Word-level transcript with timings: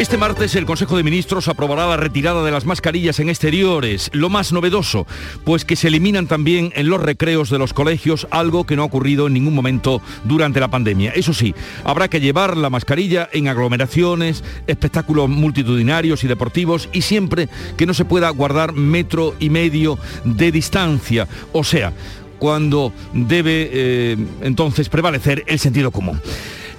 Este 0.00 0.16
martes 0.16 0.54
el 0.54 0.64
Consejo 0.64 0.96
de 0.96 1.02
Ministros 1.02 1.46
aprobará 1.48 1.86
la 1.86 1.98
retirada 1.98 2.42
de 2.42 2.50
las 2.50 2.64
mascarillas 2.64 3.20
en 3.20 3.28
exteriores, 3.28 4.08
lo 4.14 4.30
más 4.30 4.50
novedoso, 4.50 5.06
pues 5.44 5.66
que 5.66 5.76
se 5.76 5.88
eliminan 5.88 6.26
también 6.26 6.72
en 6.74 6.88
los 6.88 7.02
recreos 7.02 7.50
de 7.50 7.58
los 7.58 7.74
colegios, 7.74 8.26
algo 8.30 8.64
que 8.64 8.76
no 8.76 8.82
ha 8.82 8.86
ocurrido 8.86 9.26
en 9.26 9.34
ningún 9.34 9.54
momento 9.54 10.00
durante 10.24 10.58
la 10.58 10.70
pandemia. 10.70 11.10
Eso 11.10 11.34
sí, 11.34 11.54
habrá 11.84 12.08
que 12.08 12.18
llevar 12.18 12.56
la 12.56 12.70
mascarilla 12.70 13.28
en 13.30 13.48
aglomeraciones, 13.48 14.42
espectáculos 14.66 15.28
multitudinarios 15.28 16.24
y 16.24 16.28
deportivos 16.28 16.88
y 16.94 17.02
siempre 17.02 17.50
que 17.76 17.84
no 17.84 17.92
se 17.92 18.06
pueda 18.06 18.30
guardar 18.30 18.72
metro 18.72 19.34
y 19.38 19.50
medio 19.50 19.98
de 20.24 20.50
distancia, 20.50 21.28
o 21.52 21.62
sea, 21.62 21.92
cuando 22.38 22.94
debe 23.12 23.68
eh, 23.70 24.16
entonces 24.40 24.88
prevalecer 24.88 25.44
el 25.46 25.58
sentido 25.58 25.90
común. 25.90 26.22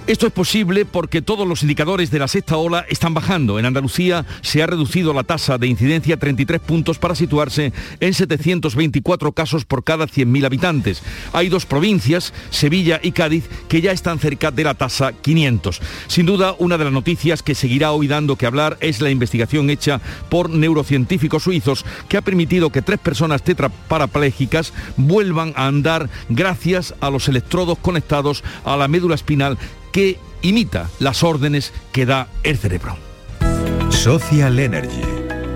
Esto 0.08 0.26
es 0.26 0.32
posible 0.32 0.84
porque 0.84 1.22
todos 1.22 1.46
los 1.46 1.62
indicadores 1.62 2.10
de 2.10 2.18
la 2.18 2.26
sexta 2.26 2.56
ola 2.56 2.84
están 2.88 3.14
bajando. 3.14 3.60
En 3.60 3.66
Andalucía 3.66 4.26
se 4.40 4.60
ha 4.60 4.66
reducido 4.66 5.14
la 5.14 5.22
tasa 5.22 5.58
de 5.58 5.68
incidencia 5.68 6.16
a 6.16 6.18
33 6.18 6.60
puntos 6.60 6.98
para 6.98 7.14
situarse 7.14 7.72
en 8.00 8.12
724 8.12 9.30
casos 9.30 9.64
por 9.64 9.84
cada 9.84 10.06
100.000 10.06 10.44
habitantes. 10.44 11.04
Hay 11.32 11.48
dos 11.48 11.66
provincias, 11.66 12.34
Sevilla 12.50 12.98
y 13.00 13.12
Cádiz, 13.12 13.48
que 13.68 13.80
ya 13.80 13.92
están 13.92 14.18
cerca 14.18 14.50
de 14.50 14.64
la 14.64 14.74
tasa 14.74 15.12
500. 15.12 15.80
Sin 16.08 16.26
duda, 16.26 16.56
una 16.58 16.78
de 16.78 16.84
las 16.84 16.92
noticias 16.92 17.44
que 17.44 17.54
seguirá 17.54 17.92
hoy 17.92 18.08
dando 18.08 18.34
que 18.34 18.46
hablar 18.46 18.78
es 18.80 19.00
la 19.00 19.10
investigación 19.10 19.70
hecha 19.70 20.00
por 20.28 20.50
neurocientíficos 20.50 21.44
suizos 21.44 21.84
que 22.08 22.16
ha 22.16 22.22
permitido 22.22 22.70
que 22.70 22.82
tres 22.82 22.98
personas 22.98 23.44
tetraparapléjicas 23.44 24.72
vuelvan 24.96 25.52
a 25.54 25.68
andar 25.68 26.10
gracias 26.28 26.92
a 27.00 27.08
los 27.08 27.28
electrodos 27.28 27.78
conectados 27.78 28.42
a 28.64 28.76
la 28.76 28.88
médula 28.88 29.14
espinal 29.14 29.58
que 29.92 30.18
imita 30.40 30.90
las 30.98 31.22
órdenes 31.22 31.72
que 31.92 32.06
da 32.06 32.28
el 32.42 32.58
cerebro. 32.58 32.96
Social 33.90 34.58
Energy. 34.58 35.02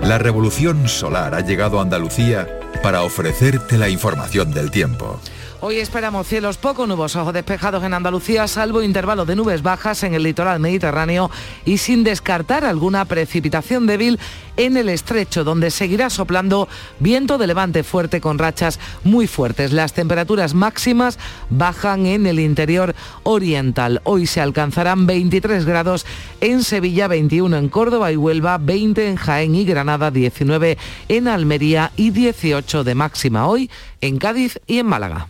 La 0.03 0.17
revolución 0.17 0.87
solar 0.87 1.35
ha 1.35 1.41
llegado 1.41 1.79
a 1.79 1.81
Andalucía 1.81 2.47
para 2.81 3.01
ofrecerte 3.01 3.77
la 3.77 3.89
información 3.89 4.53
del 4.53 4.71
tiempo. 4.71 5.19
Hoy 5.59 5.77
esperamos 5.79 6.27
cielos 6.27 6.57
poco 6.57 6.85
nubosos 6.85 7.27
o 7.27 7.33
despejados 7.33 7.83
en 7.83 7.95
Andalucía, 7.95 8.47
salvo 8.47 8.83
intervalos 8.83 9.25
de 9.25 9.35
nubes 9.35 9.63
bajas 9.63 10.03
en 10.03 10.13
el 10.13 10.21
litoral 10.21 10.59
mediterráneo 10.59 11.31
y 11.65 11.79
sin 11.79 12.03
descartar 12.03 12.63
alguna 12.63 13.05
precipitación 13.05 13.87
débil 13.87 14.19
en 14.55 14.77
el 14.77 14.87
estrecho, 14.87 15.43
donde 15.43 15.71
seguirá 15.71 16.11
soplando 16.11 16.67
viento 16.99 17.39
de 17.39 17.47
levante 17.47 17.83
fuerte 17.83 18.21
con 18.21 18.37
rachas 18.37 18.79
muy 19.03 19.25
fuertes. 19.25 19.73
Las 19.73 19.93
temperaturas 19.93 20.53
máximas 20.53 21.17
bajan 21.49 22.05
en 22.05 22.27
el 22.27 22.39
interior 22.39 22.93
oriental. 23.23 24.01
Hoy 24.03 24.27
se 24.27 24.41
alcanzarán 24.41 25.07
23 25.07 25.65
grados 25.65 26.05
en 26.39 26.63
Sevilla, 26.63 27.07
21 27.07 27.57
en 27.57 27.69
Córdoba 27.69 28.11
y 28.11 28.15
Huelva, 28.15 28.59
20 28.59 29.09
en 29.09 29.15
Jaén 29.15 29.55
y 29.55 29.65
Granada, 29.65 30.11
19 30.11 30.77
en 31.09 31.27
Almería 31.27 31.91
y 31.95 32.11
18 32.11 32.83
de 32.83 32.93
máxima 32.93 33.47
hoy 33.47 33.71
en 34.01 34.19
Cádiz 34.19 34.59
y 34.67 34.77
en 34.77 34.85
Málaga. 34.85 35.29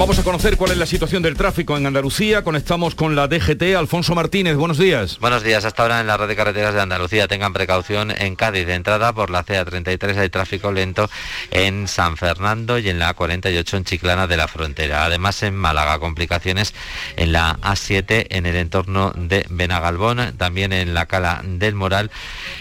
Vamos 0.00 0.18
a 0.18 0.22
conocer 0.22 0.56
cuál 0.56 0.70
es 0.70 0.78
la 0.78 0.86
situación 0.86 1.22
del 1.22 1.36
tráfico 1.36 1.76
en 1.76 1.84
Andalucía. 1.84 2.42
Conectamos 2.42 2.94
con 2.94 3.14
la 3.14 3.28
DGT. 3.28 3.76
Alfonso 3.76 4.14
Martínez, 4.14 4.56
buenos 4.56 4.78
días. 4.78 5.18
Buenos 5.18 5.42
días. 5.42 5.66
Hasta 5.66 5.82
ahora 5.82 6.00
en 6.00 6.06
la 6.06 6.16
red 6.16 6.26
de 6.26 6.36
carreteras 6.36 6.72
de 6.72 6.80
Andalucía 6.80 7.28
tengan 7.28 7.52
precaución 7.52 8.10
en 8.10 8.34
Cádiz. 8.34 8.66
De 8.66 8.76
entrada 8.76 9.12
por 9.12 9.28
la 9.28 9.44
CA33 9.44 10.16
hay 10.16 10.30
tráfico 10.30 10.72
lento 10.72 11.10
en 11.50 11.86
San 11.86 12.16
Fernando 12.16 12.78
y 12.78 12.88
en 12.88 12.98
la 12.98 13.14
A48 13.14 13.76
en 13.76 13.84
Chiclana 13.84 14.26
de 14.26 14.38
la 14.38 14.48
Frontera. 14.48 15.04
Además 15.04 15.42
en 15.42 15.54
Málaga 15.54 15.98
complicaciones 15.98 16.72
en 17.16 17.32
la 17.32 17.58
A7 17.60 18.28
en 18.30 18.46
el 18.46 18.56
entorno 18.56 19.12
de 19.14 19.44
Benagalbón, 19.50 20.34
también 20.38 20.72
en 20.72 20.94
la 20.94 21.04
Cala 21.04 21.42
del 21.44 21.74
Moral 21.74 22.10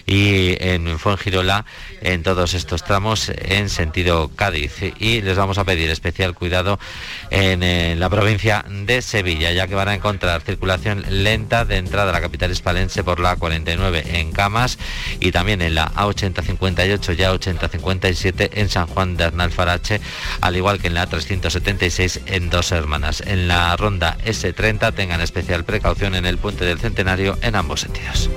y 0.05 0.57
en 0.59 0.99
Fuengirola 0.99 1.63
en 2.01 2.21
todos 2.21 2.53
estos 2.53 2.83
tramos 2.83 3.29
en 3.29 3.69
sentido 3.69 4.29
Cádiz. 4.35 4.73
Y 4.99 5.21
les 5.21 5.37
vamos 5.37 5.57
a 5.57 5.63
pedir 5.63 5.89
especial 5.89 6.33
cuidado 6.33 6.79
en 7.31 7.63
eh, 7.63 7.95
la 7.95 8.09
provincia 8.09 8.65
de 8.69 9.01
Sevilla, 9.01 9.51
ya 9.51 9.67
que 9.67 9.75
van 9.75 9.87
a 9.87 9.93
encontrar 9.93 10.41
circulación 10.41 11.03
lenta 11.09 11.65
de 11.65 11.77
entrada 11.77 12.09
a 12.09 12.13
la 12.13 12.21
capital 12.21 12.51
hispalense 12.51 13.03
por 13.03 13.19
la 13.19 13.35
49 13.35 14.03
en 14.19 14.31
Camas 14.31 14.77
y 15.19 15.31
también 15.31 15.61
en 15.61 15.75
la 15.75 15.91
A8058 15.93 17.13
y 17.17 17.21
A8057 17.21 18.49
en 18.53 18.69
San 18.69 18.87
Juan 18.87 19.17
de 19.17 19.25
Arnalfarache, 19.25 20.01
al 20.41 20.55
igual 20.55 20.79
que 20.79 20.87
en 20.87 20.95
la 20.95 21.07
A376 21.07 22.21
en 22.27 22.49
Dos 22.49 22.71
Hermanas. 22.71 23.21
En 23.25 23.47
la 23.47 23.75
ronda 23.75 24.17
S30 24.25 24.93
tengan 24.93 25.21
especial 25.21 25.63
precaución 25.63 26.15
en 26.15 26.25
el 26.25 26.37
puente 26.37 26.65
del 26.65 26.79
Centenario 26.79 27.37
en 27.41 27.55
ambos 27.55 27.81
sentidos. 27.81 28.29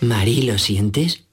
Mari, 0.00 0.42
¿lo 0.42 0.58
sientes? 0.58 1.23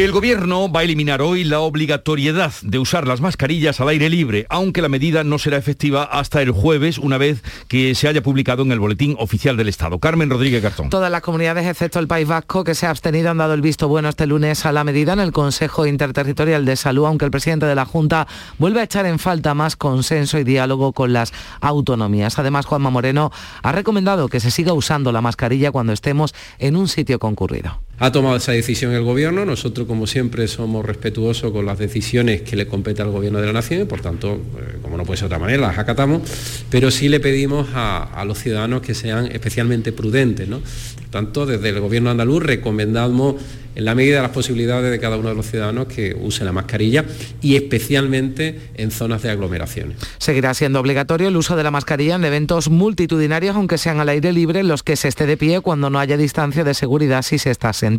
El 0.00 0.12
gobierno 0.12 0.72
va 0.72 0.80
a 0.80 0.84
eliminar 0.84 1.20
hoy 1.20 1.44
la 1.44 1.60
obligatoriedad 1.60 2.54
de 2.62 2.78
usar 2.78 3.06
las 3.06 3.20
mascarillas 3.20 3.82
al 3.82 3.88
aire 3.90 4.08
libre, 4.08 4.46
aunque 4.48 4.80
la 4.80 4.88
medida 4.88 5.24
no 5.24 5.38
será 5.38 5.58
efectiva 5.58 6.04
hasta 6.04 6.40
el 6.40 6.52
jueves, 6.52 6.96
una 6.96 7.18
vez 7.18 7.42
que 7.68 7.94
se 7.94 8.08
haya 8.08 8.22
publicado 8.22 8.62
en 8.62 8.72
el 8.72 8.80
Boletín 8.80 9.14
Oficial 9.18 9.58
del 9.58 9.68
Estado. 9.68 9.98
Carmen 9.98 10.30
Rodríguez 10.30 10.62
Garzón. 10.62 10.88
Todas 10.88 11.12
las 11.12 11.20
comunidades, 11.20 11.66
excepto 11.66 11.98
el 11.98 12.08
País 12.08 12.26
Vasco, 12.26 12.64
que 12.64 12.74
se 12.74 12.86
ha 12.86 12.90
abstenido, 12.90 13.28
han 13.28 13.36
dado 13.36 13.52
el 13.52 13.60
visto 13.60 13.88
bueno 13.88 14.08
este 14.08 14.26
lunes 14.26 14.64
a 14.64 14.72
la 14.72 14.84
medida 14.84 15.12
en 15.12 15.20
el 15.20 15.32
Consejo 15.32 15.84
Interterritorial 15.84 16.64
de 16.64 16.76
Salud, 16.76 17.04
aunque 17.04 17.26
el 17.26 17.30
presidente 17.30 17.66
de 17.66 17.74
la 17.74 17.84
Junta 17.84 18.26
vuelve 18.56 18.80
a 18.80 18.84
echar 18.84 19.04
en 19.04 19.18
falta 19.18 19.52
más 19.52 19.76
consenso 19.76 20.38
y 20.38 20.44
diálogo 20.44 20.94
con 20.94 21.12
las 21.12 21.34
autonomías. 21.60 22.38
Además, 22.38 22.64
Juanma 22.64 22.88
Moreno 22.88 23.32
ha 23.62 23.72
recomendado 23.72 24.28
que 24.28 24.40
se 24.40 24.50
siga 24.50 24.72
usando 24.72 25.12
la 25.12 25.20
mascarilla 25.20 25.72
cuando 25.72 25.92
estemos 25.92 26.34
en 26.58 26.76
un 26.76 26.88
sitio 26.88 27.18
concurrido. 27.18 27.80
Ha 28.02 28.12
tomado 28.12 28.36
esa 28.36 28.52
decisión 28.52 28.94
el 28.94 29.02
Gobierno, 29.02 29.44
nosotros 29.44 29.86
como 29.86 30.06
siempre 30.06 30.48
somos 30.48 30.86
respetuosos 30.86 31.52
con 31.52 31.66
las 31.66 31.78
decisiones 31.78 32.40
que 32.40 32.56
le 32.56 32.66
compete 32.66 33.02
al 33.02 33.10
Gobierno 33.10 33.40
de 33.40 33.46
la 33.48 33.52
Nación 33.52 33.82
y 33.82 33.84
por 33.84 34.00
tanto, 34.00 34.36
eh, 34.36 34.78
como 34.80 34.96
no 34.96 35.04
puede 35.04 35.18
ser 35.18 35.28
de 35.28 35.34
otra 35.34 35.38
manera, 35.38 35.66
las 35.66 35.78
acatamos, 35.78 36.22
pero 36.70 36.90
sí 36.90 37.10
le 37.10 37.20
pedimos 37.20 37.68
a, 37.74 38.24
los 38.26 38.38
ciudadanos 38.38 38.80
que 38.80 38.94
sean 38.94 39.26
especialmente 39.26 39.92
prudentes. 39.92 40.48
¿no? 40.48 40.60
Por 40.60 41.08
tanto, 41.10 41.44
desde 41.44 41.68
el 41.68 41.80
Gobierno 41.80 42.08
andaluz 42.08 42.42
recomendamos 42.42 43.34
en 43.74 43.84
la 43.84 43.94
medida 43.94 44.16
de 44.16 44.22
las 44.22 44.30
posibilidades 44.32 44.90
de 44.90 44.98
cada 44.98 45.16
uno 45.16 45.28
de 45.28 45.34
los 45.34 45.46
ciudadanos 45.46 45.86
que 45.86 46.16
use 46.18 46.44
la 46.44 46.52
mascarilla 46.52 47.04
y 47.40 47.56
especialmente 47.56 48.70
en 48.74 48.90
zonas 48.90 49.22
de 49.22 49.30
aglomeraciones. 49.30 49.98
Seguirá 50.18 50.54
siendo 50.54 50.80
obligatorio 50.80 51.28
el 51.28 51.36
uso 51.36 51.54
de 51.54 51.62
la 51.62 51.70
mascarilla 51.70 52.16
en 52.16 52.24
eventos 52.24 52.68
multitudinarios, 52.68 53.56
aunque 53.56 53.78
sean 53.78 54.00
al 54.00 54.08
aire 54.08 54.32
libre, 54.32 54.62
los 54.64 54.82
que 54.82 54.96
se 54.96 55.08
esté 55.08 55.26
de 55.26 55.36
pie 55.36 55.60
cuando 55.60 55.90
no 55.90 55.98
haya 55.98 56.16
distancia 56.16 56.64
de 56.64 56.74
seguridad 56.74 57.22
si 57.22 57.38
se 57.38 57.50
está 57.50 57.72
sentado. 57.72 57.89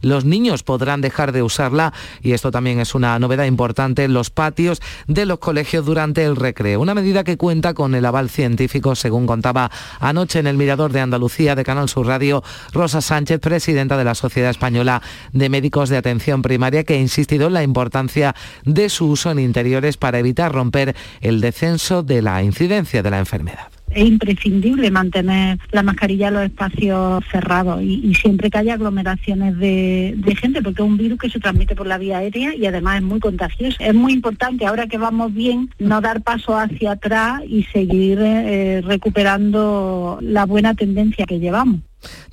Los 0.00 0.24
niños 0.24 0.62
podrán 0.62 1.00
dejar 1.00 1.32
de 1.32 1.42
usarla 1.42 1.92
y 2.22 2.32
esto 2.32 2.50
también 2.50 2.80
es 2.80 2.94
una 2.94 3.18
novedad 3.18 3.44
importante 3.44 4.04
en 4.04 4.14
los 4.14 4.30
patios 4.30 4.80
de 5.06 5.26
los 5.26 5.38
colegios 5.38 5.84
durante 5.84 6.24
el 6.24 6.36
recreo. 6.36 6.80
Una 6.80 6.94
medida 6.94 7.24
que 7.24 7.36
cuenta 7.36 7.74
con 7.74 7.94
el 7.94 8.04
aval 8.04 8.30
científico, 8.30 8.94
según 8.94 9.26
contaba 9.26 9.70
anoche 10.00 10.38
en 10.38 10.46
el 10.46 10.56
Mirador 10.56 10.92
de 10.92 11.00
Andalucía 11.00 11.54
de 11.54 11.64
Canal 11.64 11.88
Sur 11.88 12.06
Radio, 12.06 12.42
Rosa 12.72 13.00
Sánchez, 13.00 13.40
presidenta 13.40 13.96
de 13.96 14.04
la 14.04 14.14
Sociedad 14.14 14.50
Española 14.50 15.02
de 15.32 15.48
Médicos 15.48 15.88
de 15.88 15.96
Atención 15.96 16.42
Primaria, 16.42 16.84
que 16.84 16.94
ha 16.94 17.00
insistido 17.00 17.48
en 17.48 17.54
la 17.54 17.62
importancia 17.62 18.34
de 18.64 18.88
su 18.88 19.08
uso 19.08 19.30
en 19.30 19.38
interiores 19.38 19.96
para 19.96 20.18
evitar 20.18 20.52
romper 20.52 20.94
el 21.20 21.40
descenso 21.40 22.02
de 22.02 22.22
la 22.22 22.42
incidencia 22.42 23.02
de 23.02 23.10
la 23.10 23.18
enfermedad 23.18 23.75
es 23.90 24.06
imprescindible 24.06 24.90
mantener 24.90 25.58
la 25.70 25.82
mascarilla 25.82 26.28
en 26.28 26.34
los 26.34 26.44
espacios 26.44 27.24
cerrados 27.30 27.82
y, 27.82 28.14
siempre 28.14 28.50
que 28.50 28.58
haya 28.58 28.74
aglomeraciones 28.74 29.58
de, 29.58 30.36
gente, 30.40 30.62
porque 30.62 30.82
es 30.82 30.88
un 30.88 30.96
virus 30.96 31.18
que 31.18 31.30
se 31.30 31.40
transmite 31.40 31.74
por 31.74 31.86
la 31.86 31.98
vía 31.98 32.18
aérea 32.18 32.54
y 32.54 32.66
además 32.66 32.96
es 32.96 33.02
muy 33.02 33.20
contagioso. 33.20 33.76
Es 33.80 33.94
muy 33.94 34.12
importante, 34.12 34.66
ahora 34.66 34.86
que 34.86 34.98
vamos 34.98 35.32
bien, 35.32 35.70
no 35.78 36.00
dar 36.00 36.22
paso 36.22 36.58
hacia 36.58 36.92
atrás 36.92 37.42
y 37.48 37.64
seguir 37.64 38.18
eh, 38.20 38.82
recuperando 38.84 40.18
la 40.20 40.44
buena 40.46 40.74
tendencia 40.74 41.26
que 41.26 41.38
llevamos. 41.38 41.80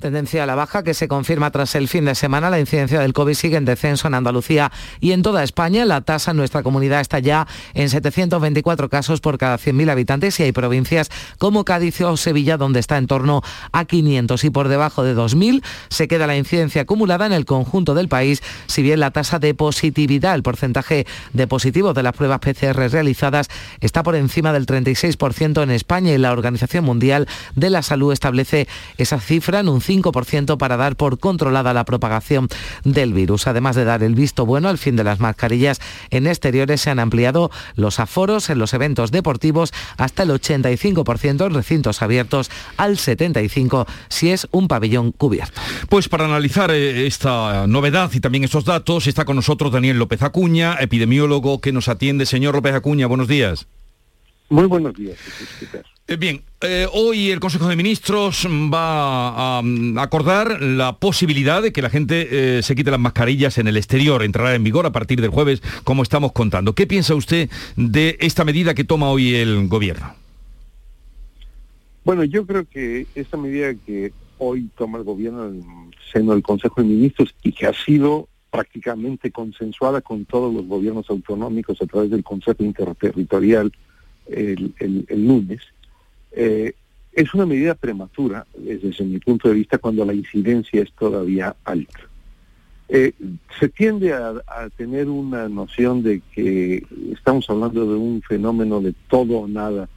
Tendencia 0.00 0.42
a 0.42 0.46
la 0.46 0.54
baja 0.54 0.82
que 0.82 0.94
se 0.94 1.08
confirma 1.08 1.50
tras 1.50 1.74
el 1.74 1.88
fin 1.88 2.04
de 2.04 2.14
semana. 2.14 2.50
La 2.50 2.60
incidencia 2.60 3.00
del 3.00 3.12
COVID 3.12 3.34
sigue 3.34 3.56
en 3.56 3.64
descenso 3.64 4.08
en 4.08 4.14
Andalucía 4.14 4.70
y 5.00 5.12
en 5.12 5.22
toda 5.22 5.42
España. 5.42 5.84
La 5.84 6.00
tasa 6.00 6.32
en 6.32 6.36
nuestra 6.36 6.62
comunidad 6.62 7.00
está 7.00 7.18
ya 7.18 7.46
en 7.74 7.88
724 7.88 8.88
casos 8.88 9.20
por 9.20 9.38
cada 9.38 9.56
100.000 9.56 9.90
habitantes 9.90 10.38
y 10.40 10.44
hay 10.44 10.52
provincias 10.52 11.10
como 11.38 11.64
Cádiz 11.64 12.00
o 12.00 12.16
Sevilla 12.16 12.56
donde 12.56 12.80
está 12.80 12.98
en 12.98 13.06
torno 13.06 13.42
a 13.72 13.84
500 13.84 14.44
y 14.44 14.50
por 14.50 14.68
debajo 14.68 15.04
de 15.04 15.16
2.000 15.16 15.62
se 15.88 16.08
queda 16.08 16.26
la 16.26 16.36
incidencia 16.36 16.82
acumulada 16.82 17.26
en 17.26 17.32
el 17.32 17.44
conjunto 17.44 17.94
del 17.94 18.08
país, 18.08 18.42
si 18.66 18.82
bien 18.82 19.00
la 19.00 19.10
tasa 19.10 19.38
de 19.38 19.54
positividad, 19.54 20.34
el 20.34 20.42
porcentaje 20.42 21.06
de 21.32 21.46
positivos 21.46 21.94
de 21.94 22.02
las 22.02 22.14
pruebas 22.14 22.40
PCR 22.40 22.90
realizadas 22.90 23.48
está 23.80 24.02
por 24.02 24.14
encima 24.14 24.52
del 24.52 24.66
36% 24.66 25.62
en 25.62 25.70
España 25.70 26.12
y 26.12 26.18
la 26.18 26.32
Organización 26.32 26.84
Mundial 26.84 27.28
de 27.54 27.70
la 27.70 27.82
Salud 27.82 28.12
establece 28.12 28.68
esa 28.98 29.20
cifra 29.20 29.62
un 29.68 29.80
5% 29.80 30.56
para 30.58 30.76
dar 30.76 30.96
por 30.96 31.18
controlada 31.18 31.74
la 31.74 31.84
propagación 31.84 32.48
del 32.84 33.12
virus. 33.12 33.46
Además 33.46 33.76
de 33.76 33.84
dar 33.84 34.02
el 34.02 34.14
visto 34.14 34.46
bueno 34.46 34.68
al 34.68 34.78
fin 34.78 34.96
de 34.96 35.04
las 35.04 35.20
mascarillas 35.20 35.80
en 36.10 36.26
exteriores, 36.26 36.80
se 36.80 36.90
han 36.90 36.98
ampliado 36.98 37.50
los 37.76 38.00
aforos 38.00 38.50
en 38.50 38.58
los 38.58 38.74
eventos 38.74 39.10
deportivos 39.10 39.72
hasta 39.96 40.22
el 40.22 40.30
85% 40.30 41.46
en 41.46 41.54
recintos 41.54 42.02
abiertos, 42.02 42.50
al 42.76 42.96
75% 42.96 43.86
si 44.08 44.30
es 44.30 44.46
un 44.50 44.68
pabellón 44.68 45.12
cubierto. 45.12 45.60
Pues 45.88 46.08
para 46.08 46.24
analizar 46.24 46.70
eh, 46.70 47.06
esta 47.06 47.66
novedad 47.66 48.10
y 48.12 48.20
también 48.20 48.44
estos 48.44 48.64
datos, 48.64 49.06
está 49.06 49.24
con 49.24 49.36
nosotros 49.36 49.72
Daniel 49.72 49.98
López 49.98 50.22
Acuña, 50.22 50.76
epidemiólogo 50.80 51.60
que 51.60 51.72
nos 51.72 51.88
atiende. 51.88 52.26
Señor 52.26 52.54
López 52.54 52.74
Acuña, 52.74 53.06
buenos 53.06 53.28
días. 53.28 53.66
Muy 54.48 54.66
buenos 54.66 54.94
días. 54.94 55.18
Eh, 56.06 56.16
bien, 56.16 56.42
eh, 56.60 56.86
hoy 56.92 57.30
el 57.30 57.40
Consejo 57.40 57.66
de 57.66 57.76
Ministros 57.76 58.46
va 58.46 59.58
a, 59.58 59.62
mm, 59.62 59.98
acordar 59.98 60.60
la 60.60 60.98
posibilidad 60.98 61.62
de 61.62 61.72
que 61.72 61.80
la 61.80 61.88
gente 61.88 62.58
eh, 62.58 62.62
se 62.62 62.74
quite 62.74 62.90
las 62.90 63.00
mascarillas 63.00 63.56
en 63.56 63.68
el 63.68 63.78
exterior. 63.78 64.22
Entrará 64.22 64.54
en 64.54 64.62
vigor 64.62 64.84
a 64.84 64.92
partir 64.92 65.22
del 65.22 65.30
jueves, 65.30 65.62
como 65.82 66.02
estamos 66.02 66.32
contando. 66.32 66.74
¿Qué 66.74 66.86
piensa 66.86 67.14
usted 67.14 67.48
de 67.76 68.18
esta 68.20 68.44
medida 68.44 68.74
que 68.74 68.84
toma 68.84 69.08
hoy 69.08 69.34
el 69.34 69.66
Gobierno? 69.68 70.14
Bueno, 72.04 72.22
yo 72.24 72.46
creo 72.46 72.66
que 72.66 73.06
esta 73.14 73.38
medida 73.38 73.72
que 73.74 74.12
hoy 74.36 74.68
toma 74.76 74.98
el 74.98 75.04
Gobierno 75.04 75.46
en 75.46 75.56
el 75.56 75.94
seno 76.12 76.32
del 76.32 76.42
Consejo 76.42 76.82
de 76.82 76.88
Ministros 76.88 77.34
y 77.42 77.52
que 77.52 77.66
ha 77.66 77.72
sido 77.72 78.28
prácticamente 78.50 79.30
consensuada 79.32 80.02
con 80.02 80.26
todos 80.26 80.54
los 80.54 80.66
gobiernos 80.66 81.08
autonómicos 81.08 81.80
a 81.80 81.86
través 81.86 82.10
del 82.10 82.22
Consejo 82.22 82.62
Interterritorial 82.62 83.72
el 84.26 85.26
lunes, 85.26 85.60
eh, 86.32 86.72
es 87.12 87.32
una 87.32 87.46
medida 87.46 87.74
prematura 87.74 88.46
desde 88.56 89.04
mi 89.04 89.18
punto 89.18 89.48
de 89.48 89.54
vista 89.54 89.78
cuando 89.78 90.04
la 90.04 90.14
incidencia 90.14 90.82
es 90.82 90.92
todavía 90.92 91.54
alta. 91.64 92.00
Eh, 92.88 93.12
se 93.58 93.68
tiende 93.68 94.12
a, 94.12 94.42
tener 94.76 95.08
una 95.08 95.48
noción 95.48 96.02
de 96.02 96.20
que 96.34 96.84
estamos 97.12 97.48
hablando 97.48 97.86
de 97.86 97.94
un 97.94 98.20
fenómeno 98.22 98.80
de 98.80 98.94
todo 99.08 99.38
o 99.38 99.48
nada 99.48 99.88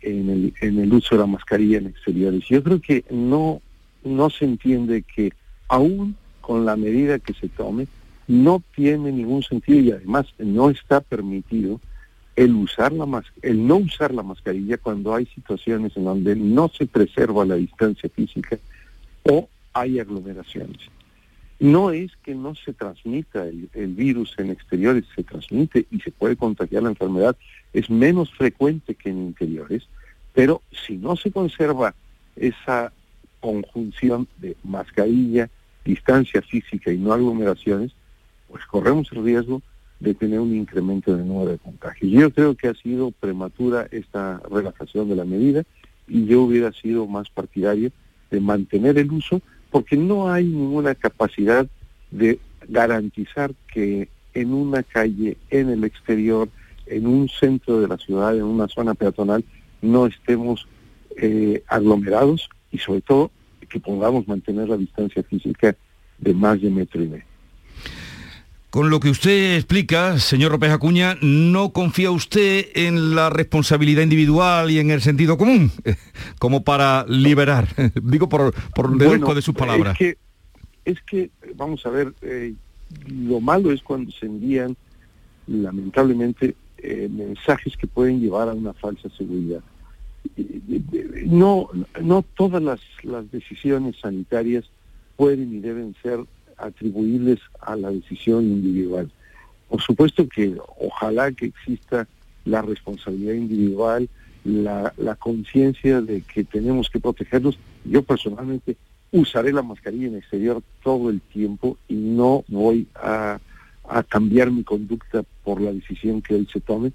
en 0.00 0.30
el, 0.30 0.54
en 0.60 0.78
el 0.78 0.92
uso 0.92 1.16
de 1.16 1.20
la 1.20 1.26
mascarilla 1.26 1.78
en 1.78 1.88
exteriores. 1.88 2.44
Yo 2.48 2.62
creo 2.62 2.80
que 2.80 3.04
no, 3.10 3.60
no 4.04 4.30
se 4.30 4.44
entiende 4.44 5.02
que 5.02 5.32
aún 5.68 6.16
con 6.40 6.64
la 6.64 6.76
medida 6.76 7.18
que 7.18 7.34
se 7.34 7.48
tome, 7.48 7.86
no 8.28 8.62
tiene 8.74 9.12
ningún 9.12 9.42
sentido 9.42 9.80
y 9.80 9.90
además 9.90 10.26
no 10.38 10.70
está 10.70 11.00
permitido 11.00 11.80
el 12.36 12.54
usar 12.54 12.92
la 12.92 13.22
el 13.42 13.66
no 13.66 13.76
usar 13.76 14.14
la 14.14 14.22
mascarilla 14.22 14.78
cuando 14.78 15.14
hay 15.14 15.26
situaciones 15.26 15.96
en 15.96 16.04
donde 16.04 16.34
no 16.34 16.68
se 16.68 16.86
preserva 16.86 17.44
la 17.44 17.56
distancia 17.56 18.08
física 18.08 18.58
o 19.24 19.48
hay 19.72 19.98
aglomeraciones. 19.98 20.78
No 21.60 21.92
es 21.92 22.10
que 22.24 22.34
no 22.34 22.54
se 22.54 22.72
transmita 22.72 23.46
el, 23.46 23.94
virus 23.94 24.34
en 24.38 24.50
exteriores, 24.50 25.04
se 25.14 25.22
transmite 25.22 25.86
y 25.90 26.00
se 26.00 26.10
puede 26.10 26.36
contagiar 26.36 26.82
la 26.82 26.88
enfermedad, 26.88 27.36
es 27.72 27.88
menos 27.88 28.32
frecuente 28.32 28.94
que 28.96 29.10
en 29.10 29.18
interiores, 29.18 29.86
pero 30.32 30.62
si 30.72 30.96
no 30.96 31.14
se 31.14 31.30
conserva 31.30 31.94
esa 32.34 32.92
conjunción 33.38 34.26
de 34.38 34.56
mascarilla, 34.64 35.50
distancia 35.84 36.42
física 36.42 36.90
y 36.90 36.98
no 36.98 37.12
aglomeraciones, 37.12 37.92
pues 38.48 38.64
corremos 38.66 39.12
el 39.12 39.24
riesgo 39.24 39.62
de 40.02 40.14
tener 40.14 40.40
un 40.40 40.54
incremento 40.54 41.16
de 41.16 41.24
número 41.24 41.52
de 41.52 41.58
contagios. 41.58 42.10
Yo 42.10 42.32
creo 42.32 42.56
que 42.56 42.66
ha 42.66 42.74
sido 42.74 43.12
prematura 43.12 43.86
esta 43.92 44.42
relajación 44.50 45.08
de 45.08 45.14
la 45.14 45.24
medida 45.24 45.62
y 46.08 46.26
yo 46.26 46.42
hubiera 46.42 46.72
sido 46.72 47.06
más 47.06 47.30
partidario 47.30 47.92
de 48.28 48.40
mantener 48.40 48.98
el 48.98 49.12
uso 49.12 49.40
porque 49.70 49.96
no 49.96 50.28
hay 50.28 50.44
ninguna 50.44 50.96
capacidad 50.96 51.68
de 52.10 52.40
garantizar 52.68 53.52
que 53.72 54.08
en 54.34 54.52
una 54.52 54.82
calle, 54.82 55.36
en 55.50 55.68
el 55.68 55.84
exterior, 55.84 56.48
en 56.86 57.06
un 57.06 57.28
centro 57.28 57.80
de 57.80 57.86
la 57.86 57.96
ciudad, 57.96 58.36
en 58.36 58.42
una 58.42 58.66
zona 58.66 58.94
peatonal, 58.94 59.44
no 59.82 60.06
estemos 60.06 60.66
eh, 61.16 61.62
aglomerados 61.68 62.50
y 62.72 62.78
sobre 62.78 63.02
todo 63.02 63.30
que 63.68 63.78
podamos 63.78 64.26
mantener 64.26 64.68
la 64.68 64.76
distancia 64.76 65.22
física 65.22 65.76
de 66.18 66.34
más 66.34 66.60
de 66.60 66.70
metro 66.70 67.02
y 67.04 67.08
medio. 67.08 67.31
Con 68.72 68.88
lo 68.88 69.00
que 69.00 69.10
usted 69.10 69.56
explica, 69.56 70.18
señor 70.18 70.52
López 70.52 70.70
Acuña, 70.70 71.18
¿no 71.20 71.74
confía 71.74 72.10
usted 72.10 72.68
en 72.74 73.14
la 73.14 73.28
responsabilidad 73.28 74.02
individual 74.02 74.70
y 74.70 74.78
en 74.78 74.90
el 74.90 75.02
sentido 75.02 75.36
común? 75.36 75.70
Como 76.38 76.64
para 76.64 77.04
liberar, 77.06 77.68
digo 78.02 78.30
por, 78.30 78.54
por 78.74 78.96
de 78.96 79.42
sus 79.42 79.54
palabras. 79.54 79.92
Es 79.92 79.98
que, 79.98 80.18
es 80.86 81.02
que 81.02 81.30
vamos 81.54 81.84
a 81.84 81.90
ver, 81.90 82.14
eh, 82.22 82.54
lo 83.08 83.42
malo 83.42 83.72
es 83.72 83.82
cuando 83.82 84.10
se 84.10 84.24
envían, 84.24 84.74
lamentablemente, 85.46 86.56
eh, 86.78 87.10
mensajes 87.12 87.76
que 87.76 87.86
pueden 87.86 88.20
llevar 88.20 88.48
a 88.48 88.54
una 88.54 88.72
falsa 88.72 89.10
seguridad. 89.10 89.60
No, 91.26 91.68
no 92.00 92.22
todas 92.22 92.62
las, 92.62 92.80
las 93.02 93.30
decisiones 93.30 93.96
sanitarias 94.00 94.64
pueden 95.16 95.52
y 95.52 95.60
deben 95.60 95.94
ser 96.02 96.20
atribuirles 96.62 97.40
a 97.60 97.76
la 97.76 97.90
decisión 97.90 98.44
individual. 98.44 99.10
Por 99.68 99.80
supuesto 99.80 100.28
que 100.28 100.54
ojalá 100.78 101.32
que 101.32 101.46
exista 101.46 102.06
la 102.44 102.62
responsabilidad 102.62 103.34
individual, 103.34 104.08
la, 104.44 104.92
conciencia 105.18 106.00
de 106.00 106.22
que 106.22 106.44
tenemos 106.44 106.90
que 106.90 107.00
protegernos. 107.00 107.58
Yo 107.84 108.02
personalmente 108.02 108.76
usaré 109.12 109.52
la 109.52 109.62
mascarilla 109.62 110.08
en 110.08 110.16
exterior 110.16 110.62
todo 110.82 111.10
el 111.10 111.20
tiempo 111.20 111.78
y 111.88 111.94
no 111.94 112.44
voy 112.48 112.86
a, 112.94 113.38
cambiar 114.08 114.50
mi 114.50 114.62
conducta 114.62 115.22
por 115.44 115.60
la 115.60 115.72
decisión 115.72 116.22
que 116.22 116.34
él 116.34 116.48
se 116.50 116.60
tome, 116.60 116.92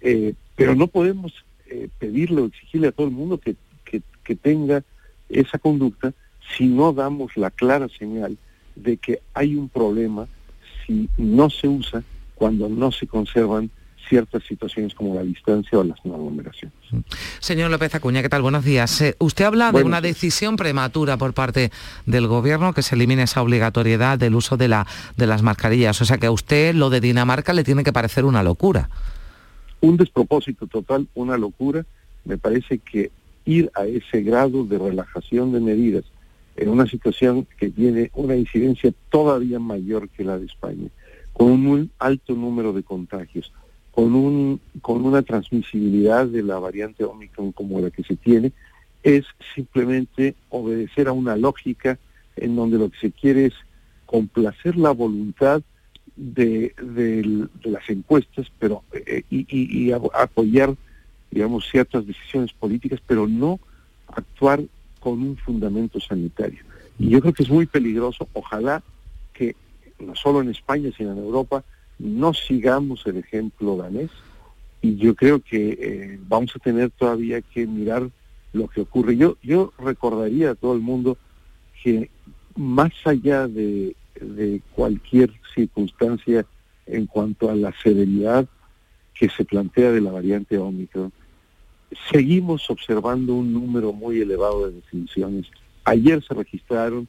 eh, 0.00 0.34
pero 0.54 0.76
no 0.76 0.86
podemos 0.86 1.32
eh, 1.66 1.88
pedirle 1.98 2.42
o 2.42 2.46
exigirle 2.46 2.88
a 2.88 2.92
todo 2.92 3.08
el 3.08 3.12
mundo 3.12 3.38
que, 3.38 3.56
que 3.84 4.36
tenga 4.36 4.84
esa 5.28 5.58
conducta 5.58 6.12
si 6.56 6.66
no 6.66 6.92
damos 6.92 7.36
la 7.36 7.50
clara 7.50 7.88
señal 7.88 8.38
de 8.76 8.98
que 8.98 9.20
hay 9.34 9.56
un 9.56 9.68
problema 9.68 10.28
si 10.86 11.08
no 11.16 11.50
se 11.50 11.66
usa, 11.66 12.02
cuando 12.34 12.68
no 12.68 12.92
se 12.92 13.06
conservan 13.06 13.70
ciertas 14.08 14.44
situaciones 14.44 14.94
como 14.94 15.14
la 15.14 15.22
distancia 15.22 15.78
o 15.78 15.82
las 15.82 15.98
no 16.04 16.14
aglomeraciones. 16.14 16.76
Señor 17.40 17.70
López 17.70 17.92
Acuña, 17.94 18.22
¿qué 18.22 18.28
tal? 18.28 18.42
Buenos 18.42 18.64
días. 18.64 19.00
Eh, 19.00 19.16
usted 19.18 19.44
habla 19.44 19.72
de 19.72 19.82
una 19.82 20.00
decisión 20.00 20.56
prematura 20.56 21.16
por 21.16 21.34
parte 21.34 21.72
del 22.04 22.28
gobierno 22.28 22.72
que 22.72 22.82
se 22.82 22.94
elimine 22.94 23.24
esa 23.24 23.42
obligatoriedad 23.42 24.16
del 24.16 24.36
uso 24.36 24.56
de, 24.56 24.68
la, 24.68 24.86
de 25.16 25.26
las 25.26 25.42
mascarillas. 25.42 26.00
O 26.00 26.04
sea 26.04 26.18
que 26.18 26.26
a 26.26 26.30
usted 26.30 26.74
lo 26.74 26.88
de 26.88 27.00
Dinamarca 27.00 27.52
le 27.52 27.64
tiene 27.64 27.82
que 27.82 27.92
parecer 27.92 28.24
una 28.24 28.44
locura. 28.44 28.88
Un 29.80 29.96
despropósito 29.96 30.68
total, 30.68 31.08
una 31.14 31.36
locura. 31.36 31.84
Me 32.24 32.38
parece 32.38 32.78
que 32.78 33.10
ir 33.44 33.70
a 33.74 33.86
ese 33.86 34.22
grado 34.22 34.64
de 34.64 34.78
relajación 34.78 35.52
de 35.52 35.60
medidas 35.60 36.04
en 36.56 36.68
una 36.68 36.86
situación 36.86 37.46
que 37.58 37.70
tiene 37.70 38.10
una 38.14 38.36
incidencia 38.36 38.92
todavía 39.10 39.58
mayor 39.58 40.08
que 40.08 40.24
la 40.24 40.38
de 40.38 40.46
España, 40.46 40.88
con 41.32 41.66
un 41.66 41.90
alto 41.98 42.34
número 42.34 42.72
de 42.72 42.82
contagios, 42.82 43.52
con, 43.90 44.14
un, 44.14 44.60
con 44.82 45.04
una 45.04 45.22
transmisibilidad 45.22 46.26
de 46.26 46.42
la 46.42 46.58
variante 46.58 47.04
Omicron 47.04 47.52
como 47.52 47.80
la 47.80 47.90
que 47.90 48.02
se 48.02 48.16
tiene, 48.16 48.52
es 49.02 49.24
simplemente 49.54 50.34
obedecer 50.48 51.08
a 51.08 51.12
una 51.12 51.36
lógica 51.36 51.98
en 52.36 52.56
donde 52.56 52.78
lo 52.78 52.90
que 52.90 52.98
se 52.98 53.12
quiere 53.12 53.46
es 53.46 53.54
complacer 54.04 54.76
la 54.76 54.90
voluntad 54.90 55.62
de, 56.16 56.74
las 57.62 57.90
encuestas 57.90 58.46
pero 58.58 58.82
eh, 58.92 59.22
y, 59.30 59.92
apoyar 59.92 60.74
digamos 61.30 61.68
ciertas 61.70 62.06
decisiones 62.06 62.52
políticas 62.52 63.00
pero 63.06 63.26
no 63.28 63.60
actuar 64.08 64.62
con 65.06 65.22
un 65.22 65.36
fundamento 65.36 66.00
sanitario 66.00 66.64
y 66.98 67.10
yo 67.10 67.20
creo 67.20 67.32
que 67.32 67.44
es 67.44 67.48
muy 67.48 67.66
peligroso 67.66 68.28
ojalá 68.32 68.82
que 69.32 69.54
no 70.00 70.16
solo 70.16 70.40
en 70.40 70.48
España 70.48 70.90
sino 70.96 71.12
en 71.12 71.18
Europa 71.18 71.62
no 72.00 72.34
sigamos 72.34 73.06
el 73.06 73.18
ejemplo 73.18 73.76
danés 73.76 74.10
y 74.82 74.96
yo 74.96 75.14
creo 75.14 75.38
que 75.38 75.78
eh, 75.80 76.18
vamos 76.26 76.50
a 76.56 76.58
tener 76.58 76.90
todavía 76.90 77.40
que 77.40 77.68
mirar 77.68 78.10
lo 78.52 78.66
que 78.66 78.80
ocurre 78.80 79.16
yo 79.16 79.36
yo 79.44 79.72
recordaría 79.78 80.50
a 80.50 80.54
todo 80.56 80.74
el 80.74 80.80
mundo 80.80 81.16
que 81.84 82.10
más 82.56 82.90
allá 83.04 83.46
de 83.46 83.94
de 84.20 84.60
cualquier 84.74 85.30
circunstancia 85.54 86.44
en 86.86 87.06
cuanto 87.06 87.48
a 87.48 87.54
la 87.54 87.72
severidad 87.80 88.48
que 89.14 89.28
se 89.28 89.44
plantea 89.44 89.92
de 89.92 90.00
la 90.00 90.10
variante 90.10 90.58
Omicron. 90.58 91.12
Seguimos 92.10 92.68
observando 92.70 93.34
un 93.34 93.52
número 93.52 93.92
muy 93.92 94.20
elevado 94.20 94.66
de 94.66 94.74
defunciones. 94.74 95.46
Ayer 95.84 96.22
se 96.22 96.34
registraron 96.34 97.08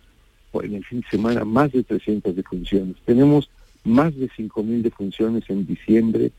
en 0.63 0.75
el 0.75 0.85
fin 0.85 1.01
de 1.01 1.09
semana 1.09 1.45
más 1.45 1.71
de 1.71 1.83
300 1.83 2.35
defunciones. 2.35 2.95
Tenemos 3.05 3.49
más 3.83 4.15
de 4.15 4.29
5.000 4.29 4.81
defunciones 4.81 5.43
en 5.49 5.65
diciembre 5.65 6.31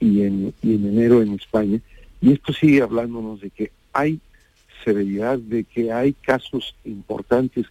y 0.00 0.22
en, 0.22 0.54
enero 0.62 1.22
en 1.22 1.34
España. 1.34 1.80
Y 2.20 2.32
esto 2.32 2.52
sigue 2.52 2.82
hablándonos 2.82 3.40
de 3.40 3.50
que 3.50 3.70
hay 3.92 4.20
severidad, 4.84 5.38
de 5.38 5.64
que 5.64 5.92
hay 5.92 6.12
casos 6.12 6.74
importantes 6.84 7.66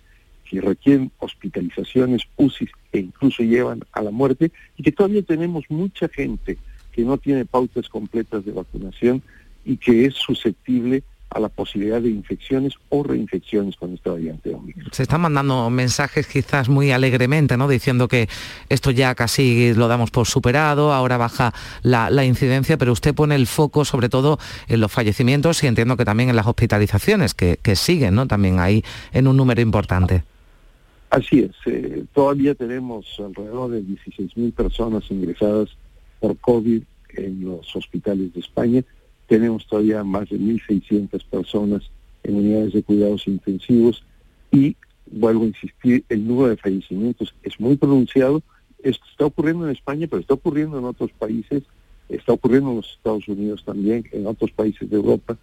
que 0.49 0.61
requieren 0.61 1.11
hospitalizaciones, 1.19 2.21
UCI 2.37 2.69
e 2.91 2.99
incluso 2.99 3.43
llevan 3.43 3.81
a 3.91 4.01
la 4.01 4.11
muerte 4.11 4.51
y 4.77 4.83
que 4.83 4.91
todavía 4.91 5.23
tenemos 5.23 5.65
mucha 5.69 6.07
gente 6.07 6.57
que 6.91 7.03
no 7.03 7.17
tiene 7.17 7.45
pautas 7.45 7.89
completas 7.89 8.45
de 8.45 8.51
vacunación 8.51 9.21
y 9.65 9.77
que 9.77 10.05
es 10.05 10.13
susceptible 10.13 11.03
a 11.29 11.39
la 11.39 11.49
posibilidad 11.49 12.01
de 12.01 12.09
infecciones 12.09 12.73
o 12.89 13.03
reinfecciones 13.03 13.75
con 13.75 13.93
esta 13.93 14.11
variante 14.11 14.53
Omicron. 14.53 14.87
Se 14.93 15.03
están 15.03 15.19
mandando 15.19 15.69
mensajes 15.69 16.27
quizás 16.27 16.69
muy 16.69 16.91
alegremente, 16.91 17.57
¿no? 17.57 17.67
Diciendo 17.67 18.07
que 18.07 18.29
esto 18.69 18.91
ya 18.91 19.13
casi 19.15 19.73
lo 19.73 19.89
damos 19.89 20.11
por 20.11 20.27
superado, 20.27 20.93
ahora 20.93 21.17
baja 21.17 21.53
la, 21.81 22.23
incidencia, 22.23 22.77
pero 22.77 22.93
usted 22.93 23.13
pone 23.13 23.35
el 23.35 23.47
foco 23.47 23.83
sobre 23.83 24.07
todo 24.07 24.39
en 24.67 24.79
los 24.79 24.91
fallecimientos 24.91 25.61
y 25.63 25.67
entiendo 25.67 25.97
que 25.97 26.05
también 26.05 26.29
en 26.29 26.37
las 26.37 26.47
hospitalizaciones, 26.47 27.33
que, 27.33 27.59
que 27.61 27.75
siguen, 27.75 28.15
¿no? 28.15 28.27
También 28.27 28.59
ahí 28.59 28.83
en 29.11 29.27
un 29.27 29.35
número 29.35 29.59
importante. 29.59 30.23
Así 31.09 31.39
es, 31.39 31.51
eh, 31.65 32.05
todavía 32.13 32.55
tenemos 32.55 33.05
alrededor 33.19 33.71
de 33.71 33.81
16.000 33.81 34.53
personas 34.53 35.03
ingresadas 35.09 35.69
por 36.19 36.37
COVID 36.37 36.81
en 37.09 37.45
los 37.45 37.75
hospitales 37.75 38.33
de 38.33 38.39
España. 38.39 38.83
Tenemos 39.27 39.65
todavía 39.67 40.03
más 40.03 40.29
de 40.29 40.39
1.600 40.39 41.23
personas 41.25 41.83
en 42.23 42.35
unidades 42.35 42.73
de 42.73 42.83
cuidados 42.83 43.27
intensivos 43.27 44.03
y, 44.51 44.75
vuelvo 45.11 45.43
a 45.43 45.47
insistir, 45.47 46.03
el 46.09 46.27
número 46.27 46.49
de 46.49 46.57
fallecimientos 46.57 47.33
es 47.43 47.59
muy 47.59 47.75
pronunciado. 47.75 48.41
Esto 48.83 49.03
está 49.11 49.25
ocurriendo 49.25 49.65
en 49.65 49.71
España, 49.71 50.07
pero 50.09 50.21
está 50.21 50.35
ocurriendo 50.35 50.77
en 50.77 50.85
otros 50.85 51.11
países, 51.11 51.63
está 52.09 52.33
ocurriendo 52.33 52.71
en 52.71 52.77
los 52.77 52.93
Estados 52.93 53.27
Unidos 53.27 53.63
también, 53.65 54.05
en 54.11 54.27
otros 54.27 54.51
países 54.51 54.89
de 54.89 54.95
Europa. 54.95 55.37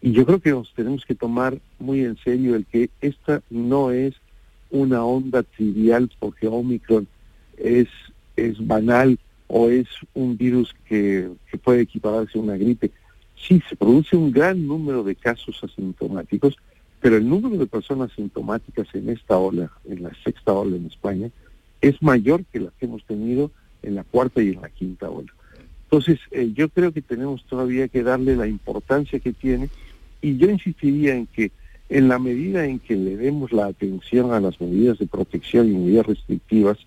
Y 0.00 0.12
yo 0.12 0.24
creo 0.24 0.40
que 0.40 0.50
nos 0.50 0.72
tenemos 0.74 1.04
que 1.04 1.14
tomar 1.14 1.58
muy 1.78 2.04
en 2.04 2.16
serio 2.18 2.54
el 2.54 2.64
que 2.66 2.90
esta 3.00 3.42
no 3.50 3.90
es 3.90 4.14
una 4.70 5.04
onda 5.04 5.42
trivial 5.42 6.10
porque 6.18 6.46
Omicron 6.46 7.08
es, 7.56 7.88
es 8.36 8.64
banal 8.64 9.18
o 9.48 9.68
es 9.68 9.88
un 10.14 10.36
virus 10.36 10.74
que, 10.88 11.30
puede 11.64 11.82
equipararse 11.82 12.38
a 12.38 12.42
una 12.42 12.56
gripe. 12.56 12.90
Sí, 13.40 13.62
se 13.68 13.76
produce 13.76 14.16
un 14.16 14.32
gran 14.32 14.66
número 14.66 15.02
de 15.02 15.14
casos 15.14 15.62
asintomáticos, 15.62 16.56
pero 17.00 17.16
el 17.16 17.28
número 17.28 17.56
de 17.56 17.66
personas 17.66 18.12
asintomáticas 18.12 18.88
en 18.94 19.08
esta 19.10 19.38
ola, 19.38 19.70
en 19.84 20.02
la 20.02 20.10
sexta 20.24 20.52
ola 20.52 20.76
en 20.76 20.86
España, 20.86 21.30
es 21.80 22.02
mayor 22.02 22.44
que 22.46 22.60
la 22.60 22.70
que 22.78 22.86
hemos 22.86 23.04
tenido 23.04 23.50
en 23.82 23.94
la 23.94 24.04
cuarta 24.04 24.42
y 24.42 24.48
en 24.50 24.60
la 24.60 24.68
quinta 24.68 25.08
ola. 25.08 25.32
Entonces, 25.84 26.18
eh, 26.32 26.52
yo 26.54 26.68
creo 26.68 26.92
que 26.92 27.00
tenemos 27.00 27.44
todavía 27.44 27.88
que 27.88 28.02
darle 28.02 28.36
la 28.36 28.46
importancia 28.46 29.20
que 29.20 29.32
tiene 29.32 29.70
y 30.20 30.36
yo 30.36 30.50
insistiría 30.50 31.14
en 31.14 31.26
que 31.26 31.50
en 31.88 32.08
la 32.08 32.18
medida 32.18 32.66
en 32.66 32.78
que 32.78 32.96
le 32.96 33.16
demos 33.16 33.52
la 33.52 33.66
atención 33.66 34.32
a 34.32 34.40
las 34.40 34.60
medidas 34.60 34.98
de 34.98 35.06
protección 35.06 35.68
y 35.68 35.76
medidas 35.76 36.06
restrictivas, 36.06 36.78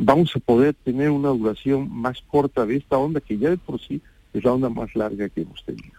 vamos 0.00 0.34
a 0.34 0.40
poder 0.40 0.74
tener 0.74 1.10
una 1.10 1.28
duración 1.28 1.90
más 1.92 2.22
corta 2.22 2.64
de 2.64 2.76
esta 2.76 2.96
onda 2.96 3.20
que 3.20 3.36
ya 3.36 3.50
de 3.50 3.58
por 3.58 3.80
sí 3.80 4.00
es 4.34 4.44
la 4.44 4.52
onda 4.52 4.68
más 4.68 4.94
larga 4.94 5.28
que 5.28 5.42
hemos 5.42 5.64
tenido. 5.64 5.94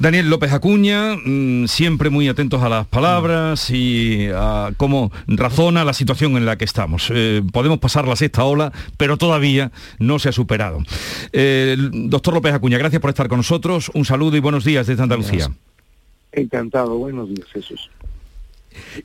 Daniel 0.00 0.30
López 0.30 0.50
Acuña, 0.54 1.14
mm, 1.14 1.66
siempre 1.66 2.08
muy 2.08 2.26
atentos 2.26 2.62
a 2.62 2.70
las 2.70 2.86
palabras 2.86 3.68
y 3.68 4.28
a 4.34 4.70
cómo 4.78 5.12
razona 5.26 5.84
la 5.84 5.92
situación 5.92 6.38
en 6.38 6.46
la 6.46 6.56
que 6.56 6.64
estamos. 6.64 7.12
Eh, 7.14 7.42
podemos 7.52 7.80
pasar 7.80 8.08
la 8.08 8.16
sexta 8.16 8.44
ola, 8.44 8.72
pero 8.96 9.18
todavía 9.18 9.72
no 9.98 10.18
se 10.18 10.30
ha 10.30 10.32
superado. 10.32 10.78
Eh, 11.34 11.76
doctor 11.78 12.32
López 12.32 12.54
Acuña, 12.54 12.78
gracias 12.78 13.02
por 13.02 13.10
estar 13.10 13.28
con 13.28 13.40
nosotros. 13.40 13.90
Un 13.92 14.06
saludo 14.06 14.38
y 14.38 14.40
buenos 14.40 14.64
días 14.64 14.86
desde 14.86 15.02
Andalucía. 15.02 15.48
Encantado, 16.32 16.96
buenos 16.96 17.28
días 17.28 17.46
Jesús. 17.52 17.90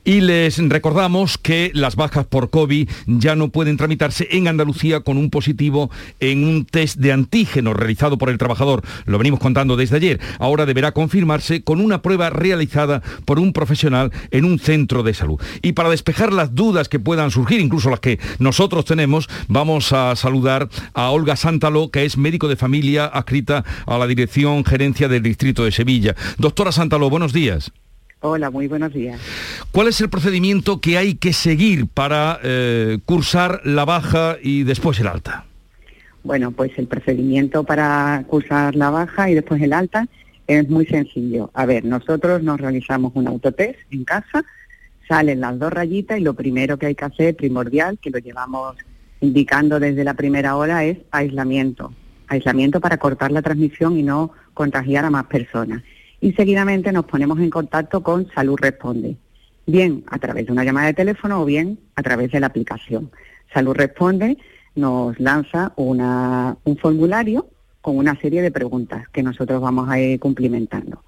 Y 0.04 0.20
les 0.20 0.58
recordamos 0.68 1.38
que 1.38 1.70
las 1.74 1.96
bajas 1.96 2.26
por 2.26 2.50
COVID 2.50 2.88
ya 3.06 3.36
no 3.36 3.48
pueden 3.48 3.76
tramitarse 3.76 4.28
en 4.30 4.48
Andalucía 4.48 5.00
con 5.00 5.16
un 5.16 5.30
positivo 5.30 5.90
en 6.20 6.44
un 6.44 6.64
test 6.64 6.98
de 6.98 7.12
antígeno 7.12 7.74
realizado 7.74 8.18
por 8.18 8.30
el 8.30 8.38
trabajador. 8.38 8.82
Lo 9.04 9.18
venimos 9.18 9.40
contando 9.40 9.76
desde 9.76 9.96
ayer. 9.96 10.20
Ahora 10.38 10.66
deberá 10.66 10.92
confirmarse 10.92 11.62
con 11.62 11.80
una 11.80 12.02
prueba 12.02 12.30
realizada 12.30 13.02
por 13.24 13.38
un 13.38 13.52
profesional 13.52 14.12
en 14.30 14.44
un 14.44 14.58
centro 14.58 15.02
de 15.02 15.14
salud. 15.14 15.40
Y 15.62 15.72
para 15.72 15.90
despejar 15.90 16.32
las 16.32 16.54
dudas 16.54 16.88
que 16.88 17.00
puedan 17.00 17.30
surgir, 17.30 17.60
incluso 17.60 17.90
las 17.90 18.00
que 18.00 18.18
nosotros 18.38 18.84
tenemos, 18.84 19.28
vamos 19.48 19.92
a 19.92 20.14
saludar 20.16 20.68
a 20.94 21.10
Olga 21.10 21.36
Sántalo, 21.36 21.90
que 21.90 22.04
es 22.04 22.16
médico 22.16 22.48
de 22.48 22.56
familia 22.56 23.06
adscrita 23.06 23.64
a 23.86 23.98
la 23.98 24.06
Dirección 24.06 24.64
Gerencia 24.64 25.08
del 25.08 25.22
Distrito 25.22 25.64
de 25.64 25.72
Sevilla. 25.72 26.14
Doctora 26.38 26.72
Sántalo, 26.72 27.10
buenos 27.10 27.32
días. 27.32 27.72
Hola, 28.20 28.50
muy 28.50 28.66
buenos 28.66 28.94
días. 28.94 29.20
¿Cuál 29.72 29.88
es 29.88 30.00
el 30.00 30.08
procedimiento 30.08 30.80
que 30.80 30.96
hay 30.96 31.16
que 31.16 31.34
seguir 31.34 31.86
para 31.86 32.40
eh, 32.42 32.98
cursar 33.04 33.60
la 33.64 33.84
baja 33.84 34.38
y 34.42 34.62
después 34.62 34.98
el 35.00 35.06
alta? 35.06 35.44
Bueno, 36.24 36.50
pues 36.50 36.72
el 36.78 36.86
procedimiento 36.86 37.64
para 37.64 38.24
cursar 38.26 38.74
la 38.74 38.88
baja 38.88 39.28
y 39.28 39.34
después 39.34 39.60
el 39.60 39.74
alta 39.74 40.08
es 40.46 40.66
muy 40.70 40.86
sencillo. 40.86 41.50
A 41.52 41.66
ver, 41.66 41.84
nosotros 41.84 42.42
nos 42.42 42.58
realizamos 42.58 43.12
un 43.14 43.28
autotest 43.28 43.78
en 43.90 44.04
casa, 44.04 44.44
salen 45.06 45.40
las 45.40 45.58
dos 45.58 45.70
rayitas 45.70 46.18
y 46.18 46.22
lo 46.22 46.32
primero 46.32 46.78
que 46.78 46.86
hay 46.86 46.94
que 46.94 47.04
hacer, 47.04 47.36
primordial, 47.36 47.98
que 47.98 48.08
lo 48.08 48.18
llevamos 48.18 48.76
indicando 49.20 49.78
desde 49.78 50.04
la 50.04 50.14
primera 50.14 50.56
hora, 50.56 50.84
es 50.84 50.96
aislamiento. 51.10 51.92
Aislamiento 52.28 52.80
para 52.80 52.96
cortar 52.96 53.30
la 53.30 53.42
transmisión 53.42 53.98
y 53.98 54.02
no 54.02 54.32
contagiar 54.54 55.04
a 55.04 55.10
más 55.10 55.26
personas 55.26 55.82
y 56.20 56.32
seguidamente 56.32 56.92
nos 56.92 57.04
ponemos 57.04 57.38
en 57.38 57.50
contacto 57.50 58.02
con 58.02 58.28
Salud 58.32 58.56
Responde, 58.60 59.16
bien 59.66 60.04
a 60.08 60.18
través 60.18 60.46
de 60.46 60.52
una 60.52 60.64
llamada 60.64 60.88
de 60.88 60.94
teléfono 60.94 61.42
o 61.42 61.44
bien 61.44 61.78
a 61.94 62.02
través 62.02 62.30
de 62.30 62.40
la 62.40 62.46
aplicación. 62.46 63.10
Salud 63.52 63.74
Responde 63.74 64.38
nos 64.74 65.18
lanza 65.18 65.72
un 65.76 66.76
formulario 66.80 67.48
con 67.80 67.96
una 67.96 68.18
serie 68.20 68.42
de 68.42 68.50
preguntas 68.50 69.08
que 69.08 69.22
nosotros 69.22 69.60
vamos 69.60 69.88
a 69.88 69.98
ir 69.98 70.20
cumplimentando. 70.20 71.02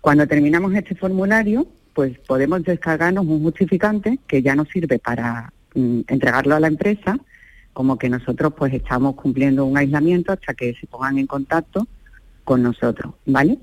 Cuando 0.00 0.26
terminamos 0.26 0.74
este 0.74 0.94
formulario, 0.94 1.66
pues 1.94 2.18
podemos 2.20 2.62
descargarnos 2.64 3.26
un 3.26 3.42
justificante 3.42 4.18
que 4.26 4.42
ya 4.42 4.54
nos 4.54 4.68
sirve 4.68 4.98
para 4.98 5.52
mm, 5.74 6.00
entregarlo 6.08 6.54
a 6.54 6.60
la 6.60 6.68
empresa, 6.68 7.18
como 7.72 7.98
que 7.98 8.08
nosotros 8.08 8.54
pues 8.56 8.72
estamos 8.72 9.14
cumpliendo 9.14 9.64
un 9.64 9.76
aislamiento 9.76 10.32
hasta 10.32 10.54
que 10.54 10.74
se 10.74 10.86
pongan 10.86 11.18
en 11.18 11.26
contacto 11.26 11.86
con 12.44 12.62
nosotros, 12.62 13.14
¿vale? 13.26 13.58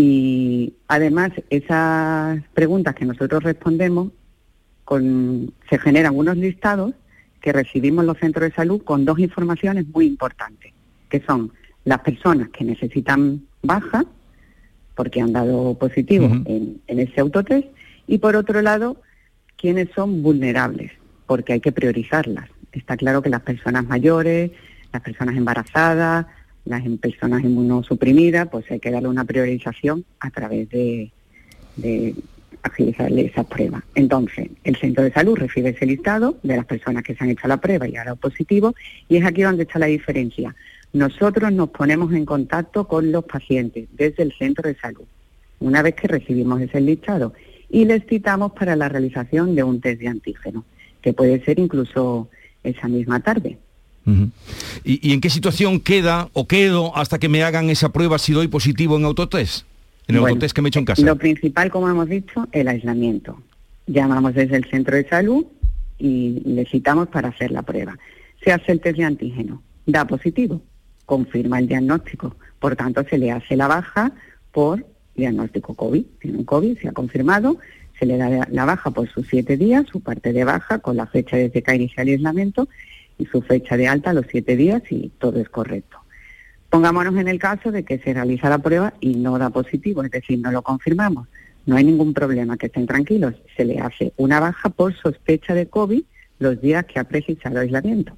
Y 0.00 0.74
además 0.86 1.32
esas 1.50 2.40
preguntas 2.54 2.94
que 2.94 3.04
nosotros 3.04 3.42
respondemos 3.42 4.12
con, 4.84 5.52
se 5.68 5.76
generan 5.76 6.16
unos 6.16 6.36
listados 6.36 6.94
que 7.40 7.52
recibimos 7.52 8.04
los 8.04 8.16
centros 8.18 8.48
de 8.48 8.54
salud 8.54 8.80
con 8.84 9.04
dos 9.04 9.18
informaciones 9.18 9.88
muy 9.88 10.06
importantes, 10.06 10.72
que 11.08 11.20
son 11.22 11.50
las 11.84 11.98
personas 12.02 12.48
que 12.50 12.64
necesitan 12.64 13.42
baja, 13.64 14.04
porque 14.94 15.20
han 15.20 15.32
dado 15.32 15.76
positivo 15.76 16.26
en, 16.26 16.80
en 16.86 17.00
ese 17.00 17.20
autotest, 17.20 17.66
y 18.06 18.18
por 18.18 18.36
otro 18.36 18.62
lado, 18.62 19.02
quienes 19.56 19.88
son 19.96 20.22
vulnerables, 20.22 20.92
porque 21.26 21.54
hay 21.54 21.60
que 21.60 21.72
priorizarlas. 21.72 22.48
Está 22.70 22.96
claro 22.96 23.20
que 23.20 23.30
las 23.30 23.42
personas 23.42 23.84
mayores, 23.84 24.52
las 24.92 25.02
personas 25.02 25.36
embarazadas, 25.36 26.26
las 26.68 26.82
personas 26.98 27.42
inmunosuprimidas, 27.42 28.48
pues 28.48 28.70
hay 28.70 28.78
que 28.78 28.90
darle 28.90 29.08
una 29.08 29.24
priorización 29.24 30.04
a 30.20 30.30
través 30.30 30.68
de, 30.68 31.10
de 31.76 32.14
agilizarle 32.62 33.26
esa 33.26 33.44
prueba. 33.44 33.82
Entonces, 33.94 34.48
el 34.64 34.76
centro 34.76 35.02
de 35.04 35.12
salud 35.12 35.36
recibe 35.36 35.70
ese 35.70 35.86
listado 35.86 36.36
de 36.42 36.56
las 36.56 36.66
personas 36.66 37.02
que 37.02 37.14
se 37.14 37.24
han 37.24 37.30
hecho 37.30 37.48
la 37.48 37.56
prueba 37.56 37.88
y 37.88 37.96
ha 37.96 38.04
dado 38.04 38.16
positivo, 38.16 38.74
y 39.08 39.16
es 39.16 39.24
aquí 39.24 39.42
donde 39.42 39.62
está 39.62 39.78
la 39.78 39.86
diferencia. 39.86 40.54
Nosotros 40.92 41.52
nos 41.52 41.70
ponemos 41.70 42.12
en 42.12 42.24
contacto 42.24 42.86
con 42.86 43.12
los 43.12 43.24
pacientes 43.24 43.88
desde 43.92 44.22
el 44.22 44.32
centro 44.32 44.68
de 44.68 44.74
salud, 44.74 45.04
una 45.60 45.82
vez 45.82 45.94
que 45.94 46.08
recibimos 46.08 46.60
ese 46.60 46.80
listado, 46.80 47.32
y 47.70 47.84
les 47.84 48.06
citamos 48.06 48.52
para 48.52 48.76
la 48.76 48.88
realización 48.88 49.54
de 49.54 49.62
un 49.62 49.80
test 49.80 50.00
de 50.00 50.08
antígeno, 50.08 50.64
que 51.02 51.12
puede 51.12 51.42
ser 51.44 51.58
incluso 51.58 52.28
esa 52.62 52.88
misma 52.88 53.20
tarde. 53.20 53.58
¿Y, 54.84 55.12
en 55.12 55.20
qué 55.20 55.30
situación 55.30 55.80
queda 55.80 56.28
o 56.32 56.46
quedo 56.46 56.96
hasta 56.96 57.18
que 57.18 57.28
me 57.28 57.42
hagan 57.42 57.70
esa 57.70 57.90
prueba 57.92 58.18
si 58.18 58.32
doy 58.32 58.48
positivo 58.48 58.96
en 58.96 59.04
autotest? 59.04 59.66
En 60.06 60.16
el 60.16 60.22
autotest 60.22 60.54
que 60.54 60.62
me 60.62 60.68
he 60.68 60.70
hecho 60.70 60.78
en 60.78 60.84
casa. 60.86 61.02
Lo 61.02 61.16
principal, 61.16 61.70
como 61.70 61.88
hemos 61.88 62.08
dicho, 62.08 62.48
el 62.52 62.68
aislamiento. 62.68 63.40
Llamamos 63.86 64.34
desde 64.34 64.56
el 64.56 64.64
centro 64.64 64.96
de 64.96 65.06
salud 65.08 65.44
y 65.98 66.40
le 66.44 66.64
citamos 66.64 67.08
para 67.08 67.28
hacer 67.28 67.50
la 67.50 67.62
prueba. 67.62 67.98
Se 68.42 68.52
hace 68.52 68.72
el 68.72 68.80
test 68.80 68.96
de 68.98 69.04
antígeno, 69.04 69.62
da 69.84 70.06
positivo, 70.06 70.62
confirma 71.04 71.58
el 71.58 71.68
diagnóstico. 71.68 72.36
Por 72.58 72.76
tanto, 72.76 73.04
se 73.08 73.18
le 73.18 73.30
hace 73.30 73.56
la 73.56 73.68
baja 73.68 74.12
por 74.52 74.86
diagnóstico 75.14 75.74
COVID. 75.74 76.04
Tiene 76.20 76.38
un 76.38 76.44
COVID, 76.44 76.78
se 76.78 76.88
ha 76.88 76.92
confirmado, 76.92 77.58
se 77.98 78.06
le 78.06 78.16
da 78.16 78.46
la 78.50 78.64
baja 78.64 78.90
por 78.90 79.08
sus 79.08 79.26
siete 79.28 79.56
días, 79.56 79.86
su 79.90 80.00
parte 80.00 80.32
de 80.32 80.44
baja 80.44 80.78
con 80.78 80.96
la 80.96 81.06
fecha 81.06 81.36
desde 81.36 81.62
que 81.62 81.74
inicia 81.74 82.02
el 82.02 82.10
aislamiento 82.10 82.68
y 83.18 83.26
su 83.26 83.42
fecha 83.42 83.76
de 83.76 83.88
alta 83.88 84.12
los 84.12 84.26
siete 84.30 84.56
días 84.56 84.82
y 84.90 85.10
todo 85.18 85.40
es 85.40 85.48
correcto. 85.48 85.98
Pongámonos 86.70 87.16
en 87.16 87.28
el 87.28 87.38
caso 87.38 87.72
de 87.72 87.82
que 87.82 87.98
se 87.98 88.12
realiza 88.12 88.48
la 88.48 88.58
prueba 88.58 88.94
y 89.00 89.16
no 89.16 89.38
da 89.38 89.50
positivo, 89.50 90.02
es 90.02 90.10
decir, 90.10 90.38
no 90.38 90.52
lo 90.52 90.62
confirmamos. 90.62 91.26
No 91.66 91.76
hay 91.76 91.84
ningún 91.84 92.14
problema, 92.14 92.56
que 92.56 92.66
estén 92.66 92.86
tranquilos. 92.86 93.34
Se 93.56 93.64
le 93.64 93.78
hace 93.78 94.12
una 94.16 94.40
baja 94.40 94.68
por 94.68 94.94
sospecha 94.94 95.54
de 95.54 95.66
COVID 95.66 96.02
los 96.38 96.60
días 96.60 96.84
que 96.86 96.98
ha 96.98 97.04
precisado 97.04 97.60
aislamiento. 97.60 98.16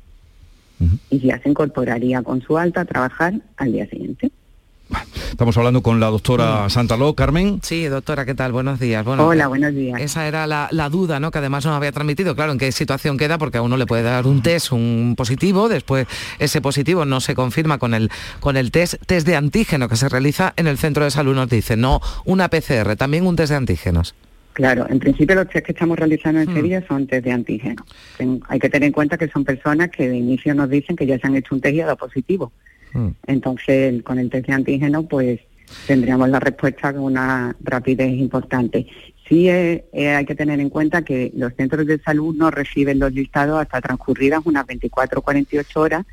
Y 1.11 1.19
ya 1.19 1.41
se 1.43 1.49
incorporaría 1.49 2.23
con 2.23 2.41
su 2.41 2.57
alta 2.57 2.83
a 2.83 2.85
trabajar 2.85 3.35
al 3.57 3.73
día 3.73 3.87
siguiente. 3.89 4.31
Estamos 5.31 5.57
hablando 5.57 5.83
con 5.83 6.01
la 6.01 6.09
doctora 6.09 6.69
Santaló, 6.69 7.15
Carmen. 7.15 7.61
Sí, 7.63 7.87
doctora, 7.87 8.27
¿qué 8.27 8.35
tal? 8.35 8.53
Buenos 8.53 8.79
días. 8.79 9.07
Hola, 9.07 9.47
buenos 9.47 9.75
días. 9.75 10.01
Esa 10.01 10.27
era 10.27 10.47
la, 10.47 10.89
duda, 10.91 11.21
¿no? 11.21 11.31
Que 11.31 11.39
además 11.39 11.65
nos 11.65 11.75
había 11.75 11.93
transmitido, 11.93 12.35
claro, 12.35 12.53
en 12.53 12.59
qué 12.59 12.73
situación 12.73 13.17
queda, 13.17 13.39
porque 13.39 13.59
a 13.59 13.63
uno 13.63 13.77
le 13.77 13.87
puede 13.87 14.03
dar 14.03 14.27
un 14.27 14.43
test, 14.43 14.73
un 14.73 15.15
positivo, 15.17 15.69
después 15.69 16.07
ese 16.39 16.61
positivo 16.61 17.05
no 17.05 17.21
se 17.21 17.35
confirma 17.35 17.79
con 17.79 17.95
el, 17.95 18.11
con 18.41 18.57
el 18.57 18.71
test, 18.71 18.97
test 19.07 19.27
de 19.27 19.37
antígeno 19.37 19.89
que 19.89 19.97
se 19.97 20.09
realiza 20.09 20.53
en 20.57 20.67
el 20.67 20.79
centro 20.79 21.05
de 21.05 21.11
salud, 21.11 21.35
nos 21.35 21.49
dice, 21.49 21.77
no 21.77 22.01
una 22.25 22.49
PCR, 22.49 22.97
también 22.97 23.27
un 23.27 23.37
test 23.37 23.51
de 23.51 23.57
antígenos. 23.57 24.15
Claro, 24.53 24.87
en 24.91 24.99
principio 24.99 25.37
los 25.37 25.49
test 25.49 25.65
que 25.65 25.73
estamos 25.73 25.99
realizando 25.99 26.41
en 26.41 26.51
ese 26.51 26.61
mm. 26.61 26.65
día 26.65 26.85
son 26.87 27.07
test 27.07 27.25
de 27.25 27.33
antígeno. 27.33 27.85
Hay 28.49 28.59
que 28.59 28.69
tener 28.69 28.89
en 28.89 28.93
cuenta 28.93 29.17
que 29.17 29.29
son 29.29 29.45
personas 29.45 29.91
que 29.91 30.09
de 30.09 30.17
inicio 30.17 30.55
nos 30.55 30.69
dicen 30.69 30.97
que 30.97 31.07
ya 31.07 31.19
se 31.19 31.27
han 31.27 31.37
hecho 31.37 31.55
un 31.55 31.61
test 31.61 31.75
y 31.77 31.81
ha 31.81 31.87
dado 31.87 31.97
positivo. 31.97 32.53
Mm. 32.93 33.09
Entonces, 33.27 34.03
con 34.03 34.19
el 34.19 34.31
test 34.31 34.47
de 34.47 34.53
antígeno, 34.53 35.05
pues 35.05 35.41
tendríamos 35.87 36.29
la 36.29 36.41
respuesta 36.41 36.93
con 36.93 37.03
una 37.03 37.55
rapidez 37.61 38.13
importante. 38.13 38.87
Sí 39.29 39.49
eh, 39.49 39.85
eh, 39.93 40.09
hay 40.09 40.25
que 40.25 40.35
tener 40.35 40.59
en 40.59 40.71
cuenta 40.71 41.03
que 41.03 41.31
los 41.37 41.55
centros 41.55 41.87
de 41.87 42.01
salud 42.01 42.35
no 42.35 42.51
reciben 42.51 42.99
los 42.99 43.13
listados 43.13 43.61
hasta 43.61 43.81
transcurridas 43.81 44.45
unas 44.45 44.67
24 44.67 45.21
o 45.21 45.23
48 45.23 45.81
horas 45.81 46.07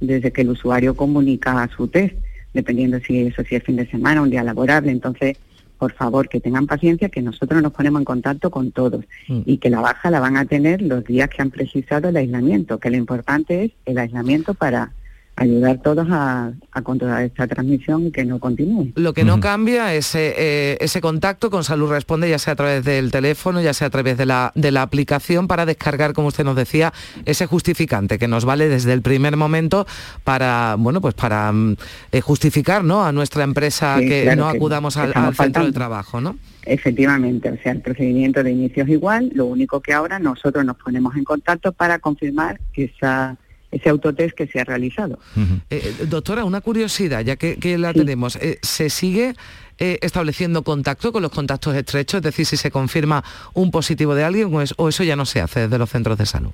desde 0.00 0.32
que 0.32 0.42
el 0.42 0.50
usuario 0.50 0.96
comunica 0.96 1.68
su 1.76 1.86
test, 1.86 2.16
dependiendo 2.52 2.98
si 3.00 3.20
eso 3.20 3.42
si 3.44 3.54
es 3.54 3.62
fin 3.62 3.76
de 3.76 3.86
semana, 3.86 4.22
un 4.22 4.30
día 4.30 4.42
laborable. 4.42 4.90
Entonces, 4.90 5.38
por 5.78 5.92
favor, 5.92 6.28
que 6.28 6.40
tengan 6.40 6.66
paciencia, 6.66 7.08
que 7.08 7.22
nosotros 7.22 7.62
nos 7.62 7.72
ponemos 7.72 8.00
en 8.00 8.04
contacto 8.04 8.50
con 8.50 8.72
todos 8.72 9.04
mm. 9.28 9.42
y 9.46 9.58
que 9.58 9.70
la 9.70 9.80
baja 9.80 10.10
la 10.10 10.20
van 10.20 10.36
a 10.36 10.44
tener 10.44 10.82
los 10.82 11.04
días 11.04 11.28
que 11.28 11.42
han 11.42 11.50
precisado 11.50 12.08
el 12.08 12.16
aislamiento, 12.16 12.78
que 12.78 12.90
lo 12.90 12.96
importante 12.96 13.64
es 13.64 13.72
el 13.86 13.98
aislamiento 13.98 14.54
para 14.54 14.92
ayudar 15.36 15.80
todos 15.82 16.06
a, 16.10 16.52
controlar 16.82 17.24
esta 17.24 17.46
transmisión 17.46 18.06
y 18.06 18.10
que 18.10 18.24
no 18.24 18.38
continúe. 18.38 18.92
Lo 18.94 19.12
que 19.14 19.24
no 19.24 19.40
cambia 19.40 19.94
es 19.94 20.14
eh, 20.14 20.76
ese 20.80 21.00
contacto 21.00 21.50
con 21.50 21.64
Salud 21.64 21.90
Responde, 21.90 22.28
ya 22.28 22.38
sea 22.38 22.52
a 22.52 22.56
través 22.56 22.84
del 22.84 23.10
teléfono, 23.10 23.60
ya 23.60 23.74
sea 23.74 23.88
a 23.88 23.90
través 23.90 24.16
de 24.16 24.26
la, 24.26 24.52
de 24.54 24.70
la 24.70 24.82
aplicación, 24.82 25.48
para 25.48 25.66
descargar, 25.66 26.12
como 26.12 26.28
usted 26.28 26.44
nos 26.44 26.56
decía, 26.56 26.92
ese 27.24 27.46
justificante 27.46 28.18
que 28.18 28.28
nos 28.28 28.44
vale 28.44 28.68
desde 28.68 28.92
el 28.92 29.02
primer 29.02 29.36
momento 29.36 29.86
para, 30.22 30.76
bueno, 30.78 31.00
pues 31.00 31.14
para 31.14 31.50
mm, 31.52 31.76
eh, 32.12 32.20
justificar 32.20 32.84
¿no? 32.84 33.04
a 33.04 33.12
nuestra 33.12 33.44
empresa 33.44 33.96
que 33.98 34.34
no 34.36 34.48
acudamos 34.48 34.96
al, 34.96 35.34
centro 35.34 35.64
de 35.64 35.72
trabajo, 35.72 36.20
¿no? 36.20 36.36
Efectivamente, 36.66 37.50
o 37.50 37.58
sea, 37.62 37.72
el 37.72 37.80
procedimiento 37.80 38.42
de 38.42 38.52
inicio 38.52 38.84
es 38.84 38.88
igual, 38.88 39.30
lo 39.34 39.46
único 39.46 39.80
que 39.80 39.92
ahora 39.92 40.18
nosotros 40.18 40.64
nos 40.64 40.76
ponemos 40.76 41.14
en 41.16 41.24
contacto 41.24 41.72
para 41.72 41.98
confirmar 41.98 42.58
esa 42.74 43.36
ese 43.74 43.88
autotest 43.88 44.36
que 44.36 44.46
se 44.46 44.60
ha 44.60 44.64
realizado. 44.64 45.18
Eh, 45.36 45.94
eh, 46.00 46.06
doctora, 46.06 46.44
una 46.44 46.60
curiosidad, 46.60 47.22
ya 47.22 47.36
que, 47.36 47.78
la 47.78 47.92
tenemos, 47.92 48.36
eh, 48.36 48.58
¿se 48.62 48.90
sigue 48.90 49.34
estableciendo 49.78 50.62
contacto 50.62 51.12
con 51.12 51.22
los 51.22 51.32
contactos 51.32 51.74
estrechos? 51.74 52.18
Es 52.18 52.22
decir, 52.22 52.46
si 52.46 52.56
se 52.56 52.70
confirma 52.70 53.24
un 53.54 53.70
positivo 53.70 54.14
de 54.14 54.22
alguien 54.22 54.50
o, 54.52 54.88
eso 54.88 55.04
ya 55.04 55.16
no 55.16 55.26
se 55.26 55.40
hace 55.40 55.60
desde 55.60 55.78
los 55.78 55.90
centros 55.90 56.16
de 56.16 56.26
salud. 56.26 56.50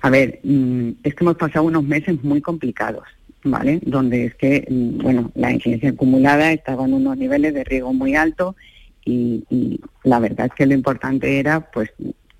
A 0.00 0.10
ver, 0.10 0.40
mm, 0.42 0.90
es 1.02 1.14
que 1.14 1.24
hemos 1.24 1.36
pasado 1.36 1.66
unos 1.66 1.84
meses 1.84 2.22
muy 2.24 2.40
complicados. 2.40 3.04
¿Vale? 3.46 3.78
Donde 3.84 4.24
es 4.24 4.34
que, 4.36 4.66
mm, 4.70 5.02
bueno, 5.02 5.30
la 5.34 5.52
incidencia 5.52 5.90
acumulada 5.90 6.50
estaba 6.50 6.86
en 6.86 6.94
unos 6.94 7.18
niveles 7.18 7.52
de 7.52 7.62
riesgo 7.62 7.92
muy 7.92 8.14
altos 8.14 8.56
y, 9.04 9.44
y, 9.50 9.80
la 10.02 10.18
verdad 10.18 10.46
es 10.46 10.52
que 10.54 10.64
lo 10.64 10.72
importante 10.72 11.38
era, 11.38 11.60
pues, 11.70 11.90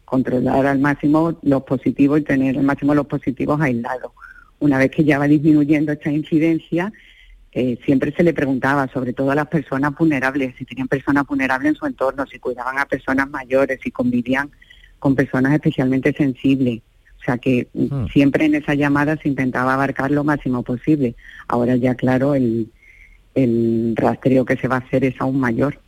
controlar 0.04 0.66
al 0.66 0.78
máximo 0.78 1.38
los 1.42 1.62
positivos 1.62 2.20
y 2.20 2.22
tener 2.22 2.58
al 2.58 2.64
máximo 2.64 2.94
los 2.94 3.06
positivos 3.06 3.60
aislados. 3.60 4.12
Una 4.60 4.78
vez 4.78 4.90
que 4.90 5.04
ya 5.04 5.18
va 5.18 5.26
disminuyendo 5.26 5.92
esta 5.92 6.10
incidencia, 6.10 6.92
eh, 7.52 7.78
siempre 7.84 8.12
se 8.12 8.22
le 8.22 8.32
preguntaba, 8.32 8.88
sobre 8.88 9.12
todo 9.12 9.30
a 9.30 9.34
las 9.34 9.46
personas 9.46 9.94
vulnerables, 9.96 10.54
si 10.56 10.64
tenían 10.64 10.88
personas 10.88 11.26
vulnerables 11.26 11.70
en 11.70 11.76
su 11.76 11.86
entorno, 11.86 12.26
si 12.26 12.38
cuidaban 12.38 12.78
a 12.78 12.86
personas 12.86 13.30
mayores, 13.30 13.80
si 13.82 13.90
convivían 13.90 14.50
con 14.98 15.14
personas 15.14 15.54
especialmente 15.54 16.12
sensibles. 16.12 16.82
O 17.20 17.24
sea 17.24 17.38
que 17.38 17.68
hmm. 17.72 18.06
siempre 18.12 18.46
en 18.46 18.56
esa 18.56 18.74
llamada 18.74 19.16
se 19.16 19.28
intentaba 19.28 19.74
abarcar 19.74 20.10
lo 20.10 20.24
máximo 20.24 20.62
posible. 20.62 21.14
Ahora 21.46 21.76
ya, 21.76 21.94
claro, 21.94 22.34
el, 22.34 22.70
el 23.34 23.94
rastreo 23.96 24.44
que 24.44 24.56
se 24.56 24.68
va 24.68 24.76
a 24.76 24.80
hacer 24.80 25.04
es 25.04 25.20
aún 25.20 25.38
mayor. 25.38 25.78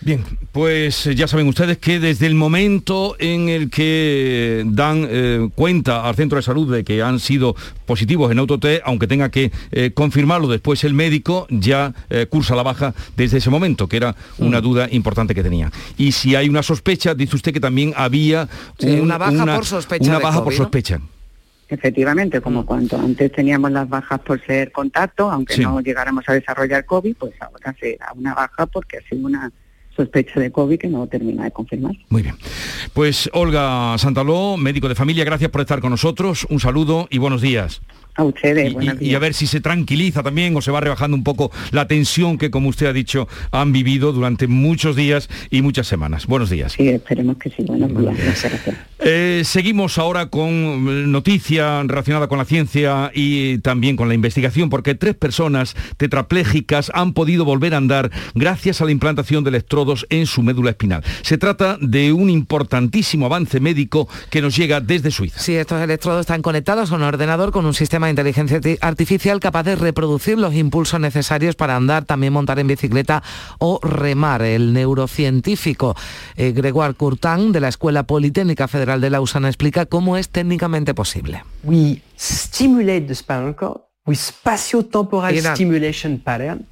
Bien, 0.00 0.24
pues 0.52 1.06
eh, 1.06 1.14
ya 1.16 1.26
saben 1.26 1.48
ustedes 1.48 1.78
que 1.78 1.98
desde 1.98 2.26
el 2.26 2.36
momento 2.36 3.16
en 3.18 3.48
el 3.48 3.68
que 3.68 4.62
dan 4.66 5.06
eh, 5.08 5.48
cuenta 5.56 6.08
al 6.08 6.14
centro 6.14 6.36
de 6.36 6.42
salud 6.42 6.72
de 6.72 6.84
que 6.84 7.02
han 7.02 7.18
sido 7.18 7.56
positivos 7.84 8.30
en 8.30 8.38
autotest, 8.38 8.82
aunque 8.84 9.08
tenga 9.08 9.28
que 9.30 9.50
eh, 9.72 9.90
confirmarlo 9.92 10.46
después 10.46 10.84
el 10.84 10.94
médico, 10.94 11.46
ya 11.50 11.92
cursa 12.30 12.54
la 12.54 12.62
baja 12.62 12.94
desde 13.16 13.38
ese 13.38 13.50
momento, 13.50 13.88
que 13.88 13.96
era 13.96 14.14
una 14.38 14.60
mm. 14.60 14.62
duda 14.62 14.88
importante 14.90 15.34
que 15.34 15.42
tenía. 15.42 15.70
Y 15.96 16.12
si 16.12 16.34
hay 16.34 16.48
una 16.48 16.62
sospecha, 16.62 17.14
dice 17.14 17.36
usted 17.36 17.52
que 17.52 17.60
también 17.60 17.92
había 17.96 18.48
una 18.80 19.18
baja 19.18 19.44
por 19.56 19.66
sospecha. 19.66 20.10
Una 20.10 20.18
baja 20.18 20.44
por 20.44 20.54
sospecha. 20.54 21.00
Efectivamente, 21.68 22.40
como 22.40 22.64
cuando 22.64 22.98
antes 22.98 23.30
teníamos 23.32 23.70
las 23.72 23.88
bajas 23.88 24.20
por 24.20 24.44
ser 24.44 24.72
contacto, 24.72 25.30
aunque 25.30 25.58
no 25.58 25.80
llegáramos 25.80 26.24
a 26.28 26.32
desarrollar 26.32 26.84
COVID, 26.86 27.16
pues 27.16 27.34
ahora 27.40 27.74
se 27.78 27.96
da 27.98 28.12
una 28.14 28.34
baja 28.34 28.66
porque 28.66 28.98
ha 28.98 29.02
sido 29.02 29.26
una 29.26 29.52
sospecha 29.98 30.38
de 30.38 30.50
COVID 30.52 30.78
que 30.78 30.88
no 30.88 31.06
termina 31.08 31.44
de 31.44 31.50
confirmar. 31.50 31.92
Muy 32.08 32.22
bien. 32.22 32.36
Pues 32.94 33.28
Olga 33.32 33.98
Santaló, 33.98 34.56
médico 34.56 34.88
de 34.88 34.94
familia, 34.94 35.24
gracias 35.24 35.50
por 35.50 35.60
estar 35.60 35.80
con 35.80 35.90
nosotros. 35.90 36.46
Un 36.48 36.60
saludo 36.60 37.08
y 37.10 37.18
buenos 37.18 37.42
días. 37.42 37.82
A 38.18 38.24
ustedes, 38.24 38.74
y, 39.00 39.14
a 39.14 39.18
ver 39.20 39.32
si 39.32 39.46
se 39.46 39.60
tranquiliza 39.60 40.24
también 40.24 40.56
o 40.56 40.60
se 40.60 40.72
va 40.72 40.80
rebajando 40.80 41.16
un 41.16 41.22
poco 41.22 41.52
la 41.70 41.86
tensión 41.86 42.36
que, 42.36 42.50
como 42.50 42.68
usted 42.68 42.86
ha 42.86 42.92
dicho, 42.92 43.28
han 43.52 43.72
vivido 43.72 44.12
durante 44.12 44.48
muchos 44.48 44.96
días 44.96 45.28
y 45.50 45.62
muchas 45.62 45.86
semanas. 45.86 46.26
Buenos 46.26 46.50
días. 46.50 46.72
Sí, 46.72 46.88
esperemos 46.88 47.36
que 47.36 47.50
sí. 47.50 47.62
Buenos 47.62 47.96
días. 47.96 48.16
Gracias. 48.18 48.76
Eh, 48.98 49.42
seguimos 49.44 49.98
ahora 49.98 50.26
con 50.26 50.48
eh, 50.50 51.04
noticia 51.06 51.84
relacionada 51.84 52.26
con 52.26 52.38
la 52.38 52.44
ciencia 52.44 53.12
y 53.14 53.58
también 53.58 53.94
con 53.96 54.08
la 54.08 54.14
investigación, 54.14 54.68
porque 54.68 54.96
tres 54.96 55.14
personas 55.14 55.76
tetraplégicas 55.96 56.90
han 56.94 57.12
podido 57.12 57.44
volver 57.44 57.74
a 57.74 57.76
andar 57.76 58.10
gracias 58.34 58.80
a 58.80 58.84
la 58.84 58.90
implantación 58.90 59.44
de 59.44 59.50
electrodos 59.50 60.06
en 60.10 60.26
su 60.26 60.42
médula 60.42 60.70
espinal. 60.70 61.04
Se 61.22 61.38
trata 61.38 61.78
de 61.80 62.12
un 62.12 62.30
importantísimo 62.30 63.26
avance 63.26 63.60
médico 63.60 64.08
que 64.30 64.42
nos 64.42 64.56
llega 64.56 64.80
desde 64.80 65.12
Suiza. 65.12 65.38
Sí, 65.38 65.54
estos 65.54 65.80
electrodos 65.80 66.22
están 66.22 66.42
conectados 66.42 66.90
a 66.90 66.96
un 66.96 67.02
ordenador 67.02 67.52
con 67.52 67.64
un 67.64 67.74
sistema 67.74 68.07
de 68.08 68.12
inteligencia 68.12 68.58
arti- 68.58 68.78
artificial 68.80 69.40
capaz 69.40 69.62
de 69.64 69.76
reproducir 69.76 70.38
los 70.38 70.54
impulsos 70.54 70.98
necesarios 71.00 71.54
para 71.54 71.76
andar, 71.76 72.04
también 72.04 72.32
montar 72.32 72.58
en 72.58 72.66
bicicleta 72.66 73.22
o 73.58 73.78
remar. 73.82 74.42
El 74.42 74.72
neurocientífico 74.72 75.94
eh, 76.36 76.52
Gregoire 76.52 76.94
Courtin 76.94 77.52
de 77.52 77.60
la 77.60 77.68
Escuela 77.68 78.02
Politécnica 78.04 78.68
Federal 78.68 79.00
de 79.00 79.10
Lausana 79.10 79.48
explica 79.48 79.86
cómo 79.86 80.16
es 80.16 80.28
técnicamente 80.28 80.94
posible. 80.94 81.42
we 81.64 82.00
stimulate 82.18 83.02
the 83.02 83.14
spinal 83.14 83.54
cord 83.54 83.80
with 84.06 84.16
spatio-temporal 84.16 85.36
stimulation 85.54 86.18
pattern 86.18 86.66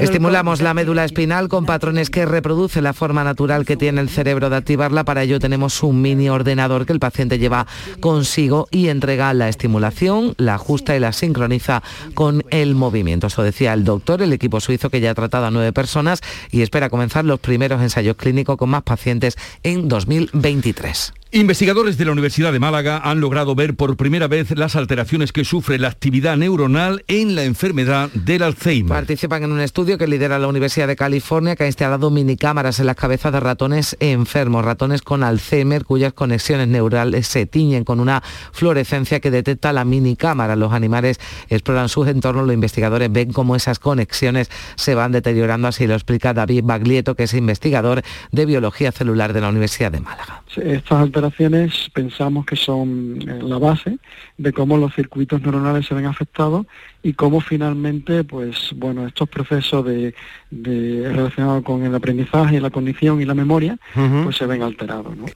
Estimulamos 0.00 0.60
la 0.60 0.74
médula 0.74 1.04
espinal 1.04 1.48
con 1.48 1.66
patrones 1.66 2.10
que 2.10 2.26
reproduce 2.26 2.82
la 2.82 2.92
forma 2.92 3.24
natural 3.24 3.64
que 3.64 3.76
tiene 3.76 4.00
el 4.00 4.08
cerebro 4.08 4.50
de 4.50 4.56
activarla. 4.56 5.04
Para 5.04 5.22
ello 5.22 5.38
tenemos 5.40 5.82
un 5.82 6.02
mini 6.02 6.28
ordenador 6.28 6.86
que 6.86 6.92
el 6.92 7.00
paciente 7.00 7.38
lleva 7.38 7.66
consigo 8.00 8.68
y 8.70 8.88
entrega 8.88 9.32
la 9.34 9.48
estimulación, 9.48 10.34
la 10.36 10.54
ajusta 10.54 10.96
y 10.96 11.00
la 11.00 11.12
sincroniza 11.12 11.82
con 12.14 12.44
el 12.50 12.74
movimiento. 12.74 13.28
Eso 13.28 13.42
decía 13.42 13.72
el 13.72 13.84
doctor, 13.84 14.22
el 14.22 14.32
equipo 14.32 14.60
suizo 14.60 14.90
que 14.90 15.00
ya 15.00 15.10
ha 15.10 15.14
tratado 15.14 15.46
a 15.46 15.50
nueve 15.50 15.72
personas 15.72 16.20
y 16.50 16.62
espera 16.62 16.90
comenzar 16.90 17.24
los 17.24 17.40
primeros 17.40 17.80
ensayos 17.82 18.16
clínicos 18.16 18.56
con 18.56 18.70
más 18.70 18.82
pacientes 18.82 19.36
en 19.62 19.88
2023. 19.88 21.14
Investigadores 21.30 21.98
de 21.98 22.06
la 22.06 22.12
Universidad 22.12 22.54
de 22.54 22.58
Málaga 22.58 23.02
han 23.04 23.20
logrado 23.20 23.54
ver 23.54 23.76
por 23.76 23.98
primera 23.98 24.28
vez 24.28 24.56
las 24.56 24.76
alteraciones 24.76 25.30
que 25.30 25.44
sufre 25.44 25.78
la 25.78 25.88
actividad 25.88 26.38
neuronal 26.38 27.04
en 27.06 27.34
la 27.34 27.44
enfermedad 27.44 28.08
del 28.14 28.42
Alzheimer. 28.42 28.88
Participan 28.88 29.42
en 29.42 29.52
un 29.52 29.60
estudio 29.60 29.98
que 29.98 30.06
lidera 30.06 30.38
la 30.38 30.48
Universidad 30.48 30.86
de 30.86 30.96
California 30.96 31.54
que 31.54 31.64
ha 31.64 31.66
instalado 31.66 32.10
minicámaras 32.10 32.80
en 32.80 32.86
las 32.86 32.96
cabezas 32.96 33.30
de 33.30 33.40
ratones 33.40 33.94
enfermos, 34.00 34.64
ratones 34.64 35.02
con 35.02 35.22
Alzheimer 35.22 35.84
cuyas 35.84 36.14
conexiones 36.14 36.66
neurales 36.66 37.26
se 37.26 37.44
tiñen 37.44 37.84
con 37.84 38.00
una 38.00 38.22
fluorescencia 38.52 39.20
que 39.20 39.30
detecta 39.30 39.74
la 39.74 39.84
minicámara. 39.84 40.56
Los 40.56 40.72
animales 40.72 41.20
exploran 41.50 41.90
sus 41.90 42.08
entornos, 42.08 42.46
los 42.46 42.54
investigadores 42.54 43.12
ven 43.12 43.34
cómo 43.34 43.54
esas 43.54 43.78
conexiones 43.78 44.48
se 44.76 44.94
van 44.94 45.12
deteriorando, 45.12 45.68
así 45.68 45.86
lo 45.86 45.92
explica 45.92 46.32
David 46.32 46.62
Baglietto, 46.64 47.14
que 47.14 47.24
es 47.24 47.34
investigador 47.34 48.00
de 48.32 48.46
biología 48.46 48.92
celular 48.92 49.34
de 49.34 49.42
la 49.42 49.50
Universidad 49.50 49.92
de 49.92 50.00
Málaga. 50.00 50.42
Estas 50.56 51.02
alteraciones 51.18 51.90
pensamos 51.92 52.46
que 52.46 52.56
son 52.56 53.18
eh, 53.22 53.38
la 53.42 53.58
base 53.58 53.98
de 54.36 54.52
cómo 54.52 54.76
los 54.76 54.94
circuitos 54.94 55.42
neuronales 55.42 55.86
se 55.86 55.94
ven 55.94 56.06
afectados 56.06 56.66
y 57.02 57.12
cómo 57.14 57.40
finalmente, 57.40 58.24
pues 58.24 58.72
bueno, 58.76 59.06
estos 59.06 59.28
procesos 59.28 59.84
de, 59.84 60.14
de- 60.50 61.12
relacionados 61.12 61.62
con 61.64 61.84
el 61.84 61.94
aprendizaje, 61.94 62.60
la 62.60 62.70
cognición 62.70 63.20
y 63.20 63.24
la 63.24 63.34
memoria, 63.34 63.78
pues 64.24 64.36
se 64.36 64.46
ven 64.46 64.62
alterados. 64.62 65.16
¿no? 65.16 65.26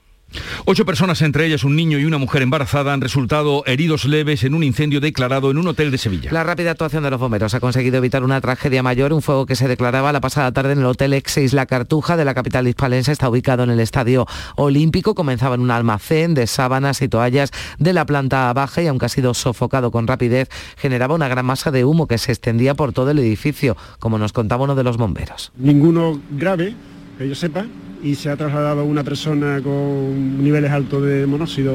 Ocho 0.65 0.85
personas, 0.85 1.23
entre 1.23 1.47
ellas 1.47 1.65
un 1.65 1.77
niño 1.77 1.99
y 1.99 2.05
una 2.05 2.19
mujer 2.19 2.43
embarazada, 2.43 2.93
han 2.93 3.01
resultado 3.01 3.65
heridos 3.67 4.05
leves 4.05 4.45
en 4.45 4.55
un 4.55 4.63
incendio 4.63 5.01
declarado 5.01 5.51
en 5.51 5.59
un 5.59 5.67
hotel 5.69 5.91
de 5.91 5.99
Sevilla. 5.99 6.31
La 6.33 6.45
rápida 6.45 6.71
actuación 6.71 7.03
de 7.03 7.11
los 7.11 7.21
bomberos 7.21 7.55
ha 7.55 7.61
conseguido 7.61 7.99
evitar 7.99 8.25
una 8.25 8.41
tragedia 8.41 8.83
mayor, 8.83 9.13
un 9.13 9.23
fuego 9.23 9.47
que 9.47 9.57
se 9.57 9.69
declaraba 9.69 10.13
la 10.13 10.21
pasada 10.21 10.53
tarde 10.53 10.73
en 10.73 10.81
el 10.81 10.87
Hotel 10.87 11.13
Ex 11.13 11.39
Isla 11.39 11.67
Cartuja 11.67 12.17
de 12.17 12.25
la 12.25 12.35
capital 12.35 12.67
hispalense. 12.69 13.13
Está 13.13 13.29
ubicado 13.29 13.65
en 13.65 13.71
el 13.71 13.81
Estadio 13.81 14.27
Olímpico. 14.57 15.15
Comenzaba 15.15 15.55
en 15.55 15.61
un 15.61 15.71
almacén 15.71 16.35
de 16.35 16.47
sábanas 16.47 17.03
y 17.03 17.09
toallas 17.09 17.51
de 17.79 17.93
la 17.93 18.07
planta 18.07 18.53
baja 18.53 18.83
y 18.83 18.87
aunque 18.87 19.07
ha 19.07 19.09
sido 19.09 19.35
sofocado 19.35 19.91
con 19.91 20.07
rapidez, 20.07 20.49
generaba 20.77 21.15
una 21.15 21.29
gran 21.29 21.47
masa 21.47 21.71
de 21.71 21.85
humo 21.85 22.07
que 22.07 22.19
se 22.19 22.33
extendía 22.33 22.75
por 22.75 22.93
todo 22.93 23.11
el 23.11 23.19
edificio, 23.19 23.77
como 23.99 24.19
nos 24.19 24.33
contaba 24.33 24.65
uno 24.65 24.75
de 24.75 24.85
los 24.85 24.97
bomberos. 24.97 25.53
ninguno 25.57 26.21
grave, 26.31 26.75
que 27.19 27.29
yo 27.29 27.35
sepa, 27.35 27.67
y 28.03 28.15
se 28.15 28.31
ha 28.31 28.37
trasladado 28.37 28.85
una 28.85 29.05
persona 29.05 29.61
con 29.63 30.43
niveles 30.43 30.71
altos 30.71 31.05
de 31.05 31.27
monóxido 31.27 31.73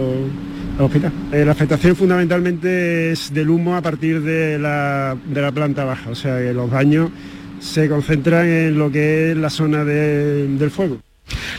al 0.77 0.85
hospital. 0.85 1.11
Eh, 1.31 1.45
la 1.45 1.51
afectación 1.53 1.95
fundamentalmente 1.95 3.11
es 3.11 3.33
del 3.33 3.49
humo 3.49 3.75
a 3.75 3.81
partir 3.81 4.21
de 4.21 4.59
la, 4.59 5.15
planta 5.53 5.85
baja, 5.85 6.09
o 6.09 6.15
sea 6.15 6.37
que 6.39 6.53
los 6.53 6.69
daños 6.69 7.09
se 7.59 7.87
concentran 7.89 8.47
en 8.47 8.77
lo 8.77 8.91
que 8.91 9.31
es 9.31 9.37
la 9.37 9.49
zona 9.49 9.83
de- 9.83 10.47
del 10.47 10.69
fuego. 10.69 10.97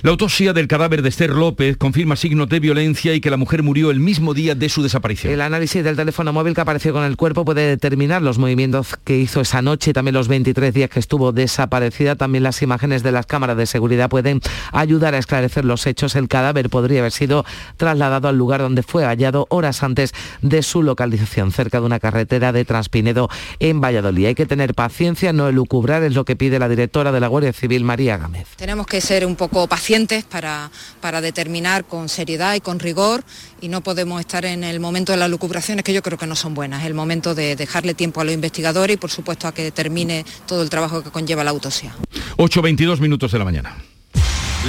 La 0.02 0.11
autopsia 0.11 0.52
del 0.52 0.68
cadáver 0.68 1.02
de 1.02 1.09
Esther 1.09 1.31
López 1.31 1.76
confirma 1.76 2.16
signos 2.16 2.48
de 2.48 2.61
violencia 2.61 3.14
y 3.14 3.20
que 3.20 3.31
la 3.31 3.37
mujer 3.37 3.62
murió 3.62 3.90
el 3.90 4.00
mismo 4.00 4.35
día 4.35 4.54
de 4.54 4.68
su 4.68 4.83
desaparición. 4.83 5.33
El 5.33 5.40
análisis 5.40 5.83
del 5.83 5.96
teléfono 5.96 6.33
móvil 6.33 6.54
que 6.54 6.61
apareció 6.61 6.92
con 6.92 7.04
el 7.04 7.16
cuerpo 7.16 7.44
puede 7.44 7.66
determinar 7.66 8.22
los 8.22 8.38
movimientos 8.38 8.96
que 9.04 9.18
hizo 9.18 9.40
esa 9.40 9.61
noche 9.62 9.90
y 9.90 9.92
también 9.92 10.14
los 10.14 10.28
23 10.28 10.72
días 10.72 10.90
que 10.90 11.00
estuvo 11.00 11.33
desaparecida. 11.33 12.16
También 12.16 12.44
las 12.44 12.62
imágenes 12.62 13.02
de 13.02 13.12
las 13.12 13.26
cámaras 13.26 13.57
de 13.57 13.66
seguridad 13.66 14.09
pueden 14.09 14.40
ayudar 14.72 15.14
a 15.14 15.18
esclarecer 15.18 15.64
los 15.64 15.87
hechos. 15.87 16.14
El 16.14 16.28
cadáver 16.28 16.70
podría 16.70 17.00
haber 17.00 17.12
sido 17.12 17.44
trasladado 17.76 18.28
al 18.28 18.38
lugar 18.38 18.61
donde 18.61 18.83
fue 18.83 19.04
hallado 19.04 19.46
horas 19.50 19.83
antes 19.83 20.14
de 20.42 20.62
su 20.62 20.83
localización, 20.83 21.52
cerca 21.52 21.81
de 21.81 21.87
una 21.87 21.98
carretera 21.98 22.52
de 22.52 22.64
Transpinedo 22.64 23.28
en 23.59 23.81
Valladolid. 23.81 24.26
Hay 24.26 24.35
que 24.35 24.46
tener 24.46 24.74
paciencia, 24.74 25.33
no 25.33 25.48
elucubrar, 25.48 26.02
es 26.04 26.14
lo 26.14 26.24
que 26.24 26.37
pide 26.37 26.59
la 26.59 26.68
directora 26.68 27.11
de 27.11 27.20
la 27.20 27.26
Guardia 27.26 27.52
Civil, 27.52 27.85
María 27.85 28.16
Gámez. 28.16 28.46
Tenemos 28.57 28.87
que 28.87 29.00
ser 29.00 29.26
un 29.26 29.35
poco 29.35 29.58
pacientes 29.66 30.25
para, 30.25 30.71
para 31.01 31.21
determinar 31.21 31.85
con 31.85 32.09
seriedad 32.09 32.55
y 32.55 32.61
con 32.61 32.79
rigor 32.79 33.25
y 33.61 33.68
no 33.68 33.81
podemos 33.81 34.21
estar 34.21 34.44
en 34.44 34.64
el 34.64 34.81
momento 34.81 35.12
de 35.12 35.18
las 35.18 35.31
lucubraciones 35.31 35.85
que 35.85 35.92
yo 35.92 36.03
creo 36.03 36.18
que 36.18 36.27
no 36.27 36.37
son 36.37 36.55
buenas. 36.55 36.83
Es 36.83 36.87
el 36.87 36.94
momento 36.94 37.35
de 37.35 37.57
dejarle 37.57 37.94
tiempo 37.94 38.21
a 38.21 38.25
los 38.25 38.35
investigadores 38.35 38.94
y 38.94 38.99
por 38.99 39.11
supuesto 39.11 39.49
a 39.49 39.53
que 39.53 39.71
termine 39.71 40.25
todo 40.47 40.62
el 40.62 40.71
trabajo 40.71 41.03
que 41.03 41.11
conlleva 41.11 41.44
la 41.44 41.51
autopsia. 41.51 41.94
8.22 42.37 43.01
minutos 43.01 43.33
de 43.33 43.38
la 43.38 43.44
mañana. 43.44 43.77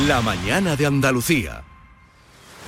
La 0.07 0.21
mañana 0.21 0.75
de 0.75 0.85
Andalucía. 0.85 1.63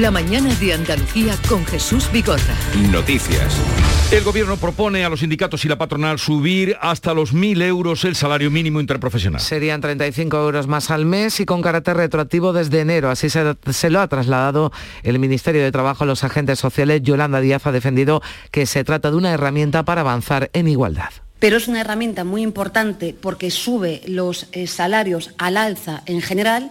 La 0.00 0.10
mañana 0.10 0.54
de 0.54 0.72
Andalucía 0.72 1.36
con 1.46 1.66
Jesús 1.66 2.10
Vigorra. 2.10 2.56
Noticias. 2.90 3.60
El 4.10 4.24
gobierno 4.24 4.56
propone 4.56 5.04
a 5.04 5.10
los 5.10 5.20
sindicatos 5.20 5.66
y 5.66 5.68
la 5.68 5.76
patronal 5.76 6.18
subir 6.18 6.78
hasta 6.80 7.12
los 7.12 7.34
1.000 7.34 7.62
euros 7.64 8.02
el 8.04 8.16
salario 8.16 8.50
mínimo 8.50 8.80
interprofesional. 8.80 9.42
Serían 9.42 9.82
35 9.82 10.34
euros 10.34 10.66
más 10.66 10.90
al 10.90 11.04
mes 11.04 11.40
y 11.40 11.44
con 11.44 11.60
carácter 11.60 11.98
retroactivo 11.98 12.54
desde 12.54 12.80
enero. 12.80 13.10
Así 13.10 13.28
se, 13.28 13.54
se, 13.70 13.90
lo 13.90 14.00
ha 14.00 14.08
trasladado 14.08 14.72
el 15.02 15.18
Ministerio 15.18 15.62
de 15.62 15.70
Trabajo 15.70 16.04
a 16.04 16.06
los 16.06 16.24
agentes 16.24 16.58
sociales. 16.58 17.02
Yolanda 17.02 17.42
Díaz 17.42 17.66
ha 17.66 17.72
defendido 17.72 18.22
que 18.50 18.64
se 18.64 18.84
trata 18.84 19.10
de 19.10 19.18
una 19.18 19.32
herramienta 19.32 19.82
para 19.84 20.00
avanzar 20.00 20.48
en 20.54 20.68
igualdad 20.68 21.10
pero 21.42 21.56
es 21.56 21.66
una 21.66 21.80
herramienta 21.80 22.22
muy 22.22 22.42
importante 22.42 23.16
porque 23.20 23.50
sube 23.50 24.00
los 24.06 24.46
eh, 24.52 24.68
salarios 24.68 25.34
al 25.38 25.56
alza 25.56 26.04
en 26.06 26.20
general 26.20 26.70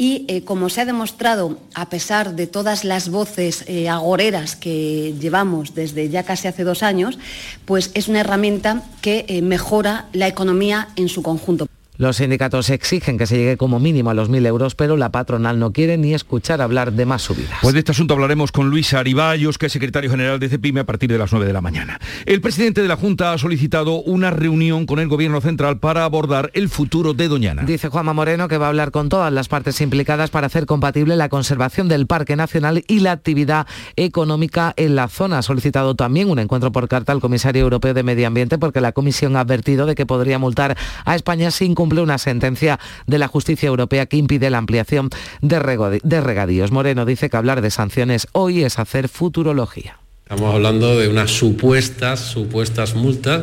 y 0.00 0.24
eh, 0.28 0.44
como 0.44 0.70
se 0.70 0.80
ha 0.80 0.86
demostrado, 0.86 1.58
a 1.74 1.90
pesar 1.90 2.34
de 2.34 2.46
todas 2.46 2.84
las 2.84 3.10
voces 3.10 3.64
eh, 3.66 3.90
agoreras 3.90 4.56
que 4.56 5.14
llevamos 5.20 5.74
desde 5.74 6.08
ya 6.08 6.22
casi 6.22 6.48
hace 6.48 6.64
dos 6.64 6.82
años, 6.82 7.18
pues 7.66 7.90
es 7.92 8.08
una 8.08 8.20
herramienta 8.20 8.82
que 9.02 9.42
mejora 9.42 10.06
la 10.14 10.26
economía 10.26 10.88
en 10.96 11.10
su 11.10 11.22
conjunto. 11.22 11.66
Los 12.00 12.16
sindicatos 12.16 12.70
exigen 12.70 13.18
que 13.18 13.26
se 13.26 13.36
llegue 13.36 13.58
como 13.58 13.78
mínimo 13.78 14.08
a 14.08 14.14
los 14.14 14.30
1.000 14.30 14.46
euros, 14.46 14.74
pero 14.74 14.96
la 14.96 15.12
patronal 15.12 15.58
no 15.58 15.74
quiere 15.74 15.98
ni 15.98 16.14
escuchar 16.14 16.62
hablar 16.62 16.94
de 16.94 17.04
más 17.04 17.20
subidas. 17.20 17.58
Pues 17.60 17.74
de 17.74 17.80
este 17.80 17.92
asunto 17.92 18.14
hablaremos 18.14 18.52
con 18.52 18.70
Luis 18.70 18.94
Ariballos, 18.94 19.58
que 19.58 19.66
es 19.66 19.72
secretario 19.72 20.10
general 20.10 20.40
de 20.40 20.48
CEPIME, 20.48 20.80
a 20.80 20.86
partir 20.86 21.10
de 21.10 21.18
las 21.18 21.30
9 21.30 21.44
de 21.44 21.52
la 21.52 21.60
mañana. 21.60 22.00
El 22.24 22.40
presidente 22.40 22.80
de 22.80 22.88
la 22.88 22.96
Junta 22.96 23.34
ha 23.34 23.38
solicitado 23.38 24.00
una 24.00 24.30
reunión 24.30 24.86
con 24.86 24.98
el 24.98 25.08
Gobierno 25.08 25.42
Central 25.42 25.78
para 25.78 26.04
abordar 26.06 26.50
el 26.54 26.70
futuro 26.70 27.12
de 27.12 27.28
Doñana. 27.28 27.64
Dice 27.64 27.90
Juanma 27.90 28.14
Moreno 28.14 28.48
que 28.48 28.56
va 28.56 28.64
a 28.64 28.68
hablar 28.70 28.92
con 28.92 29.10
todas 29.10 29.30
las 29.30 29.48
partes 29.48 29.78
implicadas 29.82 30.30
para 30.30 30.46
hacer 30.46 30.64
compatible 30.64 31.16
la 31.16 31.28
conservación 31.28 31.88
del 31.88 32.06
Parque 32.06 32.34
Nacional 32.34 32.82
y 32.88 33.00
la 33.00 33.12
actividad 33.12 33.66
económica 33.96 34.72
en 34.78 34.96
la 34.96 35.08
zona. 35.08 35.36
Ha 35.36 35.42
solicitado 35.42 35.96
también 35.96 36.30
un 36.30 36.38
encuentro 36.38 36.72
por 36.72 36.88
carta 36.88 37.12
al 37.12 37.20
comisario 37.20 37.60
europeo 37.60 37.92
de 37.92 38.02
Medio 38.04 38.26
Ambiente 38.26 38.56
porque 38.56 38.80
la 38.80 38.92
Comisión 38.92 39.36
ha 39.36 39.40
advertido 39.40 39.84
de 39.84 39.94
que 39.94 40.06
podría 40.06 40.38
multar 40.38 40.78
a 41.04 41.14
España 41.14 41.50
sin 41.50 41.74
cumplir 41.74 41.89
una 41.98 42.18
sentencia 42.18 42.78
de 43.08 43.18
la 43.18 43.26
justicia 43.26 43.66
europea 43.66 44.06
que 44.06 44.16
impide 44.16 44.50
la 44.50 44.58
ampliación 44.58 45.10
de, 45.40 45.58
regadíos. 45.58 46.70
Moreno 46.70 47.04
dice 47.04 47.28
que 47.28 47.36
hablar 47.36 47.62
de 47.62 47.70
sanciones 47.70 48.28
hoy 48.32 48.62
es 48.62 48.78
hacer 48.78 49.08
futurología. 49.08 49.98
Estamos 50.22 50.54
hablando 50.54 50.96
de 50.96 51.08
unas 51.08 51.32
supuestas, 51.32 52.20
supuestas 52.20 52.94
multas, 52.94 53.42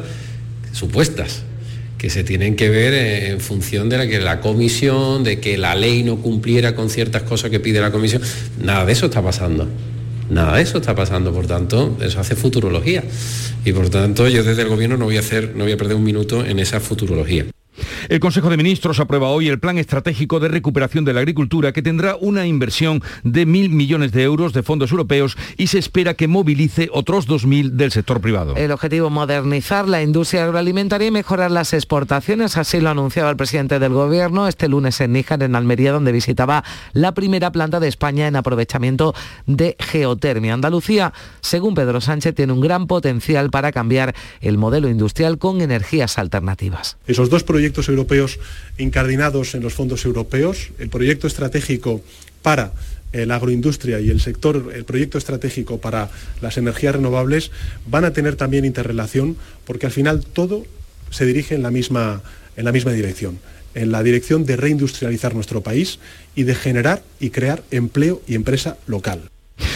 supuestas, 0.71 1.43
que 1.97 2.09
se 2.09 2.23
tienen 2.23 2.55
que 2.55 2.69
ver 2.69 2.93
en 2.93 3.41
función 3.41 3.89
de 3.89 3.97
la 3.97 4.07
que 4.07 4.19
la 4.19 4.39
comisión, 4.39 5.23
de 5.25 5.41
que 5.41 5.57
la 5.57 5.75
ley 5.75 6.03
no 6.03 6.17
cumpliera 6.17 6.75
con 6.75 6.89
ciertas 6.89 7.23
cosas 7.23 7.49
que 7.49 7.59
pide 7.59 7.81
la 7.81 7.91
comisión. 7.91 8.21
Nada 8.61 8.85
de 8.85 8.93
eso 8.93 9.07
está 9.07 9.21
pasando. 9.21 9.67
Nada 10.29 10.57
de 10.57 10.63
eso 10.63 10.77
está 10.77 10.93
pasando, 10.93 11.33
por 11.33 11.47
tanto, 11.47 11.97
eso 12.01 12.19
hace 12.19 12.35
futurología. 12.35 13.03
Y 13.63 13.71
por 13.71 13.89
tanto, 13.89 14.27
yo 14.27 14.43
desde 14.43 14.61
el 14.61 14.67
gobierno 14.67 14.97
no 14.97 15.05
voy 15.05 15.17
a 15.17 15.21
hacer, 15.21 15.55
no 15.55 15.63
voy 15.63 15.73
a 15.73 15.77
perder 15.77 15.95
un 15.95 16.03
minuto 16.03 16.45
en 16.45 16.59
esa 16.59 16.79
futurología. 16.79 17.45
El 18.09 18.21
Consejo 18.21 18.49
de 18.49 18.57
Ministros 18.57 18.99
aprueba 19.01 19.27
hoy 19.27 19.49
el 19.49 19.59
Plan 19.59 19.77
Estratégico 19.77 20.39
de 20.39 20.47
Recuperación 20.47 21.03
de 21.03 21.13
la 21.13 21.19
Agricultura 21.19 21.73
que 21.73 21.81
tendrá 21.81 22.15
una 22.15 22.45
inversión 22.45 23.03
de 23.23 23.45
mil 23.45 23.69
millones 23.69 24.13
de 24.13 24.23
euros 24.23 24.53
de 24.53 24.63
fondos 24.63 24.91
europeos 24.91 25.37
y 25.57 25.67
se 25.67 25.77
espera 25.77 26.13
que 26.13 26.29
movilice 26.29 26.89
otros 26.93 27.27
2.000 27.27 27.71
del 27.71 27.91
sector 27.91 28.21
privado. 28.21 28.55
El 28.55 28.71
objetivo 28.71 29.09
modernizar 29.09 29.89
la 29.89 30.01
industria 30.01 30.45
agroalimentaria 30.45 31.09
y 31.09 31.11
mejorar 31.11 31.51
las 31.51 31.73
exportaciones, 31.73 32.55
así 32.55 32.79
lo 32.79 32.89
anunciaba 32.89 33.29
el 33.29 33.35
presidente 33.35 33.77
del 33.77 33.91
Gobierno 33.91 34.47
este 34.47 34.69
lunes 34.69 35.01
en 35.01 35.11
Níjar, 35.11 35.43
en 35.43 35.55
Almería, 35.55 35.91
donde 35.91 36.13
visitaba 36.13 36.63
la 36.93 37.13
primera 37.13 37.51
planta 37.51 37.81
de 37.81 37.89
España 37.89 38.27
en 38.27 38.37
aprovechamiento 38.37 39.13
de 39.45 39.75
geotermia. 39.79 40.53
Andalucía, 40.53 41.11
según 41.41 41.75
Pedro 41.75 41.99
Sánchez, 41.99 42.33
tiene 42.33 42.53
un 42.53 42.61
gran 42.61 42.87
potencial 42.87 43.49
para 43.49 43.73
cambiar 43.73 44.15
el 44.39 44.57
modelo 44.57 44.87
industrial 44.87 45.37
con 45.37 45.59
energías 45.59 46.17
alternativas. 46.17 46.97
Esos 47.05 47.29
dos 47.29 47.43
proyectos 47.43 47.57
proyectos 47.57 47.89
europeos 47.97 48.39
incardinados 48.77 49.55
en 49.55 49.63
los 49.63 49.73
fondos 49.73 50.05
europeos, 50.05 50.69
el 50.77 50.89
proyecto 50.89 51.25
estratégico 51.25 52.01
para 52.41 52.71
eh, 53.13 53.25
la 53.25 53.35
agroindustria 53.35 53.99
y 53.99 54.09
el 54.09 54.19
sector, 54.19 54.71
el 54.73 54.85
proyecto 54.85 55.17
estratégico 55.17 55.79
para 55.79 56.09
las 56.41 56.57
energías 56.57 56.95
renovables 56.95 57.51
van 57.87 58.05
a 58.05 58.13
tener 58.13 58.35
también 58.35 58.65
interrelación 58.65 59.37
porque 59.65 59.87
al 59.87 59.91
final 59.91 60.23
todo 60.23 60.65
se 61.09 61.25
dirige 61.25 61.55
en 61.55 61.63
la 61.63 61.71
misma, 61.71 62.21
en 62.55 62.65
la 62.65 62.71
misma 62.71 62.91
dirección, 62.91 63.39
en 63.73 63.91
la 63.91 64.03
dirección 64.03 64.45
de 64.45 64.57
reindustrializar 64.57 65.33
nuestro 65.33 65.61
país 65.61 65.99
y 66.35 66.43
de 66.43 66.53
generar 66.53 67.01
y 67.19 67.31
crear 67.31 67.63
empleo 67.71 68.21
y 68.27 68.35
empresa 68.35 68.77
local. 68.87 69.21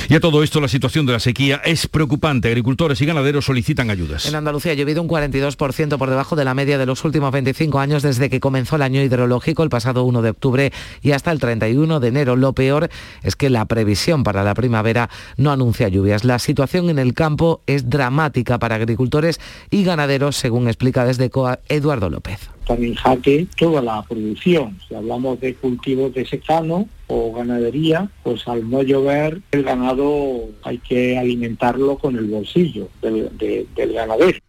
Y 0.09 0.15
a 0.15 0.19
todo 0.19 0.43
esto 0.43 0.59
la 0.59 0.67
situación 0.67 1.05
de 1.05 1.13
la 1.13 1.19
sequía 1.19 1.61
es 1.63 1.87
preocupante. 1.87 2.47
Agricultores 2.47 3.01
y 3.01 3.05
ganaderos 3.05 3.45
solicitan 3.45 3.89
ayudas. 3.89 4.25
En 4.25 4.35
Andalucía 4.35 4.73
ha 4.73 4.75
llovido 4.75 5.01
un 5.01 5.07
42% 5.07 5.97
por 5.97 6.09
debajo 6.09 6.35
de 6.35 6.45
la 6.45 6.53
media 6.53 6.77
de 6.77 6.85
los 6.85 7.03
últimos 7.05 7.31
25 7.31 7.79
años 7.79 8.03
desde 8.03 8.29
que 8.29 8.39
comenzó 8.39 8.75
el 8.75 8.81
año 8.81 9.01
hidrológico 9.01 9.63
el 9.63 9.69
pasado 9.69 10.03
1 10.03 10.21
de 10.21 10.29
octubre 10.29 10.73
y 11.01 11.11
hasta 11.11 11.31
el 11.31 11.39
31 11.39 11.99
de 11.99 12.07
enero. 12.07 12.35
Lo 12.35 12.53
peor 12.53 12.89
es 13.23 13.35
que 13.35 13.49
la 13.49 13.65
previsión 13.65 14.23
para 14.23 14.43
la 14.43 14.53
primavera 14.53 15.09
no 15.37 15.51
anuncia 15.51 15.87
lluvias. 15.87 16.23
La 16.23 16.39
situación 16.39 16.89
en 16.89 16.99
el 16.99 17.13
campo 17.13 17.61
es 17.67 17.89
dramática 17.89 18.59
para 18.59 18.75
agricultores 18.75 19.39
y 19.69 19.83
ganaderos, 19.83 20.35
según 20.35 20.67
explica 20.67 21.05
desde 21.05 21.29
COA 21.29 21.59
Eduardo 21.69 22.09
López 22.09 22.49
en 22.67 22.95
jaque 22.95 23.47
toda 23.57 23.81
la 23.81 24.01
producción. 24.03 24.77
Si 24.87 24.95
hablamos 24.95 25.39
de 25.39 25.55
cultivos 25.55 26.13
de 26.13 26.25
secano 26.25 26.87
o 27.07 27.33
ganadería, 27.33 28.09
pues 28.23 28.47
al 28.47 28.69
no 28.69 28.81
llover 28.81 29.41
el 29.51 29.63
ganado 29.63 30.49
hay 30.63 30.77
que 30.77 31.17
alimentarlo 31.17 31.97
con 31.97 32.15
el 32.15 32.25
bolsillo 32.25 32.87
del 33.01 33.67
ganadero. 33.75 34.39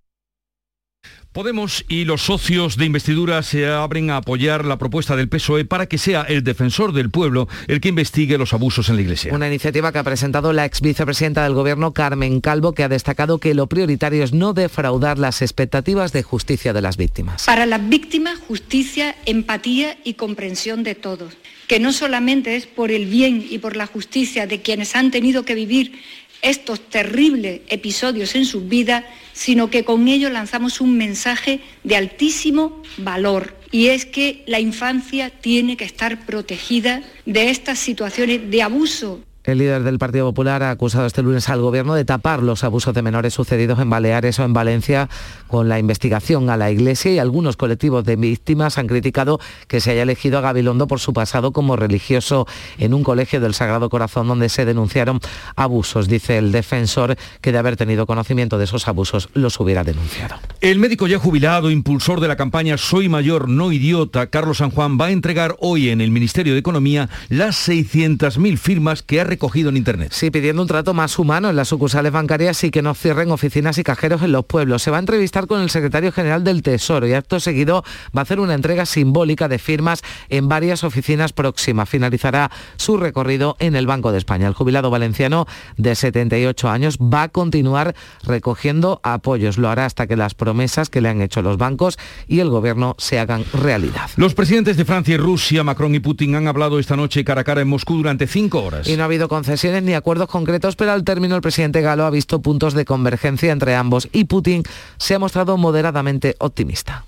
Podemos 1.33 1.87
y 1.89 2.05
los 2.05 2.27
socios 2.27 2.77
de 2.77 2.85
investidura 2.85 3.43
se 3.43 3.67
abren 3.67 4.11
a 4.11 4.19
apoyar 4.19 4.67
la 4.67 4.77
propuesta 4.77 5.17
del 5.17 5.31
PSOE 5.31 5.65
para 5.65 5.87
que 5.87 5.97
sea 5.97 6.21
el 6.29 6.45
defensor 6.45 6.93
del 6.93 7.09
pueblo 7.09 7.49
el 7.69 7.81
que 7.81 7.89
investigue 7.89 8.37
los 8.37 8.53
abusos 8.53 8.91
en 8.91 8.97
la 8.97 9.03
Iglesia. 9.03 9.33
Una 9.33 9.49
iniciativa 9.49 9.93
que 9.93 9.99
ha 9.99 10.05
presentado 10.05 10.53
la 10.53 10.67
ex 10.67 10.83
vicepresidenta 10.83 11.43
del 11.43 11.55
Gobierno, 11.55 11.95
Carmen 11.95 12.43
Calvo, 12.43 12.75
que 12.75 12.85
ha 12.85 12.91
destacado 12.91 13.39
que 13.39 13.55
lo 13.55 13.67
prioritario 13.67 14.23
es 14.23 14.35
no 14.35 14.53
defraudar 14.53 15.19
las 15.19 15.41
expectativas 15.41 16.13
de 16.13 16.23
justicia 16.23 16.75
de 16.75 16.83
las 16.83 16.99
víctimas. 16.99 17.47
Para 17.47 17.65
las 17.65 17.89
víctimas, 17.89 18.39
justicia, 18.39 19.17
empatía 19.25 19.97
y 20.05 20.15
comprensión 20.15 20.83
de 20.83 20.95
todos, 20.97 21.33
que 21.67 21.81
no 21.81 21.95
solamente 21.95 22.57
es 22.57 22.67
por 22.67 22.91
el 22.91 23.07
bien 23.07 23.47
y 23.49 23.57
por 23.57 23.77
la 23.77 23.87
justicia 23.87 24.47
de 24.47 24.61
quienes 24.61 24.95
han 24.95 25.11
tenido 25.11 25.47
que 25.47 25.55
vivir 25.55 25.99
estos 26.43 26.81
terribles 26.91 27.61
episodios 27.69 28.35
en 28.35 28.45
sus 28.45 28.69
vidas, 28.69 29.05
sino 29.33 29.71
que 29.71 29.85
con 29.85 30.09
ello 30.09 30.29
lanzamos 30.29 30.81
un 30.81 30.97
mensaje 30.97 31.61
de 31.85 31.97
altísimo 31.97 32.83
valor. 32.99 33.57
Y 33.71 33.87
es 33.89 34.05
que 34.05 34.43
la 34.47 34.61
infancia 34.61 35.31
tiene 35.31 35.77
que 35.77 35.85
estar 35.85 36.27
protegida 36.27 37.03
de 37.25 37.49
estas 37.49 37.79
situaciones 37.79 38.51
de 38.51 38.63
abuso 38.63 39.23
el 39.45 39.59
líder 39.59 39.83
del 39.83 39.99
Partido 39.99 40.27
Popular 40.27 40.63
ha 40.63 40.71
acusado 40.71 41.07
este 41.07 41.23
lunes 41.23 41.49
al 41.49 41.61
Gobierno 41.61 41.95
de 41.95 42.05
tapar 42.05 42.43
los 42.43 42.65
abusos 42.65 42.95
de 42.95 43.03
menores 43.03 43.35
sucedidos 43.35 43.79
en 43.81 43.91
Baleares 43.91 44.39
o 44.39 44.45
en 44.45 44.53
Valencia 44.53 45.09
con 45.49 45.69
la 45.69 45.79
investigación 45.79 46.51
a 46.51 46.57
la 46.57 46.71
Iglesia 46.71 47.13
y 47.13 47.19
algunos 47.19 47.57
colectivos 47.57 48.05
de 48.05 48.17
víctimas 48.17 48.79
han 48.79 48.87
criticado 48.87 49.41
que 49.69 49.81
se 49.81 49.91
haya 49.91 50.03
elegido 50.03 50.39
a 50.39 50.41
Gabilondo 50.43 50.87
por 50.87 51.01
su 51.01 51.13
pasado 51.13 51.53
como 51.53 51.77
religioso 51.77 52.47
en 52.79 52.95
un 52.95 53.03
colegio 53.03 53.41
del 53.41 53.55
Sagrado 53.55 53.91
Corazón 53.91 54.29
donde 54.29 54.49
se 54.49 54.65
denunciaron 54.65 55.21
abusos. 55.57 56.09
Dice 56.09 56.39
el 56.39 56.53
defensor 56.53 57.17
que 57.41 57.53
de 57.53 57.59
haber 57.59 57.77
tenido 57.77 58.07
conocimiento 58.07 58.59
de 58.59 58.65
esos 58.65 58.89
abusos 58.89 59.29
los 59.35 59.59
hubiera 59.61 59.85
denunciado. 59.85 60.37
El 60.61 60.79
médico 60.79 61.07
ya 61.07 61.19
jubilado, 61.19 61.71
impulsor 61.71 62.21
de 62.21 62.29
la 62.29 62.37
campaña 62.37 62.79
Soy 62.79 63.09
mayor, 63.09 63.49
no 63.49 63.73
idiota, 63.73 64.29
Carlos 64.29 64.59
San 64.59 64.71
Juan, 64.71 64.99
va 65.01 65.07
a 65.07 65.11
entregar 65.11 65.57
hoy 65.59 65.91
en 65.91 66.01
el 66.01 66.11
Ministerio 66.11 66.53
de 66.53 66.61
Economía 66.61 67.09
las 67.29 67.69
600.000 67.69 68.57
firmas 68.57 69.03
que 69.03 69.21
ha 69.21 69.25
recogido 69.33 69.71
en 69.71 69.79
Internet. 69.79 70.13
Sí, 70.13 70.31
pidiendo 70.31 70.61
un 70.61 70.69
trato 70.69 70.93
más 70.93 71.19
humano 71.19 71.49
en 71.49 71.57
las 71.57 71.69
sucursales 71.69 72.13
bancarias 72.13 72.63
y 72.65 72.71
que 72.71 72.83
no 72.83 72.95
cierren 72.95 73.31
oficinas 73.31 73.79
y 73.79 73.83
cajeros 73.83 74.21
en 74.21 74.31
los 74.31 74.45
pueblos. 74.45 74.83
Se 74.83 74.91
va 74.91 74.99
a 74.99 75.01
entrevistar 75.01 75.47
con 75.47 75.63
el 75.63 75.71
secretario 75.71 76.13
general 76.13 76.45
del 76.45 76.63
Tesoro 76.63 77.07
y 77.07 77.15
acto 77.15 77.41
seguido 77.41 77.83
va 78.15 78.21
a 78.21 78.25
hacer 78.25 78.41
una 78.41 78.53
entrega 78.53 78.85
simbólica 78.85 79.49
de 79.49 79.59
firmas 79.59 80.03
en 80.29 80.49
varias 80.49 80.85
oficinas 80.85 81.33
próximas. 81.33 81.89
Finalizará 81.89 82.51
su 82.77 82.99
recorrido 82.99 83.57
en 83.59 83.75
el 83.75 83.87
Banco 83.87 84.13
de 84.13 84.19
España. 84.19 84.47
El 84.47 84.53
jubilado 84.53 84.91
valenciano 84.91 85.47
de 85.79 85.95
78 85.95 86.69
años 86.69 86.99
va 86.99 87.23
a 87.23 87.29
continuar 87.31 87.95
recogiendo 88.25 89.01
apoyos. 89.03 89.57
Lo 89.57 89.71
hará 89.71 89.87
hasta 89.87 90.07
que 90.07 90.17
las 90.17 90.35
promesas 90.35 90.91
que 90.91 91.01
le 91.01 91.09
han 91.09 91.23
hecho 91.23 91.41
los 91.41 91.57
bancos 91.57 91.99
y 92.29 92.41
el 92.41 92.51
gobierno 92.51 92.97
se 92.99 93.19
hagan 93.19 93.47
realidad. 93.55 94.11
Los 94.17 94.35
presidentes 94.35 94.77
de 94.77 94.85
Francia 94.85 95.15
y 95.15 95.17
Rusia, 95.17 95.65
Macron 95.65 95.95
y 95.95 96.01
Putin, 96.01 96.35
han 96.35 96.49
hablado 96.49 96.79
esta 96.79 96.97
noche 96.97 97.25
cara 97.25 97.41
a 97.41 97.45
cara 97.45 97.63
en 97.63 97.69
Moscú 97.69 97.97
durante 97.97 98.27
cinco 98.27 98.63
horas. 98.63 98.87
Y 98.87 98.97
no 98.97 99.05
ha 99.05 99.07
habido 99.07 99.22
concesiones 99.29 99.83
ni 99.83 99.95
acuerdos 99.95 100.29
concretos, 100.29 100.77
pero 100.77 100.93
al 100.93 101.05
término 101.05 101.37
el 101.37 101.43
presidente 101.43 101.81
galo 101.81 102.05
ha 102.05 102.11
visto 102.11 102.41
puntos 102.43 102.75
de 102.75 102.85
convergencia 102.85 103.53
entre 103.53 103.75
ambos 103.75 104.09
y 104.13 104.25
Putin 104.25 104.63
se 104.99 105.15
ha 105.15 105.19
mostrado 105.19 105.57
moderadamente 105.57 106.37
optimista. 106.39 107.05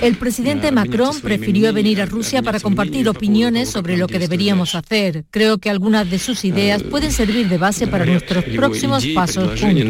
El 0.00 0.16
presidente 0.16 0.72
Macron 0.72 1.20
prefirió 1.20 1.72
venir 1.72 2.00
a 2.00 2.06
Rusia 2.06 2.42
para 2.42 2.60
compartir 2.60 3.08
opiniones 3.08 3.68
sobre 3.68 3.96
lo 3.96 4.06
que 4.06 4.18
deberíamos 4.18 4.74
hacer. 4.74 5.24
Creo 5.30 5.58
que 5.58 5.68
algunas 5.68 6.10
de 6.10 6.18
sus 6.18 6.44
ideas 6.44 6.82
pueden 6.82 7.12
servir 7.12 7.48
de 7.48 7.58
base 7.58 7.86
para 7.86 8.06
nuestros 8.06 8.44
próximos 8.44 9.06
pasos 9.14 9.60
juntos. 9.60 9.86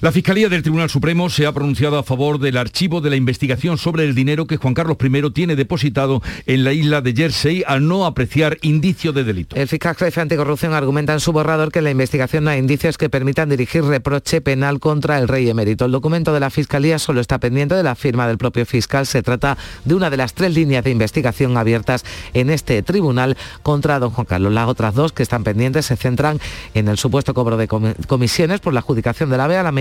La 0.00 0.12
Fiscalía 0.12 0.48
del 0.48 0.62
Tribunal 0.62 0.88
Supremo 0.88 1.28
se 1.28 1.44
ha 1.44 1.50
pronunciado 1.50 1.98
a 1.98 2.04
favor 2.04 2.38
del 2.38 2.56
archivo 2.56 3.00
de 3.00 3.10
la 3.10 3.16
investigación 3.16 3.78
sobre 3.78 4.04
el 4.04 4.14
dinero 4.14 4.46
que 4.46 4.56
Juan 4.56 4.72
Carlos 4.72 4.96
I 5.02 5.30
tiene 5.32 5.56
depositado 5.56 6.22
en 6.46 6.62
la 6.62 6.72
isla 6.72 7.00
de 7.00 7.12
Jersey 7.16 7.64
al 7.66 7.88
no 7.88 8.06
apreciar 8.06 8.58
indicio 8.62 9.12
de 9.12 9.24
delito. 9.24 9.56
El 9.56 9.66
fiscal 9.66 9.96
jefe 9.96 10.20
anticorrupción 10.20 10.72
argumenta 10.72 11.14
en 11.14 11.18
su 11.18 11.32
borrador 11.32 11.72
que 11.72 11.80
en 11.80 11.86
la 11.86 11.90
investigación 11.90 12.44
no 12.44 12.50
hay 12.50 12.60
indicios 12.60 12.96
que 12.96 13.10
permitan 13.10 13.48
dirigir 13.48 13.82
reproche 13.82 14.40
penal 14.40 14.78
contra 14.78 15.18
el 15.18 15.26
rey 15.26 15.50
emérito. 15.50 15.86
El 15.86 15.90
documento 15.90 16.32
de 16.32 16.38
la 16.38 16.50
Fiscalía 16.50 17.00
solo 17.00 17.20
está 17.20 17.40
pendiente 17.40 17.74
de 17.74 17.82
la 17.82 17.96
firma 17.96 18.28
del 18.28 18.38
propio 18.38 18.64
fiscal. 18.66 19.04
Se 19.04 19.24
trata 19.24 19.58
de 19.84 19.96
una 19.96 20.10
de 20.10 20.16
las 20.16 20.32
tres 20.32 20.54
líneas 20.54 20.84
de 20.84 20.92
investigación 20.92 21.56
abiertas 21.56 22.04
en 22.34 22.50
este 22.50 22.84
tribunal 22.84 23.36
contra 23.64 23.98
don 23.98 24.10
Juan 24.10 24.26
Carlos. 24.26 24.52
Las 24.52 24.68
otras 24.68 24.94
dos 24.94 25.10
que 25.12 25.24
están 25.24 25.42
pendientes 25.42 25.86
se 25.86 25.96
centran 25.96 26.38
en 26.74 26.86
el 26.86 26.98
supuesto 26.98 27.34
cobro 27.34 27.56
de 27.56 27.66
comisiones 27.66 28.60
por 28.60 28.72
la 28.72 28.78
adjudicación 28.78 29.28
de 29.28 29.38
la 29.38 29.48
vea 29.48 29.64
la 29.64 29.72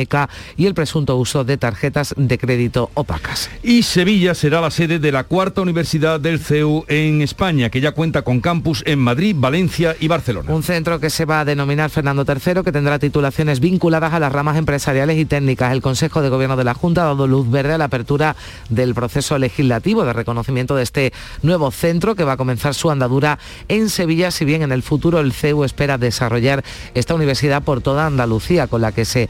Y 0.55 0.65
el 0.65 0.73
presunto 0.73 1.17
uso 1.17 1.43
de 1.43 1.57
tarjetas 1.57 2.13
de 2.17 2.37
crédito 2.37 2.89
opacas. 2.93 3.49
Y 3.63 3.83
Sevilla 3.83 4.35
será 4.35 4.61
la 4.61 4.71
sede 4.71 4.99
de 4.99 5.11
la 5.11 5.23
cuarta 5.23 5.61
universidad 5.61 6.19
del 6.19 6.39
CEU 6.39 6.85
en 6.87 7.21
España, 7.21 7.69
que 7.69 7.81
ya 7.81 7.91
cuenta 7.91 8.21
con 8.21 8.41
campus 8.41 8.83
en 8.85 8.99
Madrid, 8.99 9.35
Valencia 9.37 9.95
y 9.99 10.07
Barcelona. 10.07 10.53
Un 10.53 10.63
centro 10.63 10.99
que 10.99 11.09
se 11.09 11.25
va 11.25 11.41
a 11.41 11.45
denominar 11.45 11.89
Fernando 11.89 12.25
III, 12.27 12.63
que 12.63 12.71
tendrá 12.71 12.99
titulaciones 12.99 13.59
vinculadas 13.59 14.13
a 14.13 14.19
las 14.19 14.31
ramas 14.31 14.57
empresariales 14.57 15.17
y 15.17 15.25
técnicas. 15.25 15.71
El 15.71 15.81
Consejo 15.81 16.21
de 16.21 16.29
Gobierno 16.29 16.57
de 16.57 16.63
la 16.63 16.73
Junta 16.73 17.03
ha 17.03 17.05
dado 17.05 17.27
luz 17.27 17.49
verde 17.49 17.73
a 17.73 17.77
la 17.77 17.85
apertura 17.85 18.35
del 18.69 18.93
proceso 18.93 19.37
legislativo 19.37 20.05
de 20.05 20.13
reconocimiento 20.13 20.75
de 20.75 20.83
este 20.83 21.13
nuevo 21.41 21.71
centro 21.71 22.15
que 22.15 22.23
va 22.23 22.33
a 22.33 22.37
comenzar 22.37 22.73
su 22.73 22.89
andadura 22.91 23.39
en 23.67 23.89
Sevilla, 23.89 24.31
si 24.31 24.45
bien 24.45 24.61
en 24.61 24.71
el 24.71 24.83
futuro 24.83 25.19
el 25.19 25.33
CEU 25.33 25.63
espera 25.63 25.97
desarrollar 25.97 26.63
esta 26.93 27.15
universidad 27.15 27.63
por 27.63 27.81
toda 27.81 28.05
Andalucía, 28.05 28.67
con 28.67 28.81
la 28.81 28.91
que 28.91 29.05
se 29.05 29.29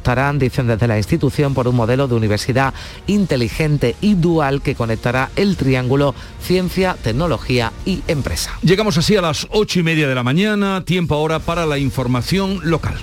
apostarán, 0.00 0.38
dicen 0.38 0.66
desde 0.66 0.88
la 0.88 0.96
institución, 0.96 1.52
por 1.52 1.68
un 1.68 1.76
modelo 1.76 2.08
de 2.08 2.14
universidad 2.14 2.72
inteligente 3.06 3.96
y 4.00 4.14
dual 4.14 4.62
que 4.62 4.74
conectará 4.74 5.30
el 5.36 5.56
triángulo 5.56 6.14
ciencia, 6.42 6.96
tecnología 7.02 7.72
y 7.84 8.02
empresa. 8.08 8.52
Llegamos 8.62 8.96
así 8.96 9.16
a 9.16 9.22
las 9.22 9.46
ocho 9.50 9.80
y 9.80 9.82
media 9.82 10.08
de 10.08 10.14
la 10.14 10.22
mañana, 10.22 10.84
tiempo 10.84 11.14
ahora 11.14 11.38
para 11.38 11.66
la 11.66 11.78
información 11.78 12.60
local. 12.62 12.94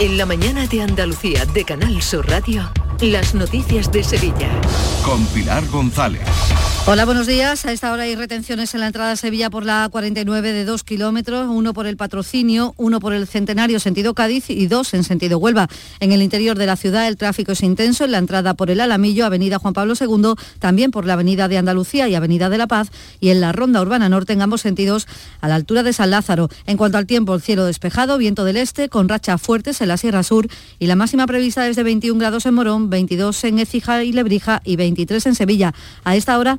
En 0.00 0.18
la 0.18 0.26
mañana 0.26 0.66
de 0.66 0.82
Andalucía 0.82 1.46
de 1.46 1.64
Canal 1.64 2.02
Sur 2.02 2.28
Radio, 2.28 2.70
las 3.12 3.34
noticias 3.34 3.90
de 3.92 4.02
Sevilla. 4.02 4.50
Con 5.04 5.24
Pilar 5.26 5.66
González. 5.68 6.22
Hola, 6.86 7.06
buenos 7.06 7.26
días. 7.26 7.64
A 7.64 7.72
esta 7.72 7.90
hora 7.90 8.02
hay 8.02 8.14
retenciones 8.14 8.74
en 8.74 8.80
la 8.80 8.88
entrada 8.88 9.12
a 9.12 9.16
Sevilla 9.16 9.48
por 9.48 9.64
la 9.64 9.88
49 9.90 10.52
de 10.52 10.66
2 10.66 10.84
kilómetros, 10.84 11.48
uno 11.48 11.72
por 11.72 11.86
el 11.86 11.96
patrocinio, 11.96 12.74
uno 12.76 13.00
por 13.00 13.14
el 13.14 13.26
centenario 13.26 13.80
sentido 13.80 14.12
Cádiz 14.12 14.50
y 14.50 14.66
dos 14.66 14.92
en 14.92 15.02
sentido 15.02 15.38
Huelva. 15.38 15.66
En 16.00 16.12
el 16.12 16.20
interior 16.20 16.58
de 16.58 16.66
la 16.66 16.76
ciudad 16.76 17.08
el 17.08 17.16
tráfico 17.16 17.52
es 17.52 17.62
intenso 17.62 18.04
en 18.04 18.12
la 18.12 18.18
entrada 18.18 18.52
por 18.52 18.70
el 18.70 18.82
Alamillo, 18.82 19.24
Avenida 19.24 19.58
Juan 19.58 19.72
Pablo 19.72 19.94
II, 19.98 20.34
también 20.58 20.90
por 20.90 21.06
la 21.06 21.14
Avenida 21.14 21.48
de 21.48 21.56
Andalucía 21.56 22.06
y 22.06 22.16
Avenida 22.16 22.50
de 22.50 22.58
la 22.58 22.66
Paz 22.66 22.90
y 23.18 23.30
en 23.30 23.40
la 23.40 23.52
Ronda 23.52 23.80
Urbana 23.80 24.10
Norte 24.10 24.34
en 24.34 24.42
ambos 24.42 24.60
sentidos 24.60 25.08
a 25.40 25.48
la 25.48 25.54
altura 25.54 25.84
de 25.84 25.94
San 25.94 26.10
Lázaro. 26.10 26.50
En 26.66 26.76
cuanto 26.76 26.98
al 26.98 27.06
tiempo, 27.06 27.34
el 27.34 27.40
cielo 27.40 27.64
despejado, 27.64 28.18
viento 28.18 28.44
del 28.44 28.58
este 28.58 28.90
con 28.90 29.08
rachas 29.08 29.40
fuertes 29.40 29.80
en 29.80 29.88
la 29.88 29.96
Sierra 29.96 30.22
Sur 30.22 30.48
y 30.78 30.86
la 30.86 30.96
máxima 30.96 31.26
prevista 31.26 31.66
es 31.66 31.76
de 31.76 31.82
21 31.82 32.20
grados 32.20 32.44
en 32.44 32.52
Morón, 32.52 32.90
22 32.90 33.42
en 33.44 33.58
Écija 33.58 34.04
y 34.04 34.12
Lebrija 34.12 34.60
y 34.66 34.76
23 34.76 35.24
en 35.24 35.34
Sevilla. 35.34 35.72
A 36.04 36.14
esta 36.14 36.38
hora 36.38 36.58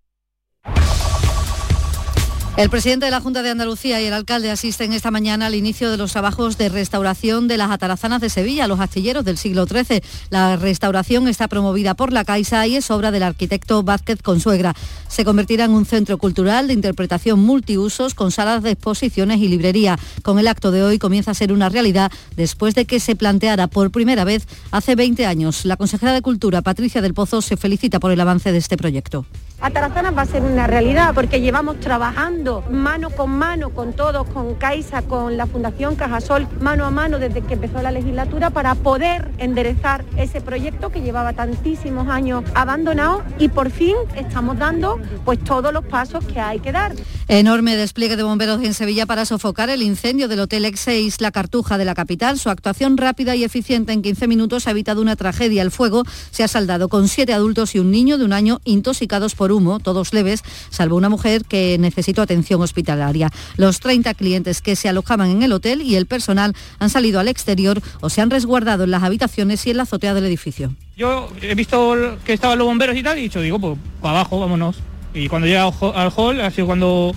el 2.61 2.69
presidente 2.69 3.05
de 3.05 3.11
la 3.11 3.21
Junta 3.21 3.41
de 3.41 3.49
Andalucía 3.49 3.99
y 4.01 4.05
el 4.05 4.13
alcalde 4.13 4.51
asisten 4.51 4.93
esta 4.93 5.09
mañana 5.09 5.47
al 5.47 5.55
inicio 5.55 5.89
de 5.89 5.97
los 5.97 6.11
trabajos 6.11 6.59
de 6.59 6.69
restauración 6.69 7.47
de 7.47 7.57
las 7.57 7.71
atarazanas 7.71 8.21
de 8.21 8.29
Sevilla, 8.29 8.67
los 8.67 8.79
astilleros 8.79 9.25
del 9.25 9.39
siglo 9.39 9.65
XIII. 9.65 10.03
La 10.29 10.57
restauración 10.57 11.27
está 11.27 11.47
promovida 11.47 11.95
por 11.95 12.13
la 12.13 12.23
Caixa 12.23 12.67
y 12.67 12.75
es 12.75 12.91
obra 12.91 13.09
del 13.09 13.23
arquitecto 13.23 13.81
Vázquez 13.81 14.21
Consuegra. 14.21 14.75
Se 15.07 15.25
convertirá 15.25 15.65
en 15.65 15.71
un 15.71 15.85
centro 15.85 16.19
cultural 16.19 16.67
de 16.67 16.73
interpretación 16.73 17.39
multiusos 17.39 18.13
con 18.13 18.31
salas 18.31 18.61
de 18.61 18.71
exposiciones 18.71 19.39
y 19.39 19.47
librería. 19.47 19.97
Con 20.21 20.37
el 20.37 20.47
acto 20.47 20.69
de 20.69 20.83
hoy 20.83 20.99
comienza 20.99 21.31
a 21.31 21.35
ser 21.35 21.53
una 21.53 21.69
realidad 21.69 22.11
después 22.35 22.75
de 22.75 22.85
que 22.85 22.99
se 22.99 23.15
planteara 23.15 23.67
por 23.67 23.89
primera 23.89 24.23
vez 24.23 24.47
hace 24.69 24.95
20 24.95 25.25
años. 25.25 25.65
La 25.65 25.77
consejera 25.77 26.13
de 26.13 26.21
Cultura, 26.21 26.61
Patricia 26.61 27.01
del 27.01 27.15
Pozo, 27.15 27.41
se 27.41 27.57
felicita 27.57 27.99
por 27.99 28.11
el 28.11 28.21
avance 28.21 28.51
de 28.51 28.59
este 28.59 28.77
proyecto. 28.77 29.25
Atarazanas 29.61 30.17
va 30.17 30.23
a 30.23 30.25
ser 30.25 30.41
una 30.41 30.65
realidad 30.65 31.13
porque 31.13 31.39
llevamos 31.39 31.79
trabajando 31.79 32.63
mano 32.71 33.11
con 33.11 33.29
mano 33.29 33.69
con 33.69 33.93
todos, 33.93 34.25
con 34.27 34.55
Caixa, 34.55 35.03
con 35.03 35.37
la 35.37 35.45
Fundación 35.45 35.95
Cajasol, 35.95 36.47
mano 36.59 36.83
a 36.83 36.89
mano 36.89 37.19
desde 37.19 37.41
que 37.41 37.53
empezó 37.53 37.79
la 37.83 37.91
legislatura 37.91 38.49
para 38.49 38.73
poder 38.73 39.29
enderezar 39.37 40.03
ese 40.17 40.41
proyecto 40.41 40.89
que 40.89 41.01
llevaba 41.01 41.33
tantísimos 41.33 42.07
años 42.07 42.43
abandonado 42.55 43.23
y 43.37 43.49
por 43.49 43.69
fin 43.69 43.95
estamos 44.15 44.57
dando 44.57 44.99
pues 45.25 45.37
todos 45.43 45.71
los 45.71 45.85
pasos 45.85 46.25
que 46.25 46.39
hay 46.39 46.59
que 46.59 46.71
dar. 46.71 46.93
Enorme 47.27 47.77
despliegue 47.77 48.17
de 48.17 48.23
bomberos 48.23 48.63
en 48.63 48.73
Sevilla 48.73 49.05
para 49.05 49.25
sofocar 49.25 49.69
el 49.69 49.83
incendio 49.83 50.27
del 50.27 50.39
Hotel 50.39 50.65
X6 50.65 51.21
La 51.21 51.31
Cartuja 51.31 51.77
de 51.77 51.85
la 51.85 51.93
capital. 51.93 52.39
Su 52.39 52.49
actuación 52.49 52.97
rápida 52.97 53.35
y 53.35 53.43
eficiente 53.43 53.93
en 53.93 54.01
15 54.01 54.27
minutos 54.27 54.67
ha 54.67 54.71
evitado 54.71 55.01
una 55.01 55.15
tragedia. 55.15 55.61
El 55.61 55.69
fuego 55.69 56.03
se 56.31 56.43
ha 56.43 56.47
saldado 56.47 56.89
con 56.89 57.07
siete 57.07 57.33
adultos 57.33 57.75
y 57.75 57.79
un 57.79 57.91
niño 57.91 58.17
de 58.17 58.25
un 58.25 58.33
año 58.33 58.59
intoxicados 58.65 59.35
por 59.35 59.50
humo, 59.51 59.79
todos 59.79 60.13
leves, 60.13 60.43
salvo 60.69 60.95
una 60.95 61.09
mujer 61.09 61.43
que 61.45 61.77
necesitó 61.79 62.21
atención 62.21 62.61
hospitalaria. 62.61 63.29
Los 63.57 63.79
30 63.79 64.13
clientes 64.13 64.61
que 64.61 64.75
se 64.75 64.89
alojaban 64.89 65.29
en 65.29 65.43
el 65.43 65.53
hotel 65.53 65.81
y 65.81 65.95
el 65.95 66.05
personal 66.05 66.55
han 66.79 66.89
salido 66.89 67.19
al 67.19 67.27
exterior 67.27 67.81
o 68.01 68.09
se 68.09 68.21
han 68.21 68.29
resguardado 68.29 68.83
en 68.83 68.91
las 68.91 69.03
habitaciones 69.03 69.65
y 69.65 69.71
en 69.71 69.77
la 69.77 69.83
azotea 69.83 70.13
del 70.13 70.25
edificio. 70.25 70.73
Yo 70.97 71.29
he 71.41 71.55
visto 71.55 72.17
que 72.25 72.33
estaban 72.33 72.57
los 72.57 72.67
bomberos 72.67 72.95
y 72.95 73.03
tal 73.03 73.17
y 73.17 73.21
he 73.21 73.23
dicho, 73.23 73.41
digo, 73.41 73.59
pues 73.59 73.77
para 74.01 74.19
abajo, 74.19 74.39
vámonos. 74.39 74.77
Y 75.13 75.27
cuando 75.27 75.47
llega 75.47 75.63
al 75.65 76.11
hall 76.15 76.41
ha 76.41 76.51
sido 76.51 76.67
cuando 76.67 77.13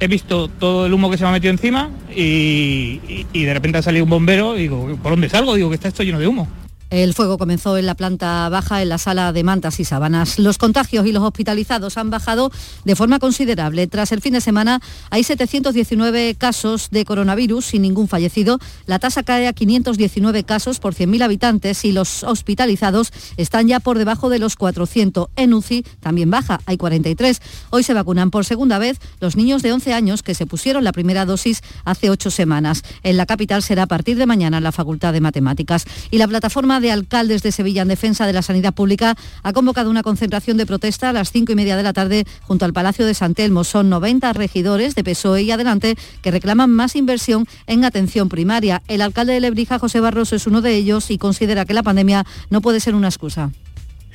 he 0.00 0.08
visto 0.08 0.48
todo 0.48 0.86
el 0.86 0.94
humo 0.94 1.10
que 1.10 1.18
se 1.18 1.24
me 1.24 1.30
ha 1.30 1.32
metido 1.32 1.52
encima 1.52 1.90
y, 2.14 2.98
de 3.32 3.54
repente 3.54 3.78
ha 3.78 3.82
salido 3.82 4.04
un 4.04 4.10
bombero 4.10 4.56
y 4.56 4.62
digo, 4.62 4.98
¿por 5.02 5.12
dónde 5.12 5.28
salgo? 5.28 5.54
Digo 5.54 5.68
que 5.68 5.74
está 5.74 5.88
esto 5.88 6.02
lleno 6.02 6.18
de 6.18 6.26
humo. 6.26 6.48
El 6.90 7.14
fuego 7.14 7.38
comenzó 7.38 7.78
en 7.78 7.86
la 7.86 7.94
planta 7.94 8.48
baja, 8.48 8.82
en 8.82 8.88
la 8.88 8.98
sala 8.98 9.32
de 9.32 9.44
mantas 9.44 9.78
y 9.78 9.84
sábanas. 9.84 10.40
Los 10.40 10.58
contagios 10.58 11.06
y 11.06 11.12
los 11.12 11.22
hospitalizados 11.22 11.96
han 11.96 12.10
bajado 12.10 12.50
de 12.84 12.96
forma 12.96 13.20
considerable. 13.20 13.86
Tras 13.86 14.10
el 14.10 14.20
fin 14.20 14.32
de 14.32 14.40
semana 14.40 14.80
hay 15.08 15.22
719 15.22 16.34
casos 16.34 16.88
de 16.90 17.04
coronavirus 17.04 17.66
sin 17.66 17.82
ningún 17.82 18.08
fallecido. 18.08 18.58
La 18.86 18.98
tasa 18.98 19.22
cae 19.22 19.46
a 19.46 19.52
519 19.52 20.42
casos 20.42 20.80
por 20.80 20.96
100.000 20.96 21.22
habitantes 21.22 21.84
y 21.84 21.92
los 21.92 22.24
hospitalizados 22.24 23.12
están 23.36 23.68
ya 23.68 23.78
por 23.78 23.96
debajo 23.96 24.28
de 24.28 24.40
los 24.40 24.56
400. 24.56 25.28
En 25.36 25.54
UCI 25.54 25.84
también 26.00 26.28
baja, 26.28 26.60
hay 26.66 26.76
43. 26.76 27.40
Hoy 27.70 27.84
se 27.84 27.94
vacunan 27.94 28.32
por 28.32 28.44
segunda 28.44 28.78
vez 28.78 28.98
los 29.20 29.36
niños 29.36 29.62
de 29.62 29.72
11 29.72 29.92
años 29.92 30.24
que 30.24 30.34
se 30.34 30.44
pusieron 30.44 30.82
la 30.82 30.90
primera 30.90 31.24
dosis 31.24 31.62
hace 31.84 32.10
ocho 32.10 32.32
semanas. 32.32 32.82
En 33.04 33.16
la 33.16 33.26
capital 33.26 33.62
será 33.62 33.84
a 33.84 33.86
partir 33.86 34.16
de 34.16 34.26
mañana 34.26 34.60
la 34.60 34.72
Facultad 34.72 35.12
de 35.12 35.20
Matemáticas. 35.20 35.84
Y 36.10 36.18
la 36.18 36.26
plataforma 36.26 36.79
de 36.80 36.92
Alcaldes 36.92 37.42
de 37.42 37.52
Sevilla 37.52 37.82
en 37.82 37.88
defensa 37.88 38.26
de 38.26 38.32
la 38.32 38.42
sanidad 38.42 38.74
pública 38.74 39.14
ha 39.42 39.52
convocado 39.52 39.90
una 39.90 40.02
concentración 40.02 40.56
de 40.56 40.66
protesta 40.66 41.10
a 41.10 41.12
las 41.12 41.30
cinco 41.30 41.52
y 41.52 41.54
media 41.54 41.76
de 41.76 41.82
la 41.82 41.92
tarde 41.92 42.24
junto 42.42 42.64
al 42.64 42.72
Palacio 42.72 43.06
de 43.06 43.14
San 43.14 43.34
Telmo. 43.34 43.64
Son 43.64 43.88
90 43.88 44.32
regidores 44.32 44.94
de 44.94 45.04
PSOE 45.04 45.42
y 45.42 45.50
Adelante 45.50 45.96
que 46.22 46.30
reclaman 46.30 46.70
más 46.70 46.96
inversión 46.96 47.46
en 47.66 47.84
atención 47.84 48.28
primaria. 48.28 48.82
El 48.88 49.02
alcalde 49.02 49.32
de 49.32 49.40
Lebrija, 49.40 49.78
José 49.78 50.00
Barroso, 50.00 50.36
es 50.36 50.46
uno 50.46 50.60
de 50.60 50.74
ellos 50.74 51.10
y 51.10 51.18
considera 51.18 51.64
que 51.64 51.74
la 51.74 51.82
pandemia 51.82 52.24
no 52.50 52.60
puede 52.60 52.80
ser 52.80 52.94
una 52.94 53.08
excusa 53.08 53.50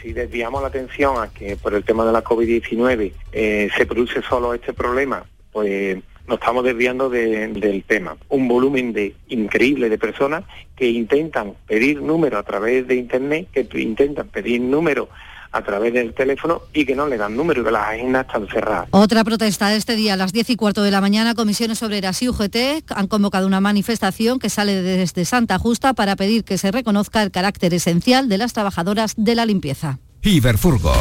si 0.06 0.14
desviamos 0.14 0.62
la 0.62 0.68
atención 0.68 1.18
a 1.18 1.30
que 1.30 1.58
por 1.58 1.74
el 1.74 1.84
tema 1.84 2.06
de 2.06 2.12
la 2.12 2.24
COVID-19 2.24 3.12
eh, 3.32 3.70
se 3.76 3.86
produce 3.88 4.22
solo 4.22 4.54
este 4.54 4.72
problema, 4.72 5.26
pues 5.52 5.98
nos 6.28 6.40
estamos 6.40 6.64
desviando 6.64 7.10
del 7.10 7.84
tema. 7.88 8.18
Un 8.30 8.48
volumen 8.48 8.94
de 8.94 9.16
increíble 9.30 9.90
de 9.90 9.98
personas 9.98 10.44
que 10.76 10.90
intentan 10.90 11.54
pedir 11.68 12.02
número 12.02 12.38
a 12.38 12.44
través 12.44 12.88
de 12.88 12.96
internet, 12.96 13.48
que 13.52 13.68
intentan 13.80 14.28
pedir 14.28 14.62
número 14.62 15.10
a 15.56 15.62
través 15.62 15.94
del 15.94 16.14
teléfono 16.14 16.64
y 16.74 16.86
que 16.86 16.96
no 16.96 17.08
le 17.08 17.18
dan 17.18 17.36
número, 17.36 17.64
que 17.64 17.72
las 17.72 17.88
agendas 17.88 18.26
están 18.26 18.48
cerradas. 18.48 18.90
Otra 18.92 19.24
protesta 19.24 19.74
este 19.74 19.96
día 19.96 20.14
a 20.14 20.18
las 20.18 20.34
10 20.34 20.50
y 20.50 20.56
cuarto 20.58 20.84
de 20.84 20.92
la 20.92 21.00
mañana, 21.00 21.34
comisiones 21.34 21.82
obreras 21.82 22.22
y 22.22 22.28
UGT 22.28 22.92
han 22.94 23.08
convocado 23.08 23.48
una 23.48 23.62
manifestación 23.62 24.40
que 24.40 24.50
sale 24.50 24.82
desde 24.82 25.24
Santa 25.24 25.58
Justa 25.58 25.94
para 25.94 26.18
pedir 26.18 26.44
que 26.44 26.58
se 26.58 26.72
reconozca 26.72 27.24
el 27.24 27.32
carácter 27.32 27.74
esencial 27.74 28.28
de 28.28 28.38
las 28.38 28.52
trabajadoras 28.52 29.14
de 29.16 29.36
la 29.36 29.46
limpieza. 29.46 30.00
Iberfurgo. 30.24 30.92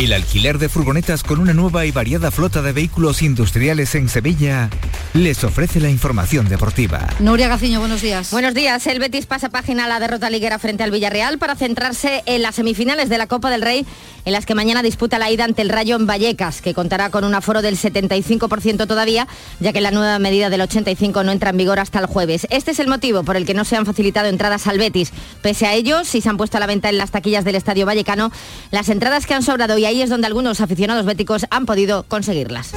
El 0.00 0.14
alquiler 0.14 0.56
de 0.56 0.70
furgonetas 0.70 1.22
con 1.22 1.40
una 1.40 1.52
nueva 1.52 1.84
y 1.84 1.90
variada 1.90 2.30
flota 2.30 2.62
de 2.62 2.72
vehículos 2.72 3.20
industriales 3.20 3.94
en 3.94 4.08
Sevilla 4.08 4.70
les 5.12 5.44
ofrece 5.44 5.78
la 5.78 5.90
información 5.90 6.48
deportiva. 6.48 7.06
Nuria 7.18 7.48
Gaciño, 7.48 7.80
buenos 7.80 8.00
días. 8.00 8.30
Buenos 8.30 8.54
días. 8.54 8.86
El 8.86 8.98
Betis 8.98 9.26
pasa 9.26 9.50
página 9.50 9.84
a 9.84 9.88
la 9.88 10.00
derrota 10.00 10.30
liguera 10.30 10.58
frente 10.58 10.84
al 10.84 10.90
Villarreal 10.90 11.36
para 11.36 11.54
centrarse 11.54 12.22
en 12.24 12.40
las 12.40 12.54
semifinales 12.54 13.10
de 13.10 13.18
la 13.18 13.26
Copa 13.26 13.50
del 13.50 13.60
Rey 13.60 13.84
en 14.24 14.32
las 14.32 14.46
que 14.46 14.54
mañana 14.54 14.82
disputa 14.82 15.18
la 15.18 15.30
ida 15.30 15.44
ante 15.44 15.62
el 15.62 15.68
Rayo 15.68 15.96
en 15.96 16.06
Vallecas, 16.06 16.60
que 16.60 16.74
contará 16.74 17.10
con 17.10 17.24
un 17.24 17.34
aforo 17.34 17.62
del 17.62 17.76
75% 17.76 18.86
todavía, 18.86 19.26
ya 19.60 19.72
que 19.72 19.80
la 19.80 19.90
nueva 19.90 20.18
medida 20.18 20.50
del 20.50 20.60
85 20.62 21.24
no 21.24 21.32
entra 21.32 21.50
en 21.50 21.56
vigor 21.56 21.78
hasta 21.78 21.98
el 21.98 22.06
jueves. 22.06 22.46
Este 22.50 22.70
es 22.70 22.78
el 22.78 22.88
motivo 22.88 23.22
por 23.22 23.36
el 23.36 23.46
que 23.46 23.54
no 23.54 23.64
se 23.64 23.76
han 23.76 23.86
facilitado 23.86 24.28
entradas 24.28 24.66
al 24.66 24.78
Betis. 24.78 25.12
Pese 25.42 25.66
a 25.66 25.74
ello, 25.74 26.04
si 26.04 26.20
se 26.20 26.28
han 26.28 26.36
puesto 26.36 26.56
a 26.56 26.60
la 26.60 26.66
venta 26.66 26.88
en 26.88 26.98
las 26.98 27.10
taquillas 27.10 27.44
del 27.44 27.54
Estadio 27.54 27.86
Vallecano 27.86 28.30
las 28.70 28.88
entradas 28.88 29.26
que 29.26 29.34
han 29.34 29.42
sobrado 29.42 29.78
y 29.78 29.84
ahí 29.90 30.02
es 30.02 30.10
donde 30.10 30.26
algunos 30.26 30.60
aficionados 30.60 31.04
béticos 31.04 31.46
han 31.50 31.66
podido 31.66 32.04
conseguirlas. 32.04 32.72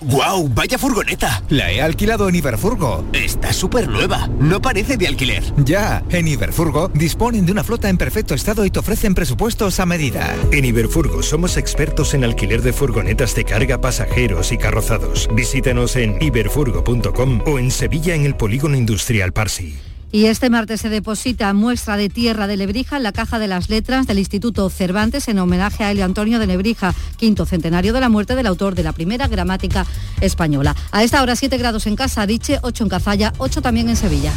¡Guau! 0.00 0.48
¡Vaya 0.48 0.78
furgoneta! 0.78 1.42
La 1.48 1.72
he 1.72 1.82
alquilado 1.82 2.28
en 2.28 2.36
Iberfurgo. 2.36 3.04
Está 3.12 3.52
súper 3.52 3.88
nueva. 3.88 4.28
No 4.38 4.62
parece 4.62 4.96
de 4.96 5.08
alquiler. 5.08 5.42
Ya, 5.64 6.04
en 6.10 6.28
Iberfurgo 6.28 6.88
disponen 6.94 7.44
de 7.44 7.52
una 7.52 7.64
flota 7.64 7.88
en 7.88 7.98
perfecto 7.98 8.32
estado 8.34 8.64
y 8.64 8.70
te 8.70 8.78
ofrecen 8.78 9.14
presupuestos 9.14 9.80
a 9.80 9.86
medida. 9.86 10.32
En 10.52 10.64
Iberfurgo 10.64 11.22
somos 11.22 11.56
expertos 11.56 12.14
en 12.14 12.22
alquiler 12.22 12.62
de 12.62 12.72
furgonetas 12.72 13.34
de 13.34 13.44
carga, 13.44 13.80
pasajeros 13.80 14.52
y 14.52 14.58
carrozados. 14.58 15.28
Visítanos 15.34 15.96
en 15.96 16.22
iberfurgo.com 16.22 17.40
o 17.44 17.58
en 17.58 17.70
Sevilla 17.72 18.14
en 18.14 18.26
el 18.26 18.36
Polígono 18.36 18.76
Industrial 18.76 19.32
Parsi. 19.32 19.76
Y 20.12 20.26
este 20.26 20.50
martes 20.50 20.80
se 20.80 20.88
deposita 20.88 21.52
muestra 21.52 21.96
de 21.96 22.08
tierra 22.08 22.46
de 22.46 22.56
Lebrija 22.56 22.96
en 22.96 23.02
la 23.02 23.12
Caja 23.12 23.38
de 23.38 23.48
las 23.48 23.68
Letras 23.68 24.06
del 24.06 24.18
Instituto 24.18 24.70
Cervantes 24.70 25.28
en 25.28 25.38
homenaje 25.38 25.84
a 25.84 25.90
Elio 25.90 26.04
Antonio 26.04 26.38
de 26.38 26.46
Lebrija, 26.46 26.94
quinto 27.16 27.44
centenario 27.44 27.92
de 27.92 28.00
la 28.00 28.08
muerte 28.08 28.34
del 28.34 28.46
autor 28.46 28.74
de 28.74 28.82
la 28.82 28.92
primera 28.92 29.28
gramática 29.28 29.84
española. 30.20 30.74
A 30.92 31.02
esta 31.02 31.22
hora 31.22 31.36
7 31.36 31.58
grados 31.58 31.86
en 31.86 31.96
Casa, 31.96 32.26
Diche, 32.26 32.60
8 32.62 32.84
en 32.84 32.90
Cazalla, 32.90 33.32
8 33.38 33.62
también 33.62 33.88
en 33.88 33.96
Sevilla. 33.96 34.32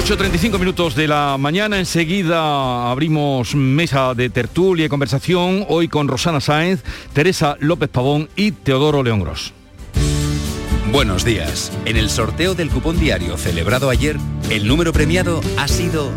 8.35 0.00 0.58
minutos 0.58 0.94
de 0.94 1.06
la 1.06 1.36
mañana, 1.38 1.78
enseguida 1.78 2.90
abrimos 2.90 3.54
mesa 3.54 4.14
de 4.14 4.30
tertulia 4.30 4.86
y 4.86 4.88
conversación, 4.88 5.66
hoy 5.68 5.88
con 5.88 6.08
Rosana 6.08 6.40
Sáenz, 6.40 6.82
Teresa 7.12 7.58
López 7.60 7.90
Pavón 7.90 8.30
y 8.34 8.52
Teodoro 8.52 9.02
León 9.02 9.20
Gros. 9.20 9.52
Buenos 10.90 11.26
días. 11.26 11.70
En 11.84 11.98
el 11.98 12.08
sorteo 12.08 12.54
del 12.54 12.70
cupón 12.70 12.98
diario 12.98 13.36
celebrado 13.36 13.90
ayer, 13.90 14.16
el 14.48 14.66
número 14.66 14.94
premiado 14.94 15.42
ha 15.58 15.68
sido 15.68 16.10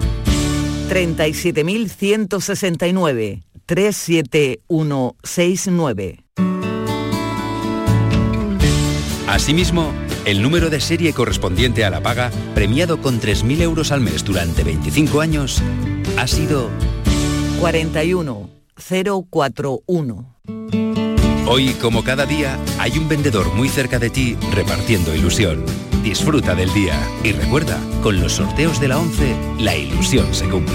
37.169 0.90 3.44
37169. 3.66 6.24
Asimismo, 9.28 9.92
el 10.26 10.42
número 10.42 10.70
de 10.70 10.80
serie 10.80 11.12
correspondiente 11.14 11.84
a 11.86 11.90
la 11.90 12.02
paga, 12.02 12.32
premiado 12.56 13.02
con 13.02 13.20
3.000 13.20 13.62
euros 13.62 13.92
al 13.92 14.00
mes 14.02 14.24
durante 14.24 14.64
25 14.64 15.20
años, 15.22 15.62
ha 16.18 16.28
sido 16.28 16.70
41041. 17.60 20.34
Hoy, 21.46 21.74
como 21.74 22.04
cada 22.04 22.26
día, 22.26 22.58
hay 22.80 22.98
un 22.98 23.10
vendedor 23.10 23.54
muy 23.54 23.68
cerca 23.68 24.00
de 24.00 24.10
ti 24.10 24.38
repartiendo 24.54 25.14
ilusión. 25.14 25.66
Disfruta 26.02 26.56
del 26.56 26.74
día 26.74 26.98
y 27.24 27.34
recuerda, 27.34 27.78
con 28.02 28.22
los 28.22 28.32
sorteos 28.34 28.80
de 28.80 28.88
la 28.88 28.98
11, 28.98 29.36
la 29.60 29.76
ilusión 29.76 30.34
se 30.34 30.50
cumple. 30.50 30.74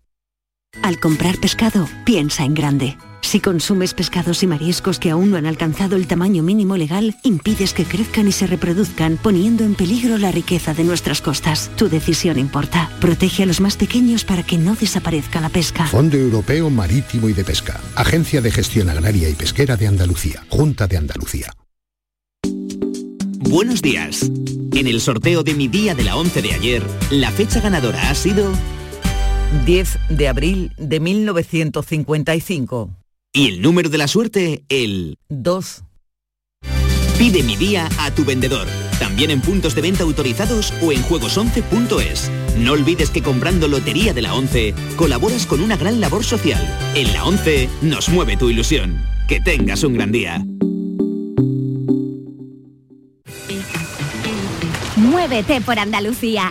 Al 0.83 1.01
comprar 1.01 1.39
pescado, 1.39 1.89
piensa 2.05 2.45
en 2.45 2.53
grande. 2.53 2.99
Si 3.37 3.41
consumes 3.41 3.93
pescados 3.93 4.43
y 4.43 4.47
mariscos 4.47 4.99
que 4.99 5.11
aún 5.11 5.31
no 5.31 5.37
han 5.37 5.45
alcanzado 5.45 5.97
el 5.97 6.07
tamaño 6.07 6.43
mínimo 6.43 6.79
legal, 6.79 7.15
impides 7.23 7.75
que 7.75 7.85
crezcan 7.85 8.27
y 8.29 8.33
se 8.33 8.47
reproduzcan, 8.47 9.19
poniendo 9.23 9.63
en 9.63 9.75
peligro 9.75 10.17
la 10.17 10.33
riqueza 10.33 10.73
de 10.73 10.85
nuestras 10.85 11.21
costas. 11.21 11.71
Tu 11.77 11.91
decisión 11.91 12.39
importa. 12.39 12.91
Protege 12.99 13.43
a 13.43 13.47
los 13.47 13.61
más 13.61 13.77
pequeños 13.77 14.25
para 14.25 14.43
que 14.43 14.57
no 14.57 14.75
desaparezca 14.75 15.43
la 15.43 15.51
pesca. 15.51 15.85
Fondo 15.85 16.17
Europeo 16.17 16.71
Marítimo 16.71 17.29
y 17.29 17.35
de 17.35 17.45
Pesca. 17.45 17.79
Agencia 17.95 18.41
de 18.41 18.51
Gestión 18.51 18.89
Agraria 18.89 19.29
y 19.29 19.35
Pesquera 19.35 19.77
de 19.77 19.87
Andalucía. 19.87 20.43
Junta 20.49 20.87
de 20.87 20.97
Andalucía. 20.97 21.53
Buenos 23.51 23.83
días. 23.83 24.31
En 24.73 24.87
el 24.87 24.99
sorteo 24.99 25.43
de 25.43 25.53
mi 25.53 25.69
día 25.69 25.95
de 25.95 26.05
la 26.05 26.17
11 26.17 26.41
de 26.41 26.55
ayer, 26.55 26.83
la 27.11 27.31
fecha 27.31 27.61
ganadora 27.61 28.09
ha 28.09 28.15
sido 28.15 28.51
10 29.67 29.99
de 30.09 30.29
abril 30.29 30.73
de 30.79 31.01
1955. 31.01 32.97
Y 33.37 33.49
el 33.49 33.61
número 33.61 33.91
de 33.91 33.99
la 33.99 34.09
suerte, 34.09 34.65
el 34.71 35.19
2. 35.29 35.83
Pide 37.19 37.43
mi 37.43 37.55
día 37.57 37.87
a 37.99 38.11
tu 38.11 38.25
vendedor, 38.25 38.67
también 38.99 39.31
en 39.31 39.43
puntos 39.43 39.75
de 39.75 39.83
venta 39.83 40.05
autorizados 40.05 40.73
o 40.81 40.91
en 40.91 41.03
juegos11.es. 41.03 42.31
No 42.57 42.73
olvides 42.73 43.11
que 43.11 43.23
comprando 43.23 43.69
Lotería 43.69 44.15
de 44.15 44.23
la 44.23 44.33
11 44.33 44.75
colaboras 44.97 45.45
con 45.45 45.61
una 45.61 45.77
gran 45.77 46.01
labor 46.01 46.25
social. 46.25 46.67
En 46.95 47.13
la 47.13 47.27
11 47.27 47.69
nos 47.83 48.09
mueve 48.09 48.39
tu 48.39 48.49
ilusión. 48.49 49.05
Que 49.29 49.39
tengas 49.39 49.85
un 49.85 49.93
gran 49.93 50.13
día. 50.13 50.43
Muévete 54.97 55.61
por 55.61 55.79
Andalucía. 55.79 56.51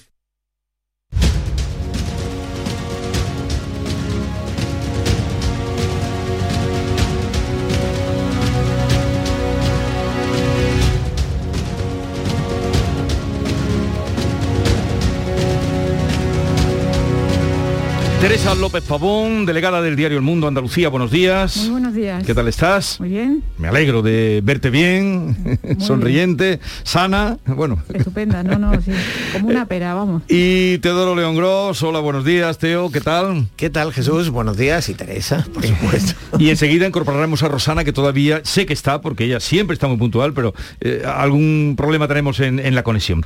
Teresa 18.21 18.53
López 18.53 18.83
Pavón, 18.83 19.47
delegada 19.47 19.81
del 19.81 19.95
diario 19.95 20.19
El 20.19 20.23
Mundo 20.23 20.47
Andalucía, 20.47 20.89
buenos 20.89 21.09
días. 21.09 21.57
Muy 21.57 21.69
buenos 21.71 21.95
días. 21.95 22.23
¿Qué 22.23 22.35
tal 22.35 22.47
estás? 22.47 22.99
Muy 22.99 23.09
bien. 23.09 23.43
Me 23.57 23.67
alegro 23.67 24.03
de 24.03 24.41
verte 24.43 24.69
bien, 24.69 25.59
sonriente, 25.79 26.59
sana, 26.83 27.39
bueno. 27.47 27.81
Estupenda, 27.91 28.43
no, 28.43 28.59
no, 28.59 28.79
sí, 28.79 28.91
como 29.33 29.47
una 29.47 29.65
pera, 29.65 29.95
vamos. 29.95 30.21
Y 30.27 30.77
Teodoro 30.77 31.15
León 31.15 31.35
Gross, 31.35 31.81
hola, 31.81 31.97
buenos 31.97 32.23
días, 32.23 32.59
Teo, 32.59 32.91
¿qué 32.91 33.01
tal? 33.01 33.47
¿Qué 33.55 33.71
tal, 33.71 33.91
Jesús? 33.91 34.29
Buenos 34.29 34.55
días 34.55 34.87
y 34.89 34.93
Teresa, 34.93 35.47
por 35.51 35.65
supuesto. 35.65 36.13
y 36.37 36.51
enseguida 36.51 36.87
incorporaremos 36.87 37.41
a 37.41 37.47
Rosana, 37.47 37.83
que 37.83 37.91
todavía 37.91 38.41
sé 38.43 38.67
que 38.67 38.73
está, 38.73 39.01
porque 39.01 39.23
ella 39.23 39.39
siempre 39.39 39.73
está 39.73 39.87
muy 39.87 39.97
puntual, 39.97 40.33
pero 40.33 40.53
eh, 40.79 41.01
algún 41.07 41.73
problema 41.75 42.07
tenemos 42.07 42.39
en, 42.39 42.59
en 42.59 42.75
la 42.75 42.83
conexión. 42.83 43.23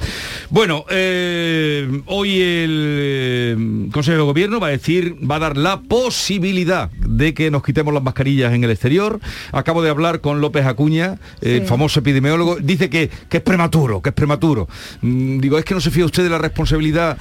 Bueno, 0.50 0.86
eh, 0.90 2.02
hoy 2.06 2.40
el 2.40 2.96
eh, 2.98 3.90
Consejo 3.92 4.20
de 4.20 4.24
Gobierno 4.24 4.62
va 4.62 4.68
a 4.68 4.70
decir 4.70 4.85
va 4.92 5.36
a 5.38 5.40
dar 5.40 5.58
la 5.58 5.82
posibilidad 5.82 6.90
de 6.92 7.34
que 7.34 7.52
nos 7.52 7.64
quitemos 7.64 7.94
las 7.94 8.04
mascarillas 8.04 8.54
en 8.54 8.64
el 8.64 8.72
exterior. 8.72 9.20
Acabo 9.52 9.82
de 9.82 9.90
hablar 9.90 10.22
con 10.22 10.42
López 10.42 10.66
Acuña, 10.66 11.18
el 11.42 11.66
famoso 11.66 12.00
epidemiólogo, 12.00 12.58
dice 12.58 12.90
que, 12.90 13.10
que, 13.30 13.38
es 13.38 13.44
prematuro, 13.44 14.02
que 14.02 14.10
es 14.10 14.16
prematuro. 14.16 14.68
Mm, 15.02 15.40
digo, 15.40 15.58
es 15.58 15.66
que 15.66 15.74
no 15.74 15.82
se 15.82 15.92
fía 15.92 16.06
usted 16.06 16.24
de 16.24 16.30
la 16.30 16.38
responsabilidad 16.38 17.18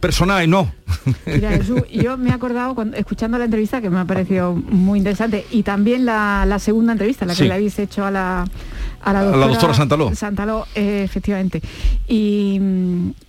personal, 0.00 0.48
no. 0.48 0.72
Mira, 1.26 1.50
Jesús, 1.50 1.82
yo 1.90 2.16
me 2.18 2.30
he 2.30 2.32
acordado 2.32 2.74
cuando, 2.74 2.96
escuchando 2.96 3.38
la 3.38 3.44
entrevista 3.44 3.80
que 3.80 3.90
me 3.90 3.98
ha 3.98 4.04
parecido 4.04 4.54
muy 4.54 4.98
interesante 4.98 5.46
y 5.50 5.62
también 5.62 6.04
la, 6.04 6.44
la 6.46 6.58
segunda 6.58 6.92
entrevista, 6.92 7.24
la 7.26 7.32
que 7.34 7.42
Sí. 7.42 7.48
le 7.48 7.54
habéis 7.54 7.78
hecho 7.78 8.04
a 8.04 8.10
la, 8.10 8.44
a 9.04 9.12
la 9.12 9.20
A 9.20 9.22
la 9.22 9.28
doctora, 9.30 9.46
doctora 9.48 9.74
Santaló. 9.74 10.14
Santaló, 10.14 10.66
eh, 10.74 11.02
efectivamente. 11.04 11.60
Y, 12.08 12.60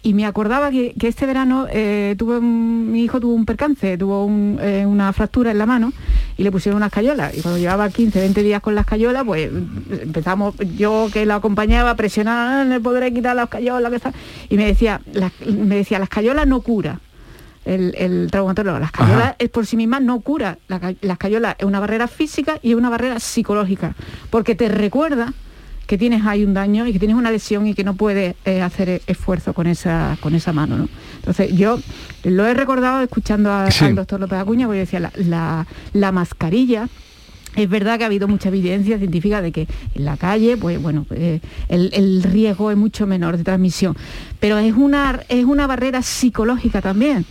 y 0.04 0.14
me 0.14 0.26
acordaba 0.26 0.70
que, 0.72 0.94
que 1.00 1.08
este 1.08 1.26
verano 1.26 1.68
eh, 1.72 2.16
tuve 2.18 2.38
un- 2.38 2.92
mi 2.92 3.04
hijo 3.04 3.20
tuvo 3.20 3.34
un 3.34 3.46
percance, 3.46 3.98
tuvo 3.98 4.26
un, 4.26 4.60
eh, 4.62 4.86
una 4.86 5.12
fractura 5.14 5.52
en 5.52 5.58
la 5.58 5.66
mano 5.66 5.94
y 6.38 6.44
le 6.44 6.52
pusieron 6.52 6.78
unas 6.78 6.92
cayolas. 6.92 7.36
Y 7.38 7.42
cuando 7.42 7.60
llevaba 7.60 7.90
15, 7.90 8.20
20 8.20 8.44
días 8.44 8.62
con 8.62 8.76
las 8.76 8.86
cayolas, 8.86 9.24
pues 9.24 9.50
empezamos, 10.02 10.56
yo 10.78 11.08
que 11.12 11.26
la 11.26 11.36
acompañaba 11.36 11.92
a 11.92 11.96
presionar, 11.96 12.62
"Ah, 12.62 12.64
le 12.66 12.80
podré 12.80 13.14
quitar 13.14 13.36
las 13.36 13.50
cayolas, 13.50 13.90
que 13.90 13.96
está-". 13.98 14.14
y 14.50 14.58
me 14.58 14.66
decía, 14.66 15.02
las, 15.14 15.32
me 15.46 15.76
decía, 15.76 16.00
las 16.00 16.10
cayolas 16.10 16.46
no 16.48 16.62
cura 16.62 17.00
el, 17.66 17.96
el 17.98 18.28
traumatólogo. 18.30 18.78
Las 18.80 18.92
cayolas 18.92 19.24
Ajá. 19.24 19.36
es 19.40 19.50
por 19.50 19.66
sí 19.66 19.78
mismas 19.78 20.02
no 20.02 20.20
cura. 20.20 20.58
La 20.68 20.94
las 21.02 21.18
cayolas 21.18 21.56
es 21.58 21.66
una 21.66 21.80
barrera 21.80 22.08
física 22.08 22.60
y 22.62 22.72
es 22.72 22.76
una 22.76 22.90
barrera 22.90 23.20
psicológica, 23.20 23.96
porque 24.30 24.54
te 24.56 24.68
recuerda 24.70 25.34
que 25.94 25.98
tienes 26.00 26.26
ahí 26.26 26.44
un 26.44 26.56
daño 26.56 26.88
y 26.88 26.92
que 26.92 26.98
tienes 26.98 27.16
una 27.16 27.30
lesión 27.30 27.68
y 27.68 27.76
que 27.76 27.84
no 27.84 27.94
puedes 27.94 28.34
eh, 28.46 28.64
hacer 28.64 28.90
e- 28.90 29.02
esfuerzo 29.06 29.54
con 29.54 29.68
esa, 29.68 30.18
con 30.22 30.34
esa 30.34 30.52
mano. 30.52 30.76
¿no? 30.76 30.90
Entonces 31.18 31.56
yo 31.56 31.80
lo 32.24 32.48
he 32.48 32.56
recordado 32.56 33.04
escuchando 33.04 33.52
a- 33.52 33.70
Sí. 33.70 33.86
al 33.86 33.94
doctor 33.94 34.20
López 34.20 34.40
Acuña, 34.40 34.66
porque 34.66 34.80
yo 34.80 34.86
decía, 34.86 35.00
la, 35.00 35.12
la- 35.18 35.68
la 35.94 36.12
mascarilla 36.12 36.90
es 37.56 37.70
verdad 37.70 38.00
que 38.00 38.06
ha 38.06 38.08
habido 38.08 38.28
mucha 38.28 38.50
evidencia 38.50 38.98
científica 38.98 39.40
de 39.44 39.52
que 39.52 39.68
en 39.94 40.06
la 40.06 40.18
calle, 40.18 40.58
pues 40.58 40.82
bueno, 40.82 41.06
eh, 41.12 41.40
el, 41.70 41.92
el 41.94 42.24
riesgo 42.24 42.72
es 42.72 42.78
mucho 42.78 43.06
menor 43.06 43.38
de 43.38 43.44
transmisión, 43.44 43.96
pero 44.40 44.58
es 44.58 44.74
una, 44.74 45.20
es 45.30 45.46
una 45.46 45.68
barrera 45.68 46.02
psicológica 46.02 46.82
también. 46.82 47.24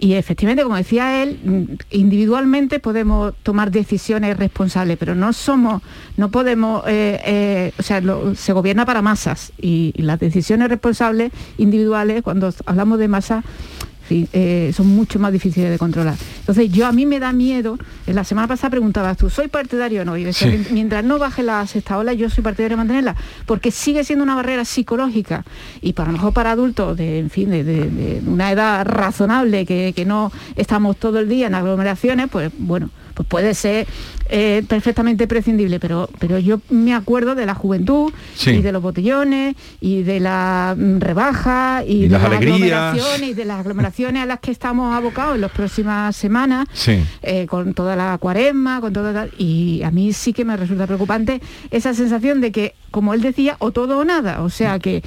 Y 0.00 0.14
efectivamente, 0.14 0.62
como 0.62 0.76
decía 0.76 1.22
él, 1.22 1.40
mm, 1.42 1.62
individualmente 1.90 2.78
podemos 2.78 3.34
tomar 3.42 3.72
decisiones 3.72 4.36
responsables, 4.36 4.96
pero 4.96 5.16
no 5.16 5.32
somos, 5.32 5.82
no 6.16 6.30
podemos, 6.30 6.84
eh, 6.86 7.20
eh, 7.24 7.72
o 7.78 7.82
sea, 7.82 8.00
se 8.36 8.52
gobierna 8.52 8.86
para 8.86 9.02
masas 9.02 9.52
y, 9.60 9.92
y 9.96 10.02
las 10.02 10.20
decisiones 10.20 10.68
responsables 10.68 11.32
individuales, 11.56 12.22
cuando 12.22 12.54
hablamos 12.66 13.00
de 13.00 13.08
masa, 13.08 13.36
en 13.38 13.42
fin, 13.42 13.77
eh, 14.10 14.72
son 14.74 14.86
mucho 14.88 15.18
más 15.18 15.32
difíciles 15.32 15.70
de 15.70 15.78
controlar. 15.78 16.14
Entonces 16.40 16.70
yo 16.70 16.86
a 16.86 16.92
mí 16.92 17.06
me 17.06 17.18
da 17.20 17.32
miedo, 17.32 17.78
en 18.06 18.14
la 18.14 18.24
semana 18.24 18.48
pasada 18.48 18.70
preguntabas 18.70 19.16
tú, 19.16 19.30
¿soy 19.30 19.48
partidario 19.48 20.02
o 20.02 20.04
no? 20.04 20.16
Y 20.16 20.22
yo 20.22 20.26
decía, 20.28 20.50
Sí. 20.50 20.56
"Mient- 20.56 20.70
mientras 20.70 21.04
no 21.04 21.18
baje 21.18 21.42
la 21.42 21.66
sexta 21.66 21.98
ola, 21.98 22.12
yo 22.12 22.30
soy 22.30 22.42
partidario 22.44 22.76
de 22.76 22.78
mantenerla, 22.78 23.16
porque 23.46 23.70
sigue 23.70 24.04
siendo 24.04 24.22
una 24.24 24.34
barrera 24.34 24.64
psicológica 24.64 25.44
y 25.80 25.92
para 25.92 26.08
lo 26.10 26.14
mejor 26.18 26.32
para 26.32 26.52
adultos 26.52 26.96
de, 26.96 27.18
en 27.18 27.30
fin, 27.30 27.50
de, 27.50 27.64
de- 27.64 27.88
de 27.90 28.22
una 28.26 28.50
edad 28.52 28.84
razonable, 28.86 29.66
que, 29.66 29.92
que 29.94 30.04
no 30.04 30.30
estamos 30.56 30.96
todo 30.96 31.18
el 31.18 31.28
día 31.28 31.46
en 31.48 31.54
aglomeraciones, 31.54 32.28
pues 32.30 32.50
bueno, 32.58 32.90
pues 33.18 33.26
puede 33.28 33.54
ser 33.54 33.84
eh, 34.28 34.62
perfectamente 34.68 35.26
prescindible, 35.26 35.80
pero, 35.80 36.08
pero 36.20 36.38
yo 36.38 36.60
me 36.70 36.94
acuerdo 36.94 37.34
de 37.34 37.46
la 37.46 37.54
juventud 37.54 38.12
Sí. 38.36 38.50
y 38.50 38.62
de 38.62 38.70
los 38.70 38.80
botellones 38.80 39.56
y 39.80 40.02
de 40.04 40.20
la 40.20 40.76
mm, 40.78 40.98
rebaja 41.00 41.82
y, 41.84 42.04
Y 42.04 42.08
de 42.08 42.08
las 42.10 42.22
alegrías. 42.24 42.54
aglomeraciones 42.94 43.28
y 43.30 43.34
de 43.34 43.44
las 43.44 43.58
aglomeraciones 43.60 44.22
a 44.22 44.26
las 44.26 44.38
que 44.38 44.52
estamos 44.52 44.94
abocados 44.94 45.34
en 45.34 45.40
las 45.40 45.50
próximas 45.50 46.14
semanas 46.14 46.68
Sí. 46.74 47.02
eh, 47.22 47.46
con 47.48 47.74
toda 47.74 47.96
la 47.96 48.16
cuaresma, 48.18 48.80
con 48.80 48.92
todo 48.92 49.12
tal, 49.12 49.32
y 49.36 49.82
a 49.82 49.90
mí 49.90 50.12
sí 50.12 50.32
que 50.32 50.44
me 50.44 50.56
resulta 50.56 50.86
preocupante 50.86 51.40
esa 51.72 51.92
sensación 51.92 52.40
de 52.40 52.52
que, 52.52 52.74
como 52.92 53.14
él 53.14 53.20
decía, 53.20 53.56
o 53.58 53.72
todo 53.72 53.98
o 53.98 54.04
nada, 54.04 54.42
o 54.42 54.50
sea 54.50 54.78
que 54.78 55.02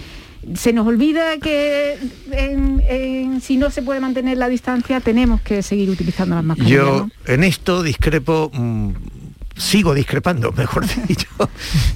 se 0.55 0.73
nos 0.73 0.87
olvida 0.87 1.37
que 1.39 1.97
en- 2.31 2.81
en- 2.87 3.41
si 3.41 3.57
no 3.57 3.69
se 3.71 3.81
puede 3.81 3.99
mantener 3.99 4.37
la 4.37 4.49
distancia 4.49 4.99
tenemos 4.99 5.41
que 5.41 5.61
seguir 5.63 5.89
utilizando 5.89 6.35
las 6.35 6.43
mascarillas. 6.43 6.77
Yo 6.79 7.09
¿no? 7.27 7.33
en 7.33 7.43
esto 7.43 7.83
discrepo, 7.83 8.49
mm, 8.53 8.91
sigo 9.55 9.93
discrepando, 9.93 10.51
mejor 10.57 10.85
dicho, 11.07 11.27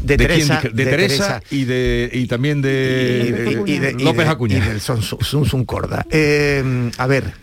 de, 0.03 0.17
quién 0.17 0.27
Teresa, 0.29 0.61
discre- 0.61 0.71
de 0.73 0.85
Teresa 0.85 1.41
y 1.49 1.63
de 1.65 2.09
y 2.13 2.27
también 2.27 2.61
de, 2.61 3.63
y 3.65 3.79
de- 3.79 3.95
y 3.97 4.03
López 4.03 4.25
de- 4.25 4.31
Acuña. 4.31 4.57
y 4.57 4.61
del 4.61 4.79
Sun 4.81 5.01
Sun 5.01 5.45
Sun 5.45 5.65
Corda. 5.65 6.05
Eh, 6.11 6.91
a 6.97 7.07
ver, 7.07 7.33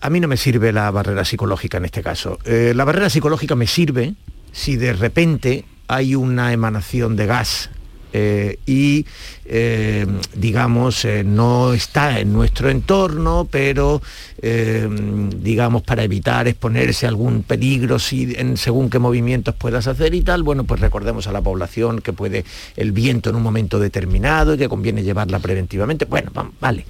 a 0.00 0.10
mí 0.10 0.20
no 0.20 0.28
me 0.28 0.36
sirve 0.36 0.72
la 0.72 0.90
barrera 0.92 1.24
psicológica 1.24 1.78
en 1.78 1.86
este 1.86 2.02
caso. 2.02 2.38
Eh, 2.44 2.72
la 2.76 2.84
barrera 2.84 3.10
psicológica 3.10 3.56
me 3.56 3.66
sirve 3.66 4.14
si 4.52 4.76
de 4.76 4.92
repente 4.92 5.64
hay 5.88 6.14
una 6.14 6.52
emanación 6.52 7.16
de 7.16 7.26
gas 7.26 7.70
eh, 8.18 8.58
y, 8.64 9.04
eh, 9.44 10.06
digamos, 10.34 11.04
eh, 11.04 11.22
no 11.22 11.74
está 11.74 12.18
en 12.18 12.32
nuestro 12.32 12.70
entorno, 12.70 13.46
pero, 13.50 14.00
digamos, 14.40 15.82
para 15.82 16.02
evitar 16.04 16.48
exponerse 16.48 17.04
a 17.06 17.10
algún 17.10 17.42
peligro 17.42 17.98
si, 17.98 18.34
en, 18.36 18.56
según 18.56 18.88
qué 18.88 18.98
movimientos 18.98 19.54
puedas 19.54 19.86
hacer 19.86 20.14
y 20.14 20.22
tal, 20.22 20.42
bueno, 20.42 20.64
pues 20.64 20.80
recordemos 20.80 21.26
a 21.26 21.32
la 21.32 21.40
población 21.42 22.00
que 22.00 22.12
puede 22.12 22.44
el 22.76 22.92
viento 22.92 23.28
en 23.30 23.36
un 23.36 23.42
momento 23.42 23.78
determinado 23.78 24.54
y 24.54 24.58
que 24.58 24.68
conviene 24.68 25.02
llevarla 25.02 25.38
preventivamente. 25.40 26.04
Bueno, 26.06 26.30
va- 26.36 26.50
vale. 26.60 26.86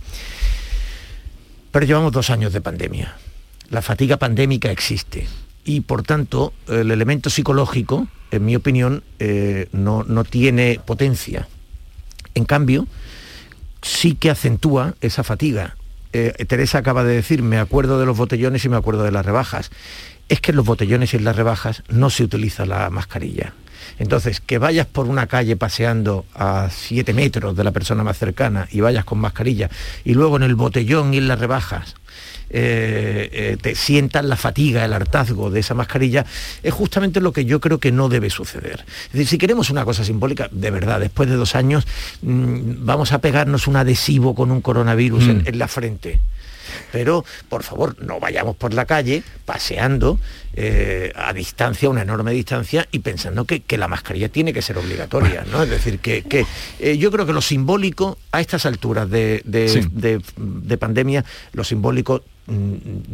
Pero 1.72 1.86
llevamos 1.86 2.12
dos 2.12 2.30
años 2.30 2.52
de 2.52 2.60
pandemia. 2.60 3.16
La 3.70 3.82
fatiga 3.82 4.16
pandémica 4.16 4.70
existe. 4.70 5.26
Y 5.66 5.80
por 5.80 6.04
tanto, 6.04 6.54
el 6.68 6.92
elemento 6.92 7.28
psicológico, 7.28 8.06
en 8.30 8.44
mi 8.44 8.54
opinión, 8.54 9.02
eh, 9.18 9.68
no, 9.72 10.04
no 10.04 10.22
tiene 10.22 10.80
potencia. 10.86 11.48
En 12.34 12.44
cambio, 12.44 12.86
sí 13.82 14.14
que 14.14 14.30
acentúa 14.30 14.94
esa 15.00 15.24
fatiga. 15.24 15.76
Eh, 16.12 16.44
Teresa 16.46 16.78
acaba 16.78 17.02
de 17.02 17.16
decir, 17.16 17.42
me 17.42 17.58
acuerdo 17.58 17.98
de 17.98 18.06
los 18.06 18.16
botellones 18.16 18.64
y 18.64 18.68
me 18.68 18.76
acuerdo 18.76 19.02
de 19.02 19.10
las 19.10 19.26
rebajas. 19.26 19.72
Es 20.28 20.40
que 20.40 20.52
en 20.52 20.56
los 20.56 20.66
botellones 20.66 21.12
y 21.12 21.16
en 21.16 21.24
las 21.24 21.34
rebajas 21.34 21.82
no 21.88 22.10
se 22.10 22.22
utiliza 22.22 22.64
la 22.64 22.88
mascarilla. 22.88 23.52
Entonces, 23.98 24.40
que 24.40 24.58
vayas 24.58 24.86
por 24.86 25.06
una 25.06 25.26
calle 25.26 25.56
paseando 25.56 26.26
a 26.34 26.68
7 26.70 27.12
metros 27.12 27.56
de 27.56 27.64
la 27.64 27.72
persona 27.72 28.04
más 28.04 28.18
cercana 28.18 28.68
y 28.70 28.80
vayas 28.80 29.04
con 29.04 29.18
mascarilla 29.18 29.68
y 30.04 30.14
luego 30.14 30.36
en 30.36 30.44
el 30.44 30.54
botellón 30.54 31.12
y 31.12 31.18
en 31.18 31.26
las 31.26 31.40
rebajas 31.40 31.96
eh, 32.50 33.28
eh, 33.32 33.56
te 33.60 33.74
sientas 33.74 34.24
la 34.24 34.36
fatiga, 34.36 34.84
el 34.84 34.92
hartazgo 34.92 35.50
de 35.50 35.60
esa 35.60 35.74
mascarilla, 35.74 36.24
es 36.62 36.72
justamente 36.72 37.20
lo 37.20 37.32
que 37.32 37.44
yo 37.44 37.60
creo 37.60 37.78
que 37.78 37.92
no 37.92 38.08
debe 38.08 38.30
suceder. 38.30 38.84
Es 39.06 39.12
decir, 39.12 39.26
si 39.26 39.38
queremos 39.38 39.70
una 39.70 39.84
cosa 39.84 40.04
simbólica, 40.04 40.48
de 40.52 40.70
verdad, 40.70 41.00
después 41.00 41.28
de 41.28 41.36
dos 41.36 41.54
años, 41.54 41.86
mm, 42.22 42.84
vamos 42.86 43.12
a 43.12 43.18
pegarnos 43.20 43.66
un 43.66 43.76
adhesivo 43.76 44.34
con 44.34 44.50
un 44.50 44.60
coronavirus 44.60 45.24
en- 45.24 45.38
Mm. 45.38 45.42
en 45.46 45.58
la 45.58 45.68
frente 45.68 46.20
pero 46.92 47.24
por 47.48 47.62
favor 47.62 47.96
no 48.02 48.18
vayamos 48.20 48.56
por 48.56 48.74
la 48.74 48.84
calle 48.86 49.22
paseando 49.44 50.18
eh, 50.54 51.12
a 51.14 51.32
distancia, 51.32 51.88
una 51.88 52.02
enorme 52.02 52.32
distancia 52.32 52.86
y 52.90 52.98
pensando 52.98 53.44
que, 53.44 53.60
que 53.60 53.78
la 53.78 53.88
mascarilla 53.88 54.28
tiene 54.28 54.52
que 54.52 54.62
ser 54.62 54.76
obligatoria, 54.76 55.44
¿no? 55.50 55.62
Es 55.62 55.70
decir, 55.70 56.00
que, 56.00 56.22
que, 56.22 56.44
eh, 56.80 56.98
yo 56.98 57.10
creo 57.12 57.24
que 57.24 57.32
lo 57.32 57.40
simbólico 57.40 58.18
a 58.32 58.40
estas 58.40 58.66
alturas 58.66 59.08
de, 59.08 59.42
de- 59.44 59.68
Sí. 59.68 59.80
de- 59.92 60.20
de 60.36 60.76
pandemia, 60.78 61.24
lo 61.52 61.62
simbólico 61.62 62.24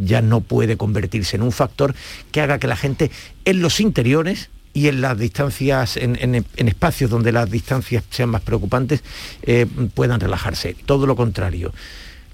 ya 0.01 0.23
no 0.23 0.41
puede 0.41 0.77
convertirse 0.77 1.37
en 1.37 1.43
un 1.43 1.53
factor 1.53 1.95
que 2.31 2.41
haga 2.41 2.59
que 2.59 2.67
la 2.67 2.77
gente 2.77 3.11
en 3.45 3.63
los 3.63 3.81
interiores 3.81 4.51
y 4.75 4.89
en 4.89 5.01
las 5.01 5.19
distancias, 5.19 5.97
en 5.97 6.45
espacios 6.57 7.11
donde 7.11 7.33
las 7.33 7.51
distancias 7.51 8.05
sean 8.11 8.31
más 8.31 8.41
preocupantes, 8.41 9.03
eh, 9.43 9.67
puedan 9.95 10.19
relajarse. 10.19 10.77
Todo 10.87 11.07
lo 11.07 11.15
contrario. 11.15 11.73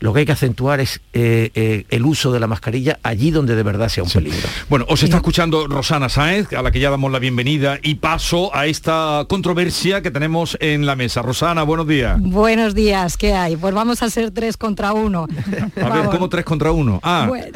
Lo 0.00 0.12
que 0.12 0.20
hay 0.20 0.26
que 0.26 0.32
acentuar 0.32 0.80
es 0.80 1.00
eh, 1.12 1.50
eh, 1.54 1.84
el 1.90 2.04
uso 2.04 2.32
de 2.32 2.40
la 2.40 2.46
mascarilla 2.46 2.98
allí 3.02 3.30
donde 3.30 3.56
de 3.56 3.62
verdad 3.62 3.88
sea 3.88 4.04
un 4.04 4.10
peligro. 4.10 4.48
Bueno, 4.68 4.84
os 4.88 5.02
está 5.02 5.16
escuchando 5.16 5.66
Rosana 5.66 6.08
Sáenz, 6.08 6.52
a 6.52 6.62
la 6.62 6.70
que 6.70 6.80
ya 6.80 6.90
damos 6.90 7.10
la 7.10 7.18
bienvenida 7.18 7.78
y 7.82 7.96
paso 7.96 8.54
a 8.54 8.66
esta 8.66 9.24
controversia 9.28 10.02
que 10.02 10.10
tenemos 10.10 10.56
en 10.60 10.86
la 10.86 10.94
mesa. 10.96 11.22
Rosana, 11.22 11.62
buenos 11.64 11.86
días. 11.86 12.16
Buenos 12.20 12.74
días, 12.74 13.16
¿qué 13.16 13.34
hay? 13.34 13.56
Pues 13.56 13.74
vamos 13.74 14.02
a 14.02 14.10
ser 14.10 14.30
tres 14.30 14.56
contra 14.56 14.92
uno. 14.92 15.26
A 15.82 15.88
ver, 15.90 16.06
¿cómo 16.06 16.28
tres 16.28 16.44
contra 16.44 16.70
uno? 16.72 17.00
Ah, 17.02 17.26
Bueno, 17.28 17.46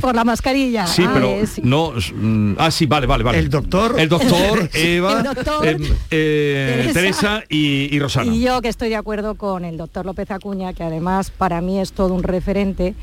por 0.00 0.14
la 0.14 0.24
mascarilla. 0.24 0.86
Sí, 0.86 1.02
Ah, 1.06 1.10
pero 1.14 1.28
eh, 1.28 1.46
sí. 1.46 1.60
no. 1.64 1.92
mm, 2.14 2.54
Ah, 2.58 2.70
sí, 2.70 2.86
vale, 2.86 3.06
vale, 3.06 3.24
vale. 3.24 3.38
El 3.38 3.48
doctor. 3.50 3.98
El 3.98 4.08
doctor, 4.08 4.68
Eva, 4.74 5.18
El 5.18 5.22
doctor, 5.24 5.66
em, 5.66 5.82
eh, 6.10 6.90
Teresa. 6.92 6.92
Teresa 6.94 7.44
y, 7.48 7.94
y 7.94 7.98
Rosana. 7.98 8.34
Y 8.34 8.40
yo 8.40 8.60
que 8.62 8.68
estoy 8.68 8.88
de 8.88 8.96
acuerdo 8.96 9.34
con 9.36 9.64
el 9.64 9.76
doctor 9.76 10.06
López 10.06 10.30
Acuña, 10.30 10.72
que 10.72 10.82
además 10.82 11.30
para 11.30 11.60
mí 11.60 11.78
es 11.80 11.92
todo 11.92 12.14
un 12.14 12.22
referente 12.22 12.94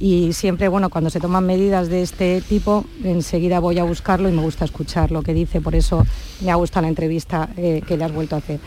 y 0.00 0.32
siempre, 0.32 0.68
bueno, 0.68 0.88
cuando 0.90 1.10
se 1.10 1.20
toman 1.20 1.46
medidas 1.46 1.88
de 1.88 2.02
este 2.02 2.40
tipo, 2.40 2.84
enseguida 3.04 3.60
voy 3.60 3.78
a 3.78 3.84
buscarlo 3.84 4.28
y 4.28 4.32
me 4.32 4.42
gusta 4.42 4.64
escuchar 4.64 5.12
lo 5.12 5.22
que 5.22 5.32
dice, 5.34 5.60
por 5.60 5.74
eso 5.76 6.04
me 6.40 6.50
ha 6.50 6.54
gustado 6.56 6.82
la 6.82 6.88
entrevista 6.88 7.50
eh, 7.56 7.82
que 7.86 7.96
le 7.96 8.04
has 8.04 8.12
vuelto 8.12 8.34
a 8.34 8.38
hacer. 8.38 8.58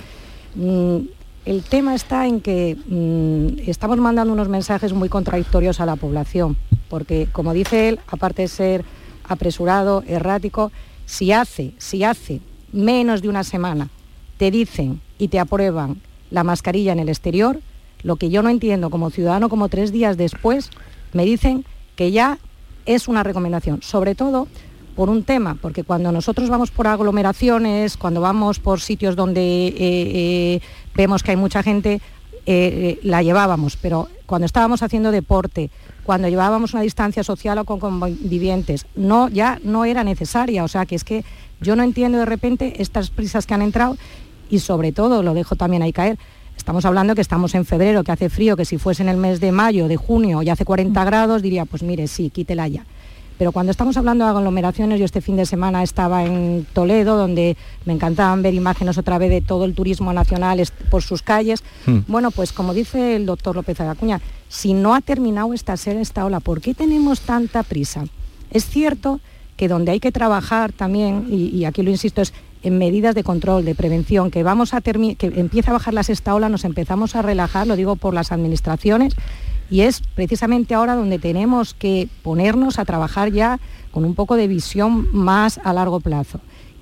Mm, 0.56 0.98
el 1.46 1.62
tema 1.64 1.94
está 1.94 2.26
en 2.26 2.40
que 2.42 2.78
mm, 2.88 3.70
estamos 3.70 3.98
mandando 3.98 4.32
unos 4.34 4.48
mensajes 4.50 4.94
muy 4.94 5.10
contradictorios 5.10 5.80
a 5.82 5.86
la 5.86 5.96
población, 5.96 6.56
porque 6.90 7.28
como 7.32 7.54
dice 7.54 7.90
él, 7.90 8.00
aparte 8.08 8.44
de 8.44 8.48
ser 8.48 8.86
apresurado, 9.28 10.04
errático, 10.08 10.72
si 11.06 11.32
hace, 11.32 11.74
si 11.78 12.04
hace 12.04 12.42
menos 12.72 13.22
de 13.22 13.30
una 13.30 13.44
semana 13.44 13.90
te 14.38 14.52
dicen 14.52 15.02
y 15.18 15.30
te 15.30 15.40
aprueban 15.40 16.02
la 16.32 16.44
mascarilla 16.44 16.92
en 16.92 17.00
el 17.00 17.10
exterior, 17.10 17.60
lo 18.04 18.18
que 18.18 18.30
yo 18.30 18.44
no 18.44 18.50
entiendo 18.50 18.90
como 18.90 19.10
ciudadano, 19.10 19.50
como 19.50 19.70
tres 19.70 19.92
días 19.92 20.18
después, 20.18 20.70
me 21.14 21.26
dicen 21.26 21.66
que 21.96 22.12
ya 22.12 22.38
es 22.86 23.08
una 23.08 23.24
recomendación, 23.24 23.82
sobre 23.82 24.16
todo 24.16 24.48
por 24.96 25.10
un 25.10 25.24
tema, 25.24 25.58
porque 25.62 25.84
cuando 25.84 26.12
nosotros 26.12 26.50
vamos 26.50 26.72
por 26.72 26.88
aglomeraciones, 26.88 27.98
cuando 27.98 28.22
vamos 28.22 28.60
por 28.60 28.80
sitios 28.80 29.16
donde 29.16 29.68
eh, 29.68 29.76
eh, 29.78 30.62
vemos 30.96 31.22
que 31.22 31.32
hay 31.32 31.38
mucha 31.38 31.64
gente, 31.64 32.02
eh, 32.48 32.98
eh, 32.98 33.00
la 33.04 33.24
llevábamos, 33.24 33.76
pero 33.76 34.08
cuando 34.26 34.46
estábamos 34.46 34.84
haciendo 34.84 35.12
deporte, 35.12 35.72
cuando 36.04 36.28
llevábamos 36.28 36.74
una 36.74 36.84
distancia 36.84 37.24
social 37.24 37.58
o 37.58 37.66
con 37.66 37.80
convivientes, 37.80 38.86
no, 38.96 39.30
ya 39.30 39.60
no 39.64 39.86
era 39.86 40.04
necesaria. 40.04 40.64
O 40.64 40.68
sea 40.68 40.86
que 40.86 40.96
es 40.96 41.04
que 41.04 41.26
yo 41.60 41.76
no 41.76 41.84
entiendo 41.84 42.20
de 42.20 42.26
repente 42.26 42.82
estas 42.82 43.10
prisas 43.10 43.46
que 43.46 43.54
han 43.54 43.62
entrado 43.62 43.98
y 44.50 44.60
sobre 44.60 44.92
todo, 44.92 45.24
lo 45.24 45.34
dejo 45.34 45.56
también 45.56 45.82
ahí 45.82 45.92
caer, 45.92 46.20
estamos 46.56 46.86
hablando 46.86 47.16
que 47.16 47.22
estamos 47.22 47.56
en 47.56 47.66
febrero, 47.66 48.04
que 48.04 48.12
hace 48.12 48.30
frío, 48.30 48.56
que 48.56 48.66
si 48.66 48.78
fuese 48.78 49.02
en 49.02 49.10
el 49.10 49.18
mes 49.18 49.40
de 49.40 49.52
mayo, 49.52 49.88
de 49.88 49.98
junio 49.98 50.44
y 50.44 50.50
hace 50.50 50.66
40 50.66 51.04
grados, 51.04 51.42
diría, 51.42 51.66
pues 51.66 51.82
mire, 51.82 52.08
sí, 52.08 52.30
quítela 52.30 52.68
ya. 52.68 52.86
Pero 53.38 53.52
cuando 53.52 53.72
estamos 53.72 53.98
hablando 53.98 54.26
de 54.26 54.32
aglomeraciones, 54.32 55.00
yo 55.00 55.06
este 55.06 55.22
fin 55.22 55.36
de 55.36 55.46
semana 55.46 55.84
estaba 55.84 56.24
en 56.24 56.66
Toledo, 56.74 57.18
donde 57.18 57.58
me 57.86 57.94
encantaban 57.94 58.42
ver 58.42 58.54
imágenes 58.54 58.98
otra 58.98 59.18
vez 59.18 59.30
de 59.30 59.42
todo 59.42 59.66
el 59.66 59.74
turismo 59.74 60.14
nacional 60.14 60.62
por 60.90 61.02
sus 61.02 61.22
calles. 61.22 61.64
Hmm. 61.86 62.00
Bueno, 62.08 62.32
pues 62.32 62.54
como 62.54 62.74
dice 62.74 63.16
el 63.16 63.26
doctor 63.26 63.56
López 63.56 63.80
Acuña, 63.82 64.22
si 64.48 64.74
no 64.74 64.96
ha 64.96 65.02
terminado 65.02 65.54
esta 65.54 65.76
ser 65.76 65.98
esta 65.98 66.26
ola, 66.26 66.40
¿por 66.40 66.62
qué 66.62 66.74
tenemos 66.74 67.22
tanta 67.22 67.64
prisa? 67.64 68.06
Es 68.52 68.66
cierto 68.66 69.20
que 69.58 69.68
donde 69.68 69.92
hay 69.92 70.00
que 70.00 70.12
trabajar 70.12 70.72
también, 70.72 71.28
y, 71.30 71.48
y 71.48 71.66
aquí 71.66 71.82
lo 71.82 71.90
insisto, 71.90 72.22
es 72.22 72.34
en 72.66 72.78
medidas 72.80 73.14
de 73.14 73.24
control, 73.24 73.64
de 73.64 73.76
prevención, 73.76 74.32
que 74.32 74.42
vamos 74.42 74.74
a 74.74 74.82
que 74.82 75.16
empieza 75.36 75.70
a 75.70 75.74
bajar 75.74 75.94
la 75.94 76.04
sexta 76.04 76.34
ola, 76.34 76.50
nos 76.50 76.66
empezamos 76.66 77.16
a 77.16 77.22
relajar, 77.22 77.68
lo 77.68 77.76
digo 77.76 77.96
por 77.96 78.14
las 78.14 78.32
administraciones, 78.32 79.16
y 79.70 79.82
es 79.82 80.02
precisamente 80.02 80.74
ahora 80.74 80.96
donde 80.96 81.20
tenemos 81.20 81.74
que 81.74 82.08
ponernos 82.24 82.80
a 82.80 82.86
trabajar 82.86 83.32
ya 83.32 83.60
con 83.92 84.06
un 84.06 84.16
poco 84.16 84.36
de 84.36 84.48
visión 84.48 85.08
más 85.12 85.60
a 85.64 85.74
largo 85.74 86.00
plazo. 86.00 86.40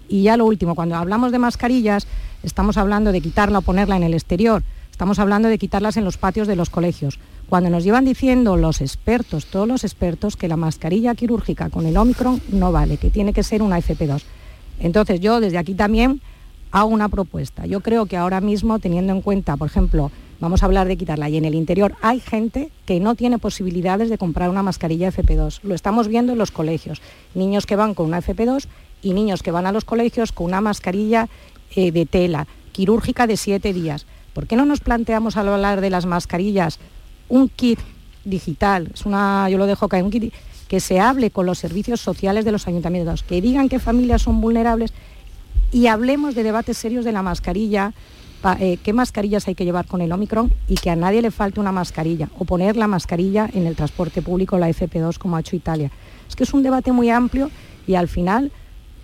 Y 0.09 0.23
ya 0.23 0.37
lo 0.37 0.45
último, 0.45 0.75
cuando 0.75 0.95
hablamos 0.95 1.31
de 1.31 1.39
mascarillas, 1.39 2.07
estamos 2.43 2.77
hablando 2.77 3.11
de 3.11 3.21
quitarla 3.21 3.59
o 3.59 3.61
ponerla 3.61 3.95
en 3.95 4.03
el 4.03 4.13
exterior, 4.13 4.63
estamos 4.91 5.19
hablando 5.19 5.47
de 5.47 5.57
quitarlas 5.57 5.97
en 5.97 6.03
los 6.03 6.17
patios 6.17 6.47
de 6.47 6.55
los 6.55 6.69
colegios. 6.69 7.19
Cuando 7.49 7.69
nos 7.69 7.83
llevan 7.83 8.05
diciendo 8.05 8.57
los 8.57 8.81
expertos, 8.81 9.45
todos 9.45 9.67
los 9.67 9.83
expertos, 9.83 10.35
que 10.35 10.47
la 10.47 10.57
mascarilla 10.57 11.15
quirúrgica 11.15 11.69
con 11.69 11.85
el 11.85 11.97
Omicron 11.97 12.41
no 12.51 12.71
vale, 12.71 12.97
que 12.97 13.09
tiene 13.09 13.33
que 13.33 13.43
ser 13.43 13.61
una 13.61 13.79
FP2. 13.79 14.23
Entonces 14.79 15.19
yo 15.19 15.39
desde 15.39 15.57
aquí 15.57 15.73
también 15.73 16.21
hago 16.71 16.89
una 16.89 17.09
propuesta. 17.09 17.65
Yo 17.65 17.81
creo 17.81 18.07
que 18.07 18.17
ahora 18.17 18.41
mismo, 18.41 18.79
teniendo 18.79 19.13
en 19.13 19.21
cuenta, 19.21 19.55
por 19.55 19.67
ejemplo, 19.67 20.11
vamos 20.43 20.61
a 20.61 20.65
hablar 20.65 20.89
de 20.89 20.97
quitarla 20.97 21.29
y 21.29 21.37
en 21.37 21.45
el 21.45 21.55
interior 21.55 21.95
hay 22.01 22.19
gente 22.19 22.69
que 22.85 22.99
no 22.99 23.15
tiene 23.15 23.39
posibilidades 23.39 24.09
de 24.09 24.17
comprar 24.17 24.49
una 24.49 24.61
mascarilla 24.61 25.09
FP2. 25.09 25.61
Lo 25.63 25.73
estamos 25.73 26.09
viendo 26.09 26.33
en 26.33 26.37
los 26.37 26.51
colegios. 26.51 27.01
Niños 27.33 27.65
que 27.65 27.77
van 27.77 27.93
con 27.93 28.07
una 28.07 28.21
FP2 28.21 28.65
y 29.01 29.13
niños 29.13 29.41
que 29.41 29.51
van 29.51 29.65
a 29.67 29.71
los 29.71 29.85
colegios 29.85 30.33
con 30.33 30.47
una 30.47 30.59
mascarilla 30.59 31.29
eh, 31.77 31.93
de 31.93 32.05
tela 32.05 32.45
quirúrgica 32.73 33.25
de 33.25 33.37
siete 33.37 33.71
días. 33.71 34.05
¿Por 34.33 34.45
qué 34.45 34.57
no 34.57 34.65
nos 34.65 34.81
planteamos 34.81 35.37
al 35.37 35.47
hablar 35.47 35.79
de 35.79 35.89
las 35.89 36.05
mascarillas 36.05 36.77
un 37.29 37.47
kit 37.47 37.79
digital? 38.25 38.89
Es 38.93 39.05
una, 39.05 39.49
yo 39.49 39.57
lo 39.57 39.65
dejo 39.65 39.87
caer, 39.87 40.03
un 40.03 40.11
kit 40.11 40.33
que 40.67 40.81
se 40.81 40.99
hable 40.99 41.31
con 41.31 41.45
los 41.45 41.57
servicios 41.57 42.01
sociales 42.01 42.43
de 42.43 42.51
los 42.51 42.67
ayuntamientos, 42.67 43.23
que 43.23 43.39
digan 43.39 43.69
qué 43.69 43.79
familias 43.79 44.23
son 44.23 44.41
vulnerables 44.41 44.91
y 45.71 45.87
hablemos 45.87 46.35
de 46.35 46.43
debates 46.43 46.77
serios 46.77 47.05
de 47.05 47.13
la 47.13 47.21
mascarilla, 47.21 47.93
eh, 48.59 48.77
qué 48.83 48.93
mascarillas 48.93 49.47
hay 49.47 49.55
que 49.55 49.65
llevar 49.65 49.85
con 49.85 50.01
el 50.01 50.11
Omicron 50.11 50.51
y 50.67 50.75
que 50.75 50.89
a 50.89 50.95
nadie 50.95 51.21
le 51.21 51.31
falte 51.31 51.59
una 51.59 51.71
mascarilla 51.71 52.29
o 52.37 52.45
poner 52.45 52.75
la 52.75 52.87
mascarilla 52.87 53.49
en 53.53 53.65
el 53.67 53.75
transporte 53.75 54.21
público, 54.21 54.57
la 54.57 54.69
FP2, 54.69 55.17
como 55.17 55.37
ha 55.37 55.39
hecho 55.39 55.55
Italia. 55.55 55.91
Es 56.27 56.35
que 56.35 56.43
es 56.43 56.53
un 56.53 56.63
debate 56.63 56.91
muy 56.91 57.09
amplio 57.09 57.49
y 57.87 57.95
al 57.95 58.07
final 58.07 58.51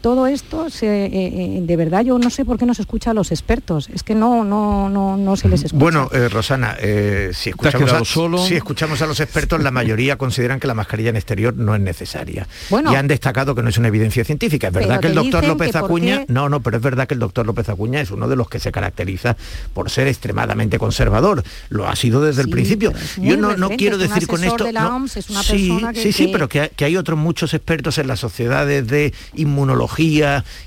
todo 0.01 0.27
esto, 0.27 0.69
se, 0.69 1.05
eh, 1.05 1.09
eh, 1.13 1.59
de 1.61 1.75
verdad 1.75 2.01
yo 2.05 2.17
no 2.19 2.29
sé 2.29 2.45
por 2.45 2.57
qué 2.57 2.65
no 2.65 2.73
se 2.73 2.81
escucha 2.83 3.11
a 3.11 3.13
los 3.13 3.31
expertos, 3.31 3.89
es 3.93 4.03
que 4.03 4.15
no, 4.15 4.43
no, 4.43 4.87
no, 4.89 5.17
no 5.17 5.35
se 5.35 5.49
les 5.49 5.63
escucha. 5.65 5.79
Bueno, 5.83 6.09
eh, 6.13 6.29
Rosana, 6.29 6.75
eh, 6.79 7.31
si, 7.33 7.49
escuchamos 7.49 7.91
a, 7.91 8.05
solo? 8.05 8.37
si 8.45 8.55
escuchamos 8.55 9.01
a 9.01 9.07
los 9.07 9.19
expertos, 9.19 9.61
la 9.61 9.71
mayoría 9.71 10.17
consideran 10.17 10.59
que 10.59 10.67
la 10.67 10.73
mascarilla 10.73 11.09
en 11.09 11.15
exterior 11.17 11.53
no 11.55 11.75
es 11.75 11.81
necesaria. 11.81 12.47
Bueno. 12.69 12.93
y 12.93 12.95
han 12.95 13.07
destacado 13.07 13.55
que 13.55 13.61
no 13.63 13.69
es 13.69 13.77
una 13.77 13.89
evidencia 13.89 14.23
científica. 14.23 14.67
Es 14.67 14.73
verdad 14.73 14.99
que 14.99 15.07
el 15.07 15.15
doctor 15.15 15.43
López 15.45 15.75
Acuña, 15.75 16.25
qué- 16.25 16.31
no, 16.33 16.47
no, 16.49 16.61
pero 16.61 16.77
es 16.77 16.83
verdad 16.83 17.07
que 17.07 17.13
el 17.15 17.19
doctor 17.19 17.45
López 17.45 17.67
Acuña 17.69 17.99
es 17.99 18.11
uno 18.11 18.27
de 18.27 18.35
los 18.35 18.47
que 18.49 18.59
se 18.59 18.71
caracteriza 18.71 19.35
por 19.73 19.89
ser 19.89 20.07
extremadamente 20.07 20.79
conservador. 20.79 21.43
Lo 21.69 21.87
ha 21.87 21.95
sido 21.95 22.21
desde 22.21 22.41
el 22.41 22.47
Sí, 22.47 22.51
principio. 22.51 22.91
es 22.91 23.17
muy 23.17 23.29
Yo 23.29 23.37
no, 23.37 23.57
no 23.57 23.69
quiero 23.71 23.97
es 23.97 24.03
un 24.03 24.09
decir 24.13 24.27
con 24.27 24.39
asesor 24.39 24.53
esto. 24.61 24.63
de 24.65 24.73
la 24.73 24.81
no, 24.83 24.95
OMS, 24.95 25.17
es 25.17 25.29
una 25.29 25.43
sí, 25.43 25.69
persona 25.69 25.93
que- 25.93 26.01
sí, 26.03 26.11
sí, 26.13 26.25
que- 26.27 26.31
pero 26.31 26.47
que, 26.47 26.61
hay- 26.61 26.69
que 26.75 26.85
hay 26.85 26.95
otros 26.97 27.17
muchos 27.19 27.53
expertos 27.53 27.97
en 27.97 28.07
las 28.07 28.19
sociedades 28.19 28.87
de 28.87 29.13
inmunología 29.35 29.88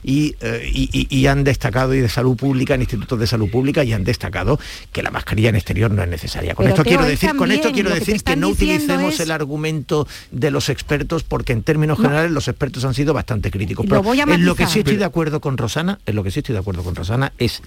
y, 0.03 0.35
eh, 0.41 0.71
y- 0.73 1.27
han 1.27 1.45
destacado 1.45 1.95
y 1.95 2.01
de 2.01 2.09
salud 2.09 2.37
pública, 2.37 2.75
en 2.75 2.81
institutos 2.83 3.19
de 3.19 3.27
salud 3.27 3.49
pública 3.51 3.85
y 3.85 3.93
han 3.93 4.05
destacado 4.05 4.59
que 4.93 5.03
la 5.03 5.11
mascarilla 5.11 5.51
en 5.51 5.57
exterior 5.57 5.91
no 5.91 6.03
es 6.03 6.09
necesaria. 6.09 6.55
Con 6.55 6.65
Pero, 6.65 6.75
esto 6.75 6.85
quiero 6.85 7.05
decir, 7.05 7.35
con 7.37 7.53
esto 7.53 7.71
quiero 7.73 7.91
que 7.91 8.01
decir 8.01 8.23
que, 8.23 8.37
no 8.37 8.49
utilicemos 8.49 9.15
es- 9.15 9.21
el 9.21 9.31
argumento 9.31 10.07
de 10.31 10.51
los 10.51 10.69
expertos 10.69 11.23
porque 11.23 11.53
en 11.53 11.63
términos 11.63 11.99
No. 11.99 12.05
generales 12.05 12.33
los 12.33 12.49
expertos 12.49 12.85
han 12.85 12.95
sido 12.95 13.15
bastante 13.15 13.51
críticos. 13.51 13.87
Pero 13.89 14.03
en 14.15 14.45
lo 14.45 14.55
que 14.55 14.67
sí 14.67 14.81
estoy 14.81 14.97
de 14.97 15.05
acuerdo 15.05 15.41
con 15.41 15.57
Rosana, 15.57 15.99
en 16.07 16.17
lo 16.17 16.25
que 16.25 16.31
sí 16.31 16.41
estoy 16.41 16.55
de 16.55 16.59
acuerdo 16.61 16.83
con 16.83 16.95
Rosana 16.95 17.33
es 17.39 17.63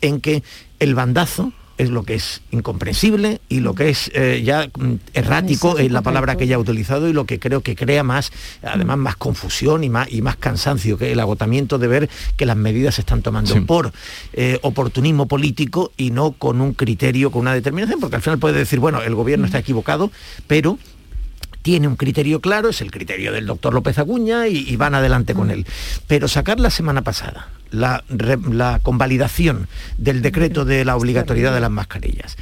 en 0.00 0.20
que 0.20 0.42
el 0.78 0.94
bandazo 0.94 1.52
es 1.80 1.90
lo 1.90 2.02
que 2.02 2.14
es 2.14 2.42
incomprensible 2.50 3.40
y 3.48 3.60
lo 3.60 3.74
que 3.74 3.88
es 3.88 4.10
eh, 4.14 4.42
ya 4.44 4.66
mm, 4.66 4.94
errático 5.14 5.78
es 5.78 5.90
la 5.90 6.02
palabra 6.02 6.36
que 6.36 6.44
ella 6.44 6.56
ha 6.56 6.58
utilizado 6.58 7.08
y 7.08 7.12
lo 7.12 7.24
que 7.24 7.38
creo 7.38 7.62
que 7.62 7.74
crea 7.74 8.02
más, 8.02 8.32
además 8.62 8.98
más 8.98 9.16
confusión 9.16 9.82
y 9.82 9.88
más, 9.88 10.12
y 10.12 10.20
más 10.20 10.36
cansancio, 10.36 10.98
que 10.98 11.12
el 11.12 11.20
agotamiento 11.20 11.78
de 11.78 11.88
ver 11.88 12.10
que 12.36 12.44
las 12.44 12.56
medidas 12.56 12.96
se 12.96 13.00
están 13.00 13.22
tomando 13.22 13.64
por 13.64 13.92
eh, 14.34 14.58
oportunismo 14.62 15.26
político 15.26 15.92
y 15.96 16.10
no 16.10 16.32
con 16.32 16.60
un 16.60 16.74
criterio, 16.74 17.30
con 17.30 17.42
una 17.42 17.54
determinación, 17.54 17.98
porque 17.98 18.16
al 18.16 18.22
final 18.22 18.38
puede 18.38 18.58
decir, 18.58 18.78
bueno, 18.78 19.00
el 19.02 19.14
gobierno 19.14 19.46
está 19.46 19.58
equivocado, 19.58 20.10
pero 20.46 20.78
tiene 21.62 21.88
un 21.88 21.96
criterio 21.96 22.40
claro, 22.40 22.68
es 22.70 22.80
el 22.80 22.90
criterio 22.90 23.32
del 23.32 23.46
doctor 23.46 23.74
López 23.74 23.98
Acuña 23.98 24.48
y, 24.48 24.74
van 24.76 24.94
adelante 24.94 25.34
con 25.34 25.50
él. 25.50 25.66
Pero 26.06 26.28
sacar 26.28 26.60
la 26.60 26.70
semana 26.70 27.02
pasada 27.02 27.48
la, 27.70 28.02
la 28.08 28.80
convalidación 28.82 29.68
del 29.98 30.22
decreto 30.22 30.64
de 30.64 30.84
la 30.84 30.96
obligatoriedad 30.96 31.54
de 31.54 31.60
las 31.60 31.70
mascarillas, 31.70 32.36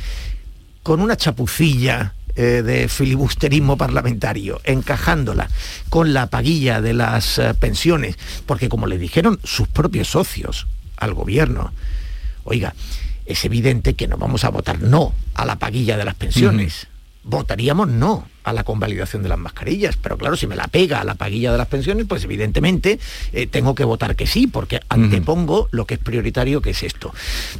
con 0.82 1.00
una 1.00 1.16
chapucilla 1.16 2.14
eh, 2.36 2.62
de 2.62 2.88
filibusterismo 2.88 3.76
parlamentario, 3.76 4.60
encajándola 4.64 5.48
con 5.88 6.12
la 6.12 6.28
paguilla 6.28 6.80
de 6.80 6.94
las 6.94 7.38
eh, 7.38 7.52
pensiones, 7.54 8.16
porque 8.46 8.68
como 8.68 8.86
le 8.86 8.96
dijeron 8.96 9.40
sus 9.42 9.66
propios 9.66 10.08
socios 10.08 10.68
al 10.96 11.14
gobierno, 11.14 11.72
oiga, 12.44 12.74
es 13.26 13.44
evidente 13.44 13.94
que 13.94 14.08
no 14.08 14.16
vamos 14.16 14.44
a 14.44 14.50
votar 14.50 14.80
no 14.80 15.12
a 15.34 15.44
la 15.44 15.56
paguilla 15.56 15.96
de 15.96 16.04
las 16.04 16.14
pensiones. 16.14 16.87
Votaríamos 17.28 17.88
no 17.88 18.26
a 18.42 18.54
la 18.54 18.64
convalidación 18.64 19.22
de 19.22 19.28
las 19.28 19.38
mascarillas, 19.38 19.98
pero 19.98 20.16
claro, 20.16 20.34
si 20.34 20.46
me 20.46 20.56
la 20.56 20.66
pega 20.66 21.02
a 21.02 21.04
la 21.04 21.14
paguilla 21.14 21.52
de 21.52 21.58
las 21.58 21.66
pensiones, 21.66 22.06
pues 22.08 22.24
evidentemente 22.24 22.98
eh, 23.34 23.46
tengo 23.46 23.74
que 23.74 23.84
votar 23.84 24.16
que 24.16 24.26
sí, 24.26 24.46
porque 24.46 24.80
antepongo 24.88 25.68
lo 25.70 25.84
que 25.84 25.94
es 25.94 26.00
prioritario, 26.00 26.62
que 26.62 26.70
es 26.70 26.82
esto. 26.82 27.12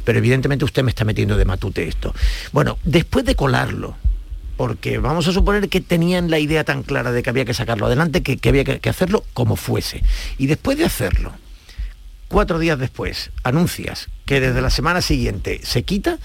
Pero 0.03 0.17
evidentemente 0.17 0.65
usted 0.65 0.81
me 0.81 0.89
está 0.89 1.05
metiendo 1.05 1.37
de 1.37 1.45
matute 1.45 1.87
esto. 1.87 2.15
Bueno, 2.51 2.79
después 2.83 3.25
de 3.25 3.35
colarlo, 3.35 3.95
porque 4.57 4.97
vamos 4.97 5.27
a 5.27 5.33
suponer 5.33 5.69
que 5.69 5.81
tenían 5.81 6.31
la 6.31 6.39
idea 6.39 6.63
tan 6.63 6.81
clara 6.81 7.11
de 7.11 7.21
que 7.21 7.29
había 7.29 7.45
que 7.45 7.53
sacarlo 7.53 7.85
adelante, 7.85 8.23
que, 8.23 8.37
que 8.37 8.49
había 8.49 8.63
que, 8.63 8.79
que 8.79 8.89
hacerlo 8.89 9.23
como 9.35 9.55
fuese. 9.55 10.01
Y 10.39 10.47
después 10.47 10.79
de 10.79 10.85
hacerlo, 10.85 11.31
cuatro 12.27 12.57
días 12.57 12.79
después, 12.79 13.29
anuncias 13.43 14.09
que 14.25 14.39
desde 14.39 14.61
la 14.61 14.71
semana 14.71 15.03
siguiente 15.03 15.61
se 15.63 15.83
quita, 15.83 16.17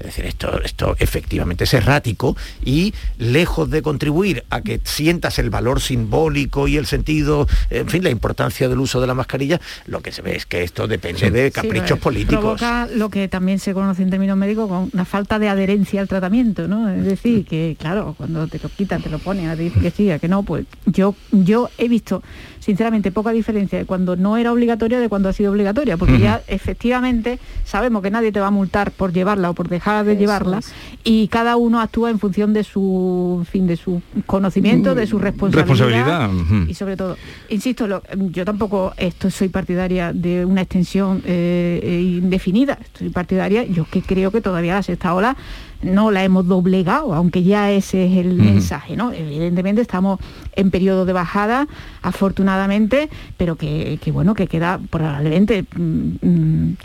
Es 0.00 0.06
decir, 0.06 0.26
esto, 0.26 0.60
esto 0.62 0.96
efectivamente 0.98 1.64
es 1.64 1.74
errático 1.74 2.36
y 2.64 2.92
lejos 3.18 3.70
de 3.70 3.82
contribuir 3.82 4.44
a 4.50 4.60
que 4.60 4.80
sientas 4.84 5.38
el 5.38 5.50
valor 5.50 5.80
simbólico 5.80 6.68
y 6.68 6.76
el 6.76 6.86
sentido, 6.86 7.46
en 7.70 7.88
fin, 7.88 8.02
la 8.02 8.10
importancia 8.10 8.68
del 8.68 8.80
uso 8.80 9.00
de 9.00 9.06
la 9.06 9.14
mascarilla, 9.14 9.60
lo 9.86 10.00
que 10.00 10.12
se 10.12 10.22
ve 10.22 10.36
es 10.36 10.46
que 10.46 10.62
esto 10.62 10.88
depende 10.88 11.30
de 11.30 11.50
caprichos 11.50 11.98
Sí, 11.98 12.02
políticos. 12.02 12.60
Provoca 12.60 12.88
lo 12.94 13.10
que 13.10 13.28
también 13.28 13.58
se 13.58 13.74
conoce 13.74 14.02
en 14.02 14.10
términos 14.10 14.36
médicos 14.36 14.68
con 14.68 14.90
una 14.92 15.04
falta 15.04 15.38
de 15.38 15.48
adherencia 15.48 16.00
al 16.00 16.08
tratamiento, 16.08 16.68
¿no? 16.68 16.88
Es 16.88 17.04
decir, 17.04 17.44
que 17.44 17.76
claro, 17.78 18.14
cuando 18.16 18.46
te 18.48 18.58
lo 18.58 18.68
quitan, 18.68 19.02
te 19.02 19.10
lo 19.10 19.18
ponen, 19.18 19.48
a 19.48 19.56
dice 19.56 19.80
que 19.80 19.90
sí, 19.90 20.10
a 20.10 20.18
que 20.18 20.28
no, 20.28 20.42
pues 20.42 20.66
yo, 20.86 21.14
yo 21.30 21.70
he 21.78 21.88
visto 21.88 22.22
sinceramente 22.60 23.10
poca 23.10 23.32
diferencia 23.32 23.78
de 23.78 23.86
cuando 23.86 24.16
no 24.16 24.36
era 24.36 24.52
obligatoria 24.52 25.00
de 25.00 25.08
cuando 25.08 25.28
ha 25.28 25.32
sido 25.32 25.50
obligatoria, 25.50 25.96
porque 25.96 26.18
ya 26.18 26.42
efectivamente 26.46 27.40
sabemos 27.64 28.02
que 28.02 28.10
nadie 28.10 28.30
te 28.30 28.38
va 28.38 28.46
a 28.46 28.50
multar 28.50 28.92
por 28.92 29.12
llevarla 29.12 29.50
o 29.50 29.54
por 29.54 29.68
dejar 29.82 30.04
de 30.04 30.12
Eso 30.12 30.20
llevarla 30.20 30.58
es. 30.58 30.72
y 31.04 31.28
cada 31.28 31.56
uno 31.56 31.80
actúa 31.80 32.10
en 32.10 32.18
función 32.18 32.52
de 32.52 32.62
su 32.64 33.44
fin 33.50 33.66
de 33.66 33.76
su 33.76 34.00
conocimiento, 34.26 34.94
de 34.94 35.06
su 35.06 35.18
responsabilidad, 35.18 36.30
y 36.68 36.74
sobre 36.74 36.96
todo, 36.96 37.16
insisto, 37.48 37.86
lo- 37.86 38.02
yo 38.30 38.44
tampoco 38.44 38.92
esto 38.96 39.30
soy 39.30 39.48
partidaria 39.48 40.12
de 40.12 40.44
una 40.44 40.60
extensión 40.62 41.22
eh, 41.26 41.80
eh, 41.82 42.00
indefinida, 42.22 42.78
estoy 42.80 43.10
partidaria, 43.10 43.64
yo 43.64 43.84
que 43.90 44.02
creo 44.02 44.30
que 44.30 44.40
todavía 44.40 44.74
la 44.74 44.82
sexta 44.82 45.14
ola 45.14 45.36
no 45.82 46.10
la 46.10 46.24
hemos 46.24 46.46
doblegado, 46.46 47.14
aunque 47.14 47.42
ya 47.42 47.70
ese 47.70 48.06
es 48.06 48.18
el 48.18 48.34
mensaje, 48.34 48.96
¿no? 48.96 49.12
Evidentemente 49.12 49.82
estamos 49.82 50.20
en 50.54 50.70
periodo 50.70 51.04
de 51.04 51.12
bajada, 51.12 51.66
afortunadamente, 52.02 53.10
pero 53.36 53.56
que, 53.56 53.98
que 54.02 54.12
bueno, 54.12 54.34
que 54.34 54.46
queda 54.46 54.80
probablemente 54.90 55.64
mm, 55.74 56.10
mm, 56.22 56.76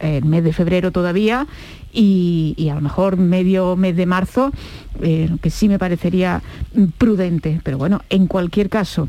el 0.00 0.24
mes 0.24 0.44
de 0.44 0.52
febrero 0.52 0.90
todavía 0.90 1.46
y, 1.92 2.54
y 2.56 2.68
a 2.68 2.74
lo 2.74 2.80
mejor 2.80 3.16
medio 3.16 3.76
mes 3.76 3.96
de 3.96 4.06
marzo, 4.06 4.52
eh, 5.00 5.30
que 5.40 5.50
sí 5.50 5.68
me 5.68 5.78
parecería 5.78 6.42
prudente, 6.98 7.60
pero 7.62 7.78
bueno, 7.78 8.02
en 8.10 8.26
cualquier 8.26 8.68
caso, 8.68 9.08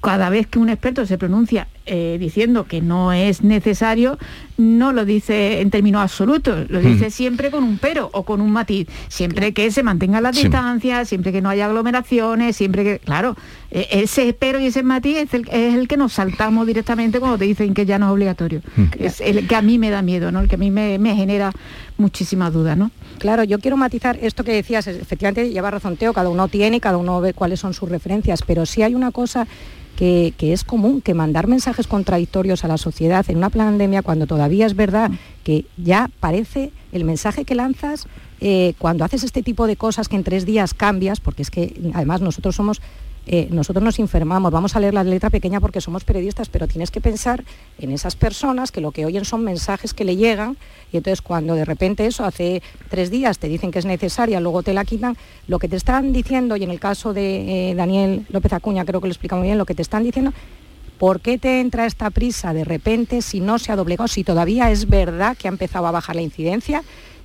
cada 0.00 0.30
vez 0.30 0.46
que 0.46 0.58
un 0.58 0.68
experto 0.68 1.04
se 1.06 1.18
pronuncia 1.18 1.68
eh, 1.86 2.16
diciendo 2.20 2.64
que 2.66 2.80
no 2.80 3.12
es 3.12 3.42
necesario, 3.42 4.18
no 4.58 4.92
lo 4.92 5.04
dice 5.04 5.60
en 5.60 5.70
términos 5.70 6.02
absolutos, 6.02 6.70
lo 6.70 6.80
dice 6.80 7.06
Mm. 7.06 7.10
siempre 7.10 7.50
con 7.50 7.64
un 7.64 7.78
pero 7.78 8.10
o 8.12 8.24
con 8.24 8.40
un 8.40 8.52
matiz, 8.52 8.86
siempre 9.08 9.52
que 9.52 9.70
se 9.70 9.82
mantengan 9.82 10.22
las 10.22 10.36
Sí. 10.36 10.42
distancias, 10.44 11.08
siempre 11.08 11.32
que 11.32 11.40
no 11.40 11.48
haya 11.48 11.66
aglomeraciones, 11.66 12.56
siempre 12.56 12.84
que, 12.84 12.98
claro, 12.98 13.34
eh, 13.70 13.86
ese 13.90 14.32
pero 14.38 14.60
y 14.60 14.66
ese 14.66 14.82
matiz 14.82 15.16
es 15.16 15.34
el, 15.34 15.48
es 15.50 15.74
el 15.74 15.88
que 15.88 15.96
nos 15.96 16.12
saltamos 16.12 16.66
directamente 16.66 17.18
cuando 17.18 17.38
te 17.38 17.44
dicen 17.46 17.72
que 17.74 17.86
ya 17.86 17.98
no 17.98 18.06
es 18.06 18.12
obligatorio. 18.12 18.60
Es 18.98 19.20
el 19.20 19.46
que 19.48 19.56
a 19.56 19.62
mí 19.62 19.78
me 19.78 19.90
da 19.90 20.02
miedo, 20.02 20.30
¿no? 20.30 20.40
El 20.40 20.48
que 20.48 20.56
a 20.56 20.58
mí 20.58 20.70
me, 20.70 20.98
me 20.98 21.16
genera 21.16 21.52
muchísimas 21.96 22.52
dudas, 22.52 22.76
¿no? 22.76 22.90
Claro, 23.18 23.44
yo 23.44 23.58
quiero 23.58 23.76
matizar 23.76 24.18
esto 24.22 24.44
que 24.44 24.52
decías, 24.52 24.86
efectivamente 24.86 25.50
lleva 25.50 25.70
razón 25.70 25.96
Teo, 25.96 26.12
cada 26.12 26.28
uno 26.28 26.48
tiene, 26.48 26.80
cada 26.80 26.96
uno 26.98 27.20
ve 27.20 27.34
cuáles 27.34 27.60
son 27.60 27.74
sus 27.74 27.88
referencias, 27.88 28.42
pero 28.46 28.64
sí 28.66 28.82
hay 28.82 28.94
una 28.94 29.10
cosa 29.10 29.46
que, 30.00 30.52
es 30.54 30.64
común, 30.64 31.02
que 31.02 31.12
mandar 31.12 31.46
mensajes 31.46 31.86
contradictorios 31.86 32.64
a 32.64 32.68
la 32.68 32.78
sociedad 32.78 33.28
en 33.28 33.36
una 33.36 33.50
pandemia 33.50 34.00
cuando 34.00 34.26
todavía 34.26 34.64
es 34.64 34.74
verdad 34.74 35.10
que 35.44 35.66
ya 35.76 36.08
parece 36.20 36.72
el 36.92 37.04
mensaje 37.04 37.44
que 37.44 37.54
lanzas 37.54 38.06
eh, 38.40 38.72
cuando 38.78 39.04
haces 39.04 39.24
este 39.24 39.42
tipo 39.42 39.66
de 39.66 39.76
cosas 39.76 40.08
que 40.08 40.16
en 40.16 40.24
tres 40.24 40.46
días 40.46 40.72
cambias, 40.72 41.20
porque 41.20 41.42
es 41.42 41.50
que 41.50 41.78
además 41.92 42.22
nosotros 42.22 42.56
somos 42.56 42.80
eh, 43.26 43.48
nosotros 43.50 43.82
nos 43.82 43.98
enfermamos, 43.98 44.50
vamos 44.50 44.74
a 44.76 44.80
leer 44.80 44.94
la 44.94 45.04
letra 45.04 45.30
pequeña 45.30 45.60
porque 45.60 45.80
somos 45.80 46.04
periodistas, 46.04 46.48
pero 46.48 46.66
tienes 46.66 46.90
que 46.90 47.00
pensar 47.00 47.44
en 47.78 47.92
esas 47.92 48.16
personas 48.16 48.72
que 48.72 48.80
lo 48.80 48.92
que 48.92 49.04
oyen 49.04 49.24
son 49.24 49.44
mensajes 49.44 49.94
que 49.94 50.04
le 50.04 50.16
llegan 50.16 50.56
y 50.92 50.96
entonces 50.96 51.22
cuando 51.22 51.54
de 51.54 51.64
repente 51.64 52.06
eso 52.06 52.24
hace 52.24 52.62
tres 52.88 53.10
días 53.10 53.38
te 53.38 53.48
dicen 53.48 53.70
que 53.70 53.78
es 53.78 53.84
necesaria, 53.84 54.40
luego 54.40 54.62
te 54.62 54.72
la 54.72 54.84
quitan, 54.84 55.16
lo 55.46 55.58
que 55.58 55.68
te 55.68 55.76
están 55.76 56.12
diciendo, 56.12 56.56
y 56.56 56.64
en 56.64 56.70
el 56.70 56.80
caso 56.80 57.12
de 57.12 57.70
eh, 57.70 57.74
Daniel 57.74 58.26
López 58.30 58.52
Acuña 58.52 58.84
creo 58.84 59.00
que 59.00 59.06
lo 59.06 59.12
explica 59.12 59.36
muy 59.36 59.46
bien, 59.46 59.58
lo 59.58 59.66
que 59.66 59.74
te 59.74 59.82
están 59.82 60.02
diciendo, 60.02 60.32
¿por 60.98 61.20
qué 61.20 61.38
te 61.38 61.60
entra 61.60 61.86
esta 61.86 62.10
prisa 62.10 62.52
de 62.52 62.64
repente 62.64 63.22
si 63.22 63.40
no 63.40 63.58
se 63.58 63.70
ha 63.70 63.76
doblegado, 63.76 64.08
si 64.08 64.24
todavía 64.24 64.70
es 64.70 64.88
verdad 64.88 65.36
que 65.36 65.46
ha 65.46 65.50
empezado 65.50 65.86
a 65.86 65.90
bajar 65.90 66.16
la 66.16 66.22
incidencia? 66.22 66.82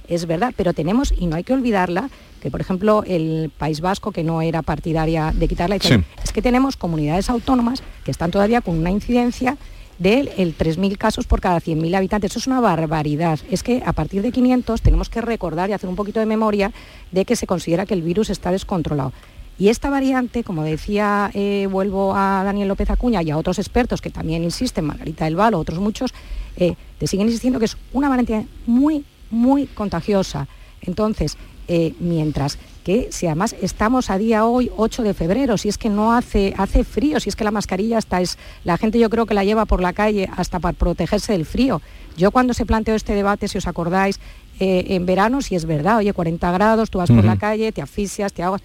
Es 0.10 0.26
verdad, 0.26 0.54
pero 0.56 0.74
tenemos, 0.74 1.14
y 1.18 1.28
no 1.28 1.36
hay 1.36 1.44
que 1.44 1.54
olvidarla, 1.54 2.10
que 2.42 2.52
por 2.52 2.62
ejemplo 2.62 3.04
el 3.08 3.52
País 3.58 3.82
Vasco, 3.82 4.12
que 4.12 4.24
no 4.24 4.42
era 4.42 4.62
partidaria 4.62 5.32
de 5.36 5.48
quitarla, 5.48 5.78
Sí. 5.80 5.96
es 6.24 6.32
que 6.32 6.42
tenemos 6.42 6.78
comunidades 6.78 7.30
autónomas 7.30 7.82
que 8.04 8.12
están 8.12 8.32
todavía 8.32 8.62
con 8.62 8.78
una 8.78 8.92
incidencia 8.92 9.58
del 9.98 10.30
el 10.38 10.56
3.000 10.58 10.98
casos 10.98 11.26
por 11.26 11.40
cada 11.40 11.60
100.000 11.62 11.96
habitantes. 11.96 12.32
Eso 12.32 12.40
es 12.40 12.48
una 12.48 12.60
barbaridad. 12.60 13.40
Es 13.50 13.64
que 13.64 13.82
a 13.86 13.94
partir 13.94 14.22
de 14.22 14.32
500 14.32 14.82
tenemos 14.82 15.10
que 15.10 15.22
recordar 15.22 15.70
y 15.70 15.74
hacer 15.74 15.90
un 15.90 15.96
poquito 15.96 16.20
de 16.20 16.26
memoria 16.26 16.72
de 17.12 17.24
que 17.24 17.36
se 17.38 17.48
considera 17.48 17.86
que 17.86 17.94
el 17.94 18.02
virus 18.02 18.30
está 18.30 18.52
descontrolado. 18.52 19.14
Y 19.58 19.70
esta 19.70 19.90
variante, 19.90 20.44
como 20.44 20.64
decía, 20.64 21.32
eh, 21.34 21.70
vuelvo 21.72 22.14
a 22.14 22.44
Daniel 22.44 22.68
López 22.68 22.90
Acuña 22.90 23.24
y 23.24 23.32
a 23.32 23.38
otros 23.38 23.58
expertos 23.58 24.02
que 24.02 24.10
también 24.10 24.44
insisten, 24.44 24.84
Margarita 24.84 25.24
del 25.24 25.38
Valo, 25.38 25.58
otros 25.60 25.80
muchos, 25.80 26.14
eh, 26.58 26.76
te 27.00 27.08
siguen 27.08 27.28
insistiendo 27.28 27.58
que 27.58 27.66
es 27.66 27.78
una 27.94 28.10
variante 28.10 28.46
muy, 28.68 29.06
muy 29.36 29.68
contagiosa. 29.68 30.48
Entonces, 30.82 31.38
eh, 31.68 31.94
mientras 32.00 32.58
que 32.84 33.08
si 33.12 33.26
además 33.26 33.56
estamos 33.60 34.12
a 34.12 34.20
día 34.20 34.46
hoy 34.46 34.70
8 34.78 35.02
de 35.02 35.16
febrero, 35.16 35.58
si 35.58 35.70
es 35.70 35.80
que 35.80 35.90
no 35.90 36.14
hace, 36.14 36.54
hace 36.58 36.84
frío, 36.84 37.20
si 37.20 37.30
es 37.30 37.36
que 37.36 37.44
la 37.44 37.50
mascarilla 37.50 37.98
hasta 37.98 38.22
es, 38.22 38.38
la 38.64 38.78
gente 38.78 39.00
yo 39.00 39.10
creo 39.10 39.26
que 39.26 39.34
la 39.34 39.44
lleva 39.44 39.66
por 39.66 39.82
la 39.82 39.92
calle 39.92 40.30
hasta 40.38 40.60
para 40.60 40.78
protegerse 40.78 41.34
del 41.34 41.46
frío. 41.46 41.82
Yo 42.16 42.30
cuando 42.30 42.54
se 42.54 42.66
planteó 42.66 42.94
este 42.94 43.16
debate, 43.16 43.48
si 43.48 43.58
os 43.58 43.68
acordáis, 43.68 44.20
eh, 44.60 44.86
en 44.90 45.06
verano, 45.08 45.42
si 45.42 45.56
es 45.56 45.66
verdad, 45.66 45.98
oye, 45.98 46.14
40 46.14 46.52
grados, 46.52 46.92
tú 46.92 47.00
vas 47.00 47.10
por 47.10 47.26
la 47.26 47.38
calle, 47.38 47.72
te 47.72 47.82
asfixias, 47.82 48.32
te 48.32 48.44
ahogas, 48.44 48.62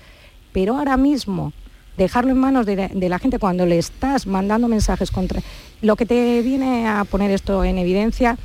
pero 0.52 0.76
ahora 0.76 0.98
mismo 0.98 1.52
dejarlo 1.96 2.30
en 2.30 2.38
manos 2.38 2.66
de 2.66 2.76
la, 2.76 2.88
de 2.88 3.08
la 3.08 3.18
gente 3.18 3.38
cuando 3.38 3.64
le 3.66 3.78
estás 3.78 4.26
mandando 4.26 4.68
mensajes 4.68 5.10
contra... 5.10 5.42
Lo 5.82 5.96
que 5.96 6.04
te 6.04 6.42
viene 6.42 6.86
a 6.86 7.04
poner 7.04 7.30
esto 7.30 7.64
en 7.64 7.78
evidencia 7.78 8.36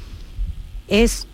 es 0.88 1.28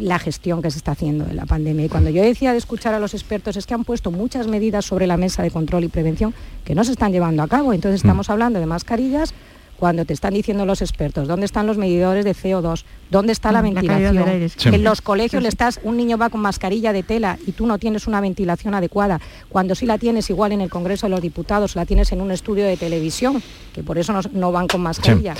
la 0.00 0.18
gestión 0.18 0.62
que 0.62 0.70
se 0.70 0.78
está 0.78 0.92
haciendo 0.92 1.24
de 1.24 1.34
la 1.34 1.46
pandemia. 1.46 1.86
Y 1.86 1.88
cuando 1.88 2.10
yo 2.10 2.22
decía 2.22 2.52
de 2.52 2.58
escuchar 2.58 2.94
a 2.94 3.00
los 3.00 3.14
expertos 3.14 3.56
es 3.56 3.66
que 3.66 3.74
han 3.74 3.84
puesto 3.84 4.10
muchas 4.10 4.46
medidas 4.46 4.84
sobre 4.84 5.06
la 5.06 5.16
mesa 5.16 5.42
de 5.42 5.50
control 5.50 5.84
y 5.84 5.88
prevención 5.88 6.34
que 6.64 6.74
no 6.74 6.84
se 6.84 6.92
están 6.92 7.12
llevando 7.12 7.42
a 7.42 7.48
cabo. 7.48 7.72
Entonces 7.72 8.00
estamos 8.00 8.30
hablando 8.30 8.58
de 8.58 8.66
mascarillas 8.66 9.34
cuando 9.80 10.04
te 10.04 10.12
están 10.12 10.34
diciendo 10.34 10.66
los 10.66 10.82
expertos, 10.82 11.26
¿dónde 11.26 11.46
están 11.46 11.66
los 11.66 11.78
medidores 11.78 12.26
de 12.26 12.34
CO2? 12.34 12.84
¿Dónde 13.10 13.32
está 13.32 13.50
la 13.50 13.62
Mm, 13.62 13.64
la 13.64 13.70
ventilación? 13.70 14.16
del 14.16 14.28
aire, 14.28 14.48
sí. 14.50 14.68
En 14.68 14.84
los 14.84 15.00
colegios 15.00 15.40
Sí, 15.40 15.42
le 15.42 15.48
estás, 15.48 15.80
un 15.82 15.96
niño 15.96 16.18
va 16.18 16.28
con 16.28 16.42
mascarilla 16.42 16.92
de 16.92 17.02
tela 17.02 17.38
y 17.46 17.52
tú 17.52 17.66
no 17.66 17.78
tienes 17.78 18.06
una 18.06 18.20
ventilación 18.20 18.74
adecuada. 18.74 19.22
Cuando 19.48 19.74
sí 19.74 19.86
la 19.86 19.96
tienes 19.96 20.28
igual 20.28 20.52
en 20.52 20.60
el 20.60 20.68
Congreso 20.68 21.06
de 21.06 21.10
los 21.12 21.22
Diputados, 21.22 21.76
la 21.76 21.86
tienes 21.86 22.12
en 22.12 22.20
un 22.20 22.30
estudio 22.30 22.66
de 22.66 22.76
televisión, 22.76 23.42
que 23.72 23.82
por 23.82 23.96
eso 23.96 24.12
no, 24.12 24.20
no 24.32 24.52
van 24.52 24.68
con 24.68 24.82
mascarilla. 24.82 25.34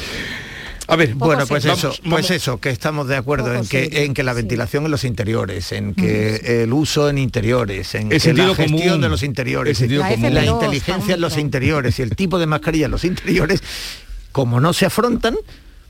A 0.90 0.96
ver, 0.96 1.14
Bueno, 1.14 1.46
pues 1.46 1.64
eso, 1.64 1.76
Vamos, 1.88 2.00
pues 2.00 2.10
vamos. 2.10 2.30
eso, 2.30 2.58
que 2.58 2.70
estamos 2.70 3.06
de 3.08 3.16
acuerdo 3.16 3.46
Poco 3.46 3.56
en 3.58 3.62
que, 3.68 3.84
serio, 3.84 3.98
en 4.00 4.14
que 4.14 4.22
la 4.24 4.32
ventilación 4.32 4.84
en 4.86 4.90
los 4.90 5.04
interiores, 5.04 5.70
en 5.72 5.94
que 5.94 6.62
el 6.64 6.72
uso 6.72 7.08
en 7.08 7.18
interiores, 7.18 7.94
en 7.94 8.02
El 8.02 8.08
que 8.08 8.14
la 8.16 8.20
sentido 8.20 8.54
gestión 8.54 8.80
común. 8.88 9.00
de 9.00 9.08
los 9.08 9.22
interiores, 9.22 9.70
El 9.70 9.76
sentido 9.76 10.02
la, 10.02 10.08
común. 10.10 10.34
la 10.34 10.40
La 10.42 10.46
inteligencia 10.50 11.14
en 11.14 11.20
los 11.20 11.36
interiores 11.38 11.98
y 11.98 12.02
el 12.02 12.16
tipo 12.16 12.38
de 12.38 12.46
mascarilla 12.46 12.86
en 12.86 12.90
los 12.90 13.04
interiores, 13.04 13.62
como 14.32 14.60
no 14.60 14.72
se 14.72 14.86
afrontan, 14.86 15.36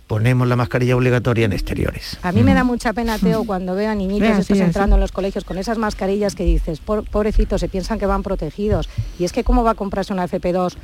ponemos 0.06 0.46
la 0.48 0.56
mascarilla 0.56 0.96
obligatoria 0.96 1.44
en 1.46 1.52
exteriores. 1.52 2.18
A 2.22 2.32
mí 2.32 2.42
me 2.42 2.52
da 2.52 2.64
mucha 2.64 2.92
pena, 2.92 3.16
Teo, 3.18 3.44
cuando 3.44 3.74
veo 3.76 3.90
a 3.90 3.94
niñitos 3.94 4.20
Vea, 4.28 4.38
estos 4.40 4.56
sí, 4.58 4.62
entrando 4.62 4.96
en 4.96 5.00
los 5.00 5.12
colegios 5.12 5.44
con 5.44 5.56
esas 5.56 5.78
mascarillas 5.78 6.34
que 6.34 6.44
dices, 6.44 6.80
"Por- 6.80 7.04
pobrecitos, 7.04 7.60
se 7.60 7.68
piensan 7.68 7.98
que 8.00 8.06
van 8.06 8.22
protegidos. 8.24 8.88
Y 9.20 9.24
es 9.24 9.32
que 9.32 9.44
cómo 9.44 9.62
va 9.62 9.70
a 9.70 9.74
comprarse 9.74 10.12
una 10.12 10.24
FP2 10.24 10.76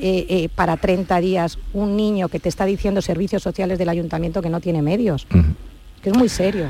eh, 0.00 0.26
eh, 0.28 0.48
para 0.54 0.76
30 0.76 1.20
días 1.20 1.58
un 1.72 1.96
niño 1.96 2.28
que 2.28 2.40
te 2.40 2.48
está 2.48 2.64
diciendo 2.64 3.02
servicios 3.02 3.42
sociales 3.42 3.78
del 3.78 3.88
ayuntamiento 3.88 4.40
que 4.42 4.50
no 4.50 4.60
tiene 4.60 4.82
medios. 4.82 5.26
Que 6.02 6.10
es 6.10 6.16
muy 6.16 6.28
serio. 6.28 6.66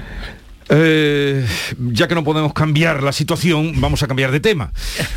Eh, 0.73 1.45
ya 1.93 2.07
que 2.07 2.15
no 2.15 2.23
podemos 2.23 2.53
cambiar 2.53 3.03
la 3.03 3.11
situación, 3.13 3.81
vamos 3.81 4.05
a 4.05 4.07
cambiar 4.07 4.31
de 4.31 4.39
tema. 4.39 4.73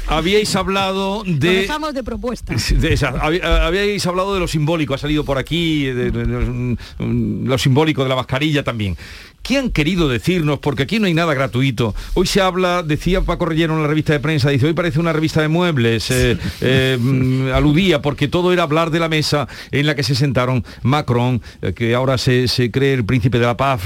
Habíais 0.08 0.56
hablado 0.56 1.24
de... 1.28 1.62
dejamos 1.62 1.94
de 1.94 2.04
propuestas. 2.04 2.74
de 2.82 2.94
esa- 2.94 3.12
hab- 3.14 3.44
habíais 3.44 4.04
hablado 4.08 4.34
de 4.34 4.40
lo 4.40 4.48
simbólico, 4.48 4.96
ha 4.96 4.98
salido 4.98 5.24
por 5.24 5.38
aquí, 5.38 5.86
de, 5.86 6.10
de- 6.10 6.26
de- 6.26 6.78
mm, 7.06 7.46
lo 7.48 7.58
simbólico 7.60 8.02
de 8.02 8.10
la 8.10 8.16
mascarilla 8.16 8.64
también. 8.64 8.98
¿Qué 9.44 9.58
han 9.58 9.72
querido 9.72 10.08
decirnos? 10.08 10.60
Porque 10.60 10.84
aquí 10.84 11.00
no 11.00 11.06
hay 11.06 11.14
nada 11.14 11.34
gratuito. 11.34 11.94
Hoy 12.14 12.26
se 12.28 12.40
habla, 12.40 12.82
decía 12.82 13.20
Paco 13.24 13.46
Rellero 13.46 13.76
en 13.76 13.82
la 13.82 13.90
revista 13.90 14.14
de 14.14 14.22
prensa, 14.22 14.50
dice, 14.50 14.68
hoy 14.68 14.74
parece 14.74 15.02
una 15.02 15.12
revista 15.12 15.42
de 15.42 15.50
muebles, 15.50 16.10
eh, 16.12 16.38
eh, 16.62 16.98
mm, 16.98 17.52
aludía, 17.52 18.02
porque 18.02 18.30
todo 18.30 18.54
era 18.54 18.64
hablar 18.64 18.90
de 18.90 19.02
la 19.02 19.10
mesa 19.10 19.50
en 19.72 19.86
la 19.86 19.96
que 19.96 20.04
se 20.04 20.16
sentaron 20.16 20.64
Macron, 20.82 21.42
eh, 21.62 21.74
que 21.74 21.94
ahora 21.94 22.18
se, 22.18 22.48
se 22.48 22.72
cree 22.72 22.94
el 22.94 23.04
príncipe 23.04 23.38
de 23.38 23.46
la 23.46 23.58
paz, 23.58 23.82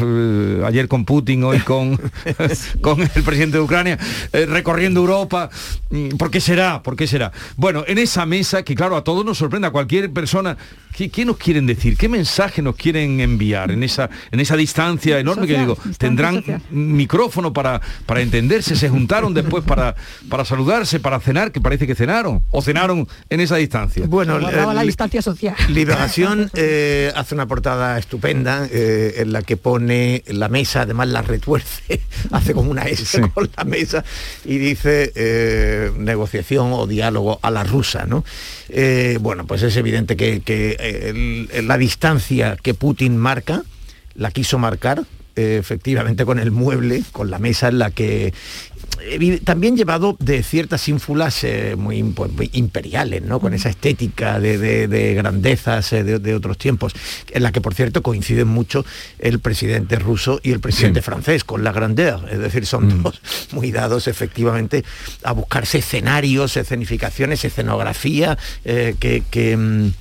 ayer 0.63 0.87
con 0.87 1.05
Putin, 1.05 1.43
hoy 1.43 1.57
con, 1.61 1.99
con 2.81 3.01
el 3.01 3.23
presidente 3.23 3.57
de 3.57 3.63
Ucrania, 3.63 3.97
recorriendo 4.31 4.99
Europa. 4.99 5.49
Mm, 5.89 6.17
¿Por 6.17 6.29
qué 6.29 6.39
será? 6.39 6.83
¿Por 6.83 6.95
qué 6.95 7.07
será? 7.07 7.31
Bueno, 7.55 7.83
en 7.87 7.97
esa 7.97 8.27
mesa, 8.27 8.61
que 8.61 8.75
claro, 8.75 8.95
a 8.95 9.03
todos 9.03 9.25
nos 9.25 9.39
sorprende, 9.39 9.67
a 9.67 9.71
cualquier 9.71 10.11
persona, 10.13 10.55
¿qué, 10.95 11.09
qué 11.09 11.25
nos 11.25 11.37
quieren 11.37 11.65
decir? 11.65 11.97
¿Qué 11.97 12.09
mensaje 12.09 12.61
nos 12.61 12.75
quieren 12.75 13.21
enviar 13.21 13.71
en 13.71 13.81
esa, 13.81 14.07
en 14.31 14.39
esa 14.39 14.55
distancia 14.55 15.17
enorme 15.17 15.46
que 15.47 15.53
social, 15.55 15.75
digo, 15.83 15.95
tendrán 15.97 16.35
social. 16.35 16.61
micrófono 16.71 17.53
para, 17.53 17.81
para 18.05 18.21
entenderse, 18.21 18.75
se 18.75 18.89
juntaron 18.89 19.33
después 19.33 19.63
para, 19.63 19.95
para 20.29 20.45
saludarse, 20.45 20.99
para 20.99 21.19
cenar, 21.19 21.51
que 21.51 21.61
parece 21.61 21.87
que 21.87 21.95
cenaron, 21.95 22.43
o 22.51 22.61
cenaron 22.61 23.07
en 23.29 23.39
esa 23.39 23.55
distancia. 23.57 24.05
Bueno, 24.07 24.39
Guardaba 24.39 24.73
la 24.73 24.83
distancia 24.83 25.21
social. 25.21 25.55
Liberación 25.69 26.51
eh, 26.55 27.11
hace 27.15 27.35
una 27.35 27.45
portada 27.47 27.97
estupenda 27.97 28.67
eh, 28.71 29.15
en 29.17 29.31
la 29.31 29.41
que 29.41 29.57
pone 29.57 30.23
la 30.27 30.49
mesa, 30.49 30.81
además 30.81 31.07
la 31.09 31.21
retuerce, 31.21 32.01
hace 32.31 32.53
como 32.53 32.71
una 32.71 32.83
S 32.83 33.21
con 33.33 33.49
la 33.55 33.63
mesa 33.63 34.03
y 34.45 34.57
dice 34.57 35.11
eh, 35.15 35.91
negociación 35.97 36.71
o 36.73 36.87
diálogo 36.87 37.39
a 37.41 37.51
la 37.51 37.63
rusa, 37.63 38.05
¿no? 38.05 38.23
Eh, 38.69 39.17
bueno, 39.21 39.45
pues 39.45 39.63
es 39.63 39.75
evidente 39.77 40.15
que, 40.17 40.41
que, 40.41 40.75
eh, 40.79 41.47
el- 41.53 41.67
la 41.67 41.77
distancia 41.77 42.57
que 42.61 42.73
Putin 42.73 43.17
marca, 43.17 43.63
la 44.15 44.31
quiso 44.31 44.57
marcar, 44.59 45.03
eh, 45.37 45.57
efectivamente 45.59 46.25
con 46.25 46.39
el 46.39 46.51
mueble, 46.51 47.03
con 47.11 47.29
la 47.31 47.39
mesa 47.39 47.67
en 47.69 47.79
la 47.79 47.91
que 47.91 48.33
evi- 49.11 49.41
también 49.43 49.77
llevado 49.77 50.17
de 50.19 50.43
ciertas 50.43 50.87
ínfulas 50.87 51.43
eh, 51.43 51.75
muy, 51.77 52.03
pues, 52.03 52.31
muy 52.31 52.49
imperiales, 52.53 53.21
¿no? 53.21 53.39
Con 53.39 53.53
esa 53.53 53.69
estética 53.69 54.39
de, 54.39 54.57
de- 54.57 54.87
de 54.87 55.13
grandezas 55.13 55.93
eh, 55.93 56.03
de, 56.03 56.19
de 56.19 56.35
otros 56.35 56.57
tiempos, 56.57 56.93
en 57.31 57.43
la 57.43 57.51
que 57.51 57.61
por 57.61 57.73
cierto 57.73 58.01
coinciden 58.03 58.47
mucho 58.47 58.85
el 59.19 59.39
presidente 59.39 59.97
ruso 59.97 60.39
y 60.43 60.51
el 60.51 60.59
presidente 60.59 61.01
francés, 61.01 61.43
con 61.43 61.63
la 61.63 61.71
grandeur, 61.71 62.27
es 62.31 62.39
decir, 62.39 62.65
son 62.65 63.03
dos 63.03 63.21
muy 63.51 63.71
dados 63.71 64.07
efectivamente 64.07 64.83
a 65.23 65.31
buscarse 65.33 65.77
escenarios, 65.79 66.57
escenificaciones, 66.57 67.45
escenografía 67.45 68.37
eh, 68.65 68.95
que... 68.99 69.23
que, 69.29 69.55
mm, 69.57 69.91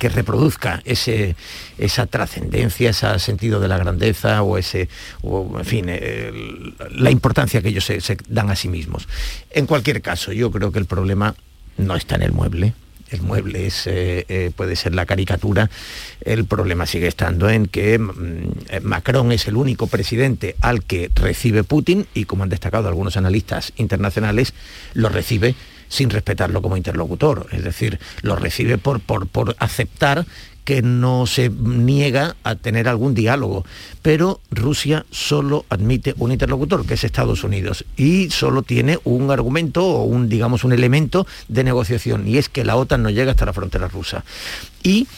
que 0.00 0.08
reproduzca 0.08 0.82
ese, 0.84 1.36
esa 1.78 2.06
trascendencia, 2.06 2.90
ese 2.90 3.18
sentido 3.20 3.60
de 3.60 3.68
la 3.68 3.78
grandeza 3.78 4.42
o 4.42 4.58
ese, 4.58 4.88
o, 5.22 5.58
en 5.58 5.64
fin, 5.64 5.88
el- 5.88 6.74
la 6.96 7.10
importancia 7.10 7.62
que 7.62 7.68
ellos 7.68 7.84
se, 7.84 8.00
se 8.00 8.16
dan 8.28 8.50
a 8.50 8.56
sí 8.56 8.68
mismos. 8.68 9.06
En 9.50 9.66
cualquier 9.66 10.00
caso, 10.02 10.32
yo 10.32 10.50
creo 10.50 10.72
que 10.72 10.78
el 10.80 10.86
problema 10.86 11.34
no 11.76 11.94
está 11.94 12.16
en 12.16 12.22
el 12.22 12.32
mueble. 12.32 12.72
El 13.10 13.22
mueble 13.22 13.66
es, 13.66 13.86
eh, 13.88 14.24
eh, 14.28 14.52
puede 14.54 14.76
ser 14.76 14.94
la 14.94 15.04
caricatura. 15.04 15.68
El 16.20 16.44
problema 16.44 16.86
sigue 16.86 17.08
estando 17.08 17.50
en 17.50 17.66
que 17.66 17.98
mm, 17.98 18.12
eh, 18.70 18.80
Macron 18.80 19.32
es 19.32 19.48
el 19.48 19.56
único 19.56 19.86
presidente 19.88 20.54
al 20.60 20.84
que 20.84 21.10
recibe 21.14 21.64
Putin 21.64 22.06
y, 22.14 22.24
como 22.24 22.44
han 22.44 22.48
destacado 22.50 22.88
algunos 22.88 23.16
analistas 23.16 23.72
internacionales, 23.76 24.54
lo 24.94 25.08
recibe 25.08 25.56
sin 25.90 26.08
respetarlo 26.08 26.62
como 26.62 26.78
interlocutor. 26.78 27.48
Es 27.52 27.62
decir, 27.62 28.00
lo 28.22 28.36
recibe 28.36 28.78
por, 28.78 29.00
por, 29.00 29.26
por 29.26 29.54
aceptar 29.58 30.24
que 30.64 30.82
no 30.82 31.26
se 31.26 31.50
niega 31.50 32.36
a 32.44 32.54
tener 32.54 32.88
algún 32.88 33.12
diálogo. 33.12 33.64
Pero 34.02 34.40
Rusia 34.50 35.04
solo 35.10 35.64
admite 35.68 36.14
un 36.18 36.32
interlocutor, 36.32 36.86
que 36.86 36.94
es 36.94 37.04
Estados 37.04 37.42
Unidos, 37.44 37.84
y 37.96 38.30
solo 38.30 38.62
tiene 38.62 38.98
un 39.04 39.30
argumento 39.30 39.84
o 39.84 40.04
un, 40.04 40.28
digamos, 40.28 40.62
un 40.62 40.72
elemento 40.72 41.26
de 41.48 41.64
negociación, 41.64 42.28
y 42.28 42.38
es 42.38 42.48
que 42.48 42.64
la 42.64 42.76
OTAN 42.76 43.02
no 43.02 43.10
llega 43.10 43.32
hasta 43.32 43.46
la 43.46 43.52
frontera 43.52 43.88
rusa. 43.88 44.24
Y 44.82 45.08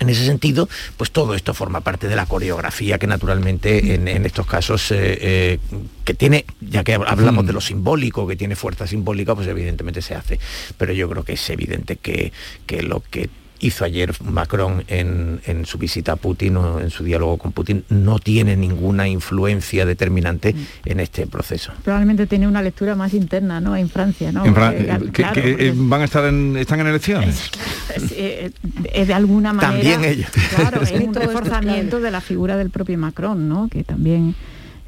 en 0.00 0.08
ese 0.08 0.24
sentido, 0.24 0.68
pues 0.96 1.10
todo 1.10 1.34
esto 1.34 1.54
forma 1.54 1.80
parte 1.80 2.08
de 2.08 2.16
la 2.16 2.26
coreografía 2.26 2.98
que 2.98 3.06
naturalmente 3.06 3.94
en, 3.94 4.08
en 4.08 4.26
estos 4.26 4.46
casos, 4.46 4.90
eh, 4.90 5.18
eh, 5.20 5.58
que 6.04 6.14
tiene, 6.14 6.44
ya 6.60 6.84
que 6.84 6.94
hablamos 6.94 7.46
de 7.46 7.52
lo 7.52 7.60
simbólico, 7.60 8.26
que 8.26 8.36
tiene 8.36 8.56
fuerza 8.56 8.86
simbólica, 8.86 9.34
pues 9.34 9.46
evidentemente 9.48 10.02
se 10.02 10.14
hace. 10.14 10.38
Pero 10.76 10.92
yo 10.92 11.08
creo 11.08 11.24
que 11.24 11.34
es 11.34 11.50
evidente 11.50 11.96
que, 11.96 12.32
que 12.66 12.82
lo 12.82 13.02
que 13.10 13.28
hizo 13.60 13.84
ayer 13.84 14.12
Macron 14.22 14.84
en, 14.88 15.40
en 15.46 15.66
su 15.66 15.78
visita 15.78 16.12
a 16.12 16.16
Putin 16.16 16.56
o 16.56 16.80
en 16.80 16.90
su 16.90 17.04
diálogo 17.04 17.38
con 17.38 17.52
Putin 17.52 17.84
no 17.88 18.18
tiene 18.18 18.56
ninguna 18.56 19.08
influencia 19.08 19.84
determinante 19.86 20.54
en 20.84 21.00
este 21.00 21.26
proceso. 21.26 21.72
Probablemente 21.84 22.26
tiene 22.26 22.46
una 22.46 22.62
lectura 22.62 22.94
más 22.94 23.14
interna, 23.14 23.60
¿no? 23.60 23.76
En 23.76 23.88
Francia, 23.88 24.30
¿no? 24.32 24.44
En 24.44 24.54
Fran- 24.54 24.74
Porque, 24.76 24.82
eh, 24.92 24.98
que- 25.06 25.10
claro, 25.22 25.34
que, 25.34 25.42
porque 25.42 25.66
eh, 25.68 25.72
van 25.76 26.00
a 26.00 26.04
estar 26.04 26.24
en, 26.26 26.56
están 26.56 26.80
en 26.80 26.86
elecciones. 26.86 27.50
es, 27.94 28.12
eh, 28.12 28.50
es 28.92 29.06
de 29.08 29.14
alguna 29.14 29.52
manera 29.52 29.72
También 29.74 30.04
ellos. 30.04 30.30
claro 30.54 30.82
es 30.82 30.92
un 30.92 31.14
reforzamiento 31.14 32.00
de 32.00 32.10
la 32.10 32.20
figura 32.20 32.56
del 32.56 32.70
propio 32.70 32.96
Macron 32.98 33.48
no 33.48 33.68
que 33.68 33.84
también 33.84 34.34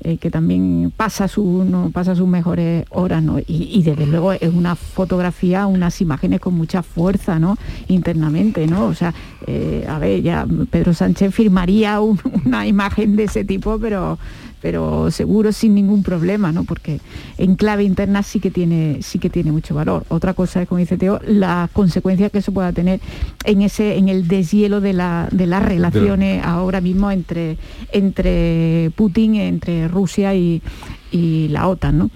eh, 0.03 0.17
que 0.17 0.31
también 0.31 0.93
pasa 0.97 1.29
su 1.29 1.91
pasa 1.93 2.15
sus 2.15 2.27
mejores 2.27 2.87
horas 2.91 3.23
y, 3.47 3.83
desde 3.83 4.07
luego 4.07 4.33
es 4.33 4.43
una 4.53 4.75
fotografía 4.77 5.67
unas 5.67 6.01
imágenes 6.01 6.41
con 6.41 6.55
mucha 6.55 6.83
fuerza 6.83 7.39
no 7.39 7.57
internamente 7.89 8.67
no 8.67 8.87
o 8.87 8.95
sea 8.95 9.13
eh, 9.47 9.85
a 9.89 9.99
ver 9.99 10.23
ya 10.23 10.47
Pedro 10.71 10.95
Sánchez 10.95 11.35
firmaría 11.35 12.01
un- 12.01 12.19
una 12.47 12.67
imagen 12.67 13.17
de 13.17 13.25
ese 13.25 13.45
tipo 13.45 13.79
pero 13.79 14.19
pero 14.61 15.11
seguro 15.11 15.53
sin 15.53 15.75
ningún 15.75 16.03
problema, 16.03 16.53
¿no? 16.53 16.65
Porque 16.65 17.01
en 17.39 17.57
clave 17.57 17.85
interna 17.85 18.23
sí 18.23 18.41
que 18.41 18.51
tiene, 18.51 18.99
sí 19.03 19.19
que 19.19 19.31
tiene 19.31 19.53
mucho 19.53 19.75
valor. 19.75 20.05
Otra 20.09 20.35
cosa 20.35 20.63
es, 20.63 20.69
como 20.69 20.79
dice 20.79 20.97
Teo, 20.97 21.21
las 21.27 21.71
consecuencias 21.71 22.31
que 22.31 22.39
eso 22.39 22.53
pueda 22.53 22.73
tener 22.73 23.01
en 23.45 23.63
ese, 23.63 23.97
en 23.97 24.09
el 24.09 24.29
deshielo 24.29 24.81
de, 24.81 24.93
la, 24.93 25.29
de 25.31 25.47
las 25.47 25.63
relaciones 25.63 26.45
ahora 26.45 26.81
mismo 26.81 27.11
entre, 27.11 27.57
entre 27.93 28.91
Putin, 28.97 29.37
entre 29.37 29.89
Rusia 29.89 30.35
y, 30.35 30.63
y 31.11 31.49
la 31.49 31.69
OTAN, 31.69 31.99
¿no? 31.99 32.11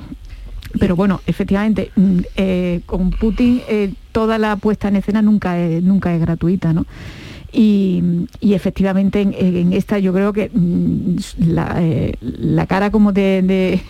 Pero 0.78 0.96
bueno, 0.96 1.20
efectivamente, 1.26 1.92
mm, 1.94 2.18
eh, 2.36 2.80
con 2.86 3.10
Putin 3.10 3.62
eh, 3.68 3.92
toda 4.12 4.38
la 4.38 4.56
puesta 4.56 4.88
en 4.88 4.96
escena 4.96 5.22
nunca 5.22 5.58
es, 5.58 5.82
nunca 5.82 6.14
es 6.14 6.20
gratuita, 6.20 6.72
¿no? 6.72 6.84
Y, 7.56 8.02
y 8.40 8.54
efectivamente 8.54 9.20
en, 9.20 9.32
en 9.32 9.72
esta 9.72 9.98
yo 10.00 10.12
creo 10.12 10.32
que 10.32 10.50
mm, 10.52 11.16
la, 11.46 11.76
eh, 11.78 12.14
la 12.20 12.66
cara 12.66 12.90
como 12.90 13.12
de, 13.12 13.42
de- 13.42 13.80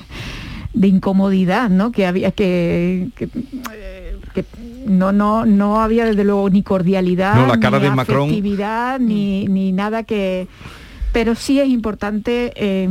de 0.75 0.89
incomodidad, 0.89 1.71
¿no? 1.71 1.91
Que 1.93 2.05
había 2.05 2.31
que, 2.33 3.09
que, 3.17 3.29
que 4.35 4.45
no, 4.87 5.13
no, 5.13 5.47
no 5.47 5.81
había 5.81 6.05
desde 6.05 6.25
luego 6.25 6.51
ni 6.51 6.63
cordialidad, 6.65 7.37
No, 7.37 7.47
la 7.47 7.59
cara 7.61 7.79
ni 7.79 7.85
de 7.85 7.91
Macron- 7.93 8.99
ni, 9.01 9.47
ni 9.47 9.73
nada 9.73 10.03
que 10.03 10.47
pero 11.13 11.37
sí 11.37 11.61
es 11.61 11.69
importante, 11.69 12.53
eh, 12.57 12.89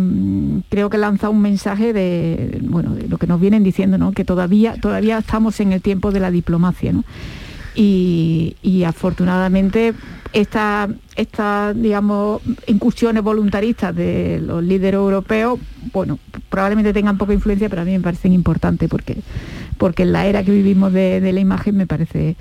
creo 0.69 0.89
que 0.89 0.97
lanza 0.97 1.27
un 1.27 1.41
mensaje 1.41 1.91
de, 1.91 2.57
bueno, 2.63 2.95
de 2.95 3.09
lo 3.09 3.17
que 3.17 3.27
nos 3.27 3.37
vienen 3.41 3.63
diciendo, 3.65 3.97
¿no? 3.97 4.13
que 4.13 4.23
todavía, 4.23 4.75
todavía 4.79 5.17
estamos 5.17 5.59
en 5.59 5.73
el 5.73 5.81
tiempo 5.81 6.13
de 6.13 6.21
la 6.21 6.31
diplomacia. 6.31 6.93
¿no? 6.93 7.03
Y, 7.75 8.55
y 8.63 8.85
afortunadamente 8.85 9.93
esta- 10.33 10.89
estas, 11.15 11.79
digamos, 11.79 12.41
incursiones 12.67 13.23
voluntaristas 13.23 13.95
de 13.95 14.39
los 14.41 14.63
líderes 14.63 14.95
europeos, 14.95 15.59
bueno, 15.91 16.17
probablemente 16.49 16.93
tengan 16.93 17.17
poca 17.17 17.33
influencia, 17.33 17.69
pero 17.69 17.81
a 17.81 17.85
mí 17.85 17.91
me 17.91 17.99
parecen 17.99 18.33
importantes 18.33 18.89
porque 18.89 19.17
porque 19.77 20.03
en 20.03 20.13
la 20.13 20.27
era 20.27 20.43
que 20.43 20.51
vivimos 20.51 20.93
de, 20.93 21.19
de 21.19 21.33
la 21.33 21.39
imagen 21.39 21.75
me 21.75 21.87
parece 21.87 22.35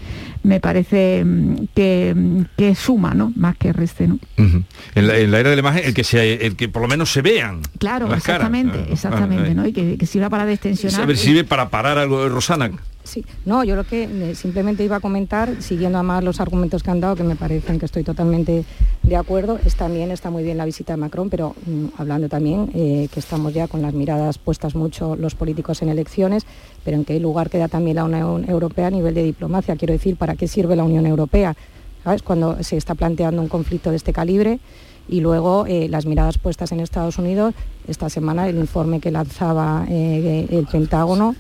me 0.44 0.60
parece 0.60 1.24
mm, 1.24 1.54
que, 1.74 2.12
mm, 2.14 2.40
que 2.56 2.74
suma, 2.74 3.14
¿no? 3.14 3.32
Más 3.36 3.56
que 3.56 3.72
reste, 3.72 4.06
¿no? 4.06 4.18
En, 4.36 5.06
la, 5.08 5.16
en 5.18 5.30
la 5.30 5.40
era 5.40 5.50
de 5.50 5.56
la 5.56 5.60
imagen, 5.60 5.84
el 5.84 5.94
que, 5.94 6.04
se, 6.04 6.46
el 6.46 6.56
que 6.56 6.68
por 6.68 6.82
lo 6.82 6.88
menos 6.88 7.10
se 7.10 7.22
vean. 7.22 7.60
Claro, 7.78 8.06
caras. 8.06 8.20
exactamente, 8.22 8.78
Ah, 8.82 8.92
exactamente, 8.92 9.50
ah, 9.50 9.54
¿no? 9.54 9.66
Y 9.66 9.72
que, 9.72 9.96
que 9.98 10.06
sirva 10.06 10.28
para 10.30 10.42
A 10.44 10.46
destensionar. 10.46 11.06
ver, 11.06 11.16
sirve 11.16 11.42
para 11.44 11.68
parar 11.70 11.98
algo 11.98 12.22
de 12.22 12.28
Rosana. 12.28 12.70
Sí, 13.04 13.24
no, 13.44 13.64
yo 13.64 13.74
lo 13.74 13.82
que 13.82 14.04
eh, 14.04 14.34
simplemente 14.36 14.84
iba 14.84 14.96
a 14.96 15.00
comentar, 15.00 15.50
siguiendo 15.60 15.98
además 15.98 16.22
los 16.22 16.38
argumentos 16.40 16.82
que 16.84 16.90
han 16.92 17.00
dado, 17.00 17.16
que 17.16 17.24
me 17.24 17.34
parecen 17.34 17.78
que 17.80 17.86
estoy 17.86 18.04
totalmente 18.04 18.61
de 19.02 19.16
acuerdo, 19.16 19.58
es 19.64 19.74
también 19.74 20.10
está 20.10 20.30
muy 20.30 20.44
bien 20.44 20.56
la 20.56 20.64
visita 20.64 20.92
de 20.92 20.96
Macron, 20.96 21.28
pero 21.28 21.54
mm, 21.66 21.86
hablando 21.98 22.28
también 22.28 22.70
eh, 22.74 23.08
que 23.12 23.20
estamos 23.20 23.52
ya 23.52 23.66
con 23.66 23.82
las 23.82 23.94
miradas 23.94 24.38
puestas 24.38 24.74
mucho 24.74 25.16
los 25.16 25.34
políticos 25.34 25.82
en 25.82 25.88
elecciones, 25.88 26.46
pero 26.84 26.96
en 26.96 27.04
qué 27.04 27.18
lugar 27.18 27.50
queda 27.50 27.68
también 27.68 27.96
la 27.96 28.04
Unión 28.04 28.48
Europea 28.48 28.86
a 28.86 28.90
nivel 28.90 29.14
de 29.14 29.24
diplomacia. 29.24 29.76
Quiero 29.76 29.92
decir, 29.92 30.16
¿para 30.16 30.36
qué 30.36 30.46
sirve 30.46 30.76
la 30.76 30.84
Unión 30.84 31.04
Europea? 31.06 31.56
¿Sabes? 32.04 32.22
Cuando 32.22 32.62
se 32.62 32.76
está 32.76 32.94
planteando 32.94 33.42
un 33.42 33.48
conflicto 33.48 33.90
de 33.90 33.96
este 33.96 34.12
calibre 34.12 34.60
y 35.08 35.20
luego 35.20 35.66
eh, 35.66 35.88
las 35.88 36.06
miradas 36.06 36.38
puestas 36.38 36.70
en 36.70 36.80
Estados 36.80 37.18
Unidos, 37.18 37.54
esta 37.88 38.08
semana 38.08 38.48
el 38.48 38.56
informe 38.56 39.00
que 39.00 39.10
lanzaba 39.10 39.84
eh, 39.88 40.46
el 40.50 40.66
Pentágono 40.66 41.34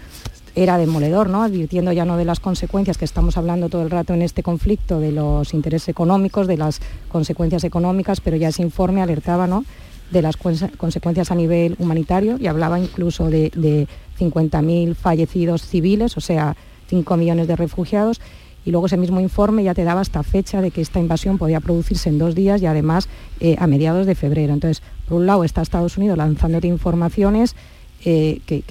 era 0.54 0.76
demoledor, 0.78 1.30
¿no? 1.30 1.42
advirtiendo 1.42 1.92
ya 1.92 2.04
no 2.04 2.16
de 2.16 2.24
las 2.24 2.40
consecuencias 2.40 2.98
que 2.98 3.04
estamos 3.04 3.36
hablando 3.36 3.68
todo 3.68 3.82
el 3.82 3.90
rato 3.90 4.12
en 4.14 4.22
este 4.22 4.42
conflicto, 4.42 5.00
de 5.00 5.12
los 5.12 5.54
intereses 5.54 5.88
económicos, 5.88 6.46
de 6.46 6.56
las 6.58 6.80
consecuencias 7.08 7.64
económicas, 7.64 8.20
pero 8.20 8.36
ya 8.36 8.48
ese 8.48 8.62
informe 8.62 9.00
alertaba 9.02 9.46
¿no? 9.46 9.64
de 10.10 10.20
las 10.22 10.38
conse- 10.38 10.76
consecuencias 10.76 11.30
a 11.30 11.34
nivel 11.34 11.74
humanitario 11.78 12.36
y 12.38 12.46
hablaba 12.48 12.78
incluso 12.78 13.30
de, 13.30 13.50
de 13.54 13.88
50.000 14.20 14.94
fallecidos 14.94 15.62
civiles, 15.66 16.16
o 16.16 16.20
sea, 16.20 16.54
5 16.88 17.16
millones 17.16 17.48
de 17.48 17.56
refugiados. 17.56 18.20
Y 18.64 18.70
luego 18.70 18.86
ese 18.86 18.96
mismo 18.96 19.18
informe 19.20 19.64
ya 19.64 19.74
te 19.74 19.82
daba 19.82 20.02
hasta 20.02 20.22
fecha 20.22 20.60
de 20.60 20.70
que 20.70 20.82
esta 20.82 21.00
invasión 21.00 21.36
podía 21.38 21.58
producirse 21.60 22.10
en 22.10 22.18
dos 22.18 22.34
días 22.36 22.62
y 22.62 22.66
además 22.66 23.08
eh, 23.40 23.56
a 23.58 23.66
mediados 23.66 24.06
de 24.06 24.14
febrero. 24.14 24.52
Entonces, 24.52 24.82
por 25.08 25.18
un 25.18 25.26
lado 25.26 25.42
está 25.42 25.62
Estados 25.62 25.96
Unidos 25.96 26.16
lanzándote 26.18 26.68
informaciones 26.68 27.56
eh, 28.04 28.40
que, 28.46 28.62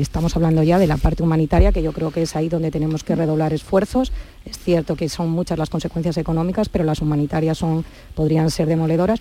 estamos 0.00 0.34
hablando 0.36 0.62
ya 0.62 0.78
de 0.78 0.86
la 0.86 0.96
parte 0.96 1.22
humanitaria, 1.22 1.72
que 1.72 1.82
yo 1.82 1.92
creo 1.92 2.10
que 2.10 2.22
es 2.22 2.36
ahí 2.36 2.48
donde 2.48 2.70
tenemos 2.70 3.04
que 3.04 3.14
redoblar 3.14 3.52
esfuerzos. 3.52 4.12
Es 4.44 4.58
cierto 4.58 4.96
que 4.96 5.08
son 5.08 5.30
muchas 5.30 5.58
las 5.58 5.70
consecuencias 5.70 6.16
económicas, 6.16 6.68
pero 6.68 6.84
las 6.84 7.00
humanitarias 7.00 7.58
son, 7.58 7.84
podrían 8.14 8.50
ser 8.50 8.66
demoledoras. 8.66 9.20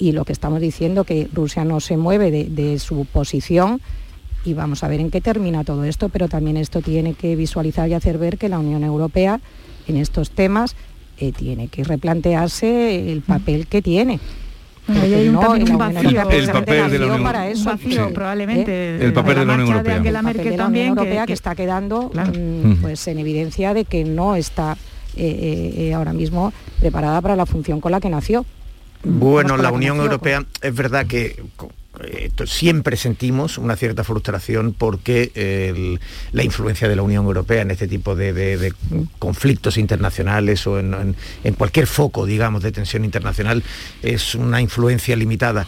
y 0.00 0.12
lo 0.12 0.24
que 0.24 0.32
estamos 0.32 0.60
diciendo 0.60 1.02
que 1.02 1.28
Rusia 1.32 1.64
no 1.64 1.80
se 1.80 1.96
mueve 1.96 2.30
de, 2.30 2.44
de 2.44 2.78
su 2.78 3.04
posición 3.06 3.80
y 4.44 4.54
vamos 4.54 4.84
a 4.84 4.88
ver 4.88 5.00
en 5.00 5.10
qué 5.10 5.20
termina 5.20 5.64
todo 5.64 5.84
esto, 5.84 6.08
pero 6.08 6.28
también 6.28 6.56
esto 6.56 6.80
tiene 6.80 7.14
que 7.14 7.34
visualizar 7.34 7.88
y 7.88 7.94
hacer 7.94 8.16
ver 8.18 8.38
que 8.38 8.48
la 8.48 8.60
Unión 8.60 8.84
Europea 8.84 9.40
en 9.88 9.96
estos 9.96 10.30
temas 10.30 10.76
eh, 11.18 11.32
tiene 11.32 11.68
que 11.68 11.82
replantearse 11.82 13.10
el 13.10 13.22
papel 13.22 13.66
que 13.66 13.82
tiene. 13.82 14.20
Ahí 14.88 15.14
hay 15.14 15.28
un, 15.28 15.34
no, 15.34 15.40
también 15.40 15.68
la 15.68 15.74
un 15.76 15.82
Unión 15.82 15.94
vacío, 15.94 16.10
Europea 16.20 16.38
El 16.38 16.46
papel 16.50 16.66
de 16.66 16.80
la 16.80 16.88
nació 16.88 17.06
Unión- 17.06 17.22
para 17.22 17.48
eso. 17.48 17.58
un 17.60 17.64
vacío 17.66 18.06
Sí. 18.08 18.12
probablemente 18.14 19.04
El 19.04 19.12
papel 19.12 19.34
de 19.34 19.44
la 19.44 19.52
Unión 19.54 19.58
marcha 19.58 19.72
Europea. 19.72 19.96
Angela 19.96 20.18
El 20.18 20.24
papel 20.24 20.36
Merkel 20.36 20.50
de 20.52 20.56
la 20.56 20.64
también 20.64 20.84
Unión 20.84 20.94
que- 20.96 21.00
Europea 21.02 21.22
que, 21.22 21.26
que- 21.26 21.32
está 21.34 21.54
quedando 21.54 22.10
Claro. 22.10 22.32
mm, 22.34 22.76
pues 22.80 23.08
en 23.08 23.18
evidencia 23.18 23.74
de 23.74 23.84
que 23.84 24.04
no 24.04 24.36
está 24.36 24.76
eh, 25.16 25.24
eh, 25.26 25.88
eh, 25.88 25.94
ahora 25.94 26.12
mismo 26.12 26.52
preparada 26.80 27.20
para 27.20 27.34
la 27.36 27.44
función 27.44 27.80
con 27.80 27.90
la 27.92 28.00
que 28.00 28.08
nació. 28.08 28.44
Bueno, 29.04 29.56
la 29.56 29.70
Unión 29.72 29.96
nació, 29.96 30.10
Europea 30.12 30.44
es 30.62 30.74
verdad 30.74 31.06
que 31.06 31.42
eh, 32.04 32.30
siempre 32.46 32.96
sentimos 32.96 33.58
una 33.58 33.76
cierta 33.76 34.04
frustración 34.04 34.72
porque 34.76 35.30
el- 35.34 36.00
la 36.32 36.44
influencia 36.44 36.88
de 36.88 36.96
la 36.96 37.02
Unión 37.02 37.24
Europea 37.24 37.62
en 37.62 37.70
este 37.70 37.88
tipo 37.88 38.14
de, 38.16 38.32
conflictos 39.18 39.76
internacionales 39.78 40.66
o 40.66 40.78
en, 40.78 40.94
en- 40.94 41.16
en 41.44 41.54
cualquier 41.54 41.86
foco, 41.86 42.26
digamos, 42.26 42.62
de 42.62 42.72
tensión 42.72 43.04
internacional 43.04 43.62
es 44.02 44.34
una 44.34 44.60
influencia 44.60 45.16
limitada. 45.16 45.66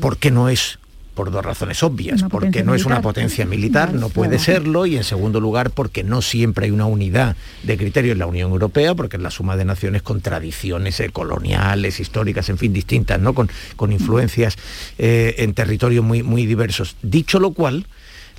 porque 0.00 0.30
no 0.30 0.48
es? 0.48 0.78
Por 1.14 1.30
dos 1.30 1.44
razones 1.44 1.82
obvias, 1.82 2.24
porque 2.30 2.64
no 2.64 2.74
es 2.74 2.86
una 2.86 3.02
potencia 3.02 3.44
militar, 3.44 3.92
no 3.92 4.08
puede 4.08 4.38
serlo, 4.38 4.86
y 4.86 4.96
en 4.96 5.04
segundo 5.04 5.40
lugar 5.40 5.70
porque 5.70 6.02
no 6.02 6.22
siempre 6.22 6.66
hay 6.66 6.70
una 6.70 6.86
unidad 6.86 7.36
de 7.62 7.76
criterio 7.76 8.12
en 8.12 8.18
la 8.18 8.26
Unión 8.26 8.50
Europea, 8.50 8.94
porque 8.94 9.18
es 9.18 9.22
la 9.22 9.30
suma 9.30 9.56
de 9.56 9.66
naciones 9.66 10.00
con 10.00 10.22
tradiciones 10.22 10.98
eh, 11.00 11.10
coloniales, 11.10 12.00
históricas, 12.00 12.48
en 12.48 12.56
fin, 12.56 12.72
distintas, 12.72 13.20
¿no? 13.20 13.34
Con, 13.34 13.50
con 13.76 13.92
influencias 13.92 14.56
eh, 14.98 15.34
en 15.38 15.52
territorios 15.52 16.04
muy, 16.04 16.22
muy 16.22 16.46
diversos. 16.46 16.96
Dicho 17.02 17.38
lo 17.38 17.52
cual, 17.52 17.86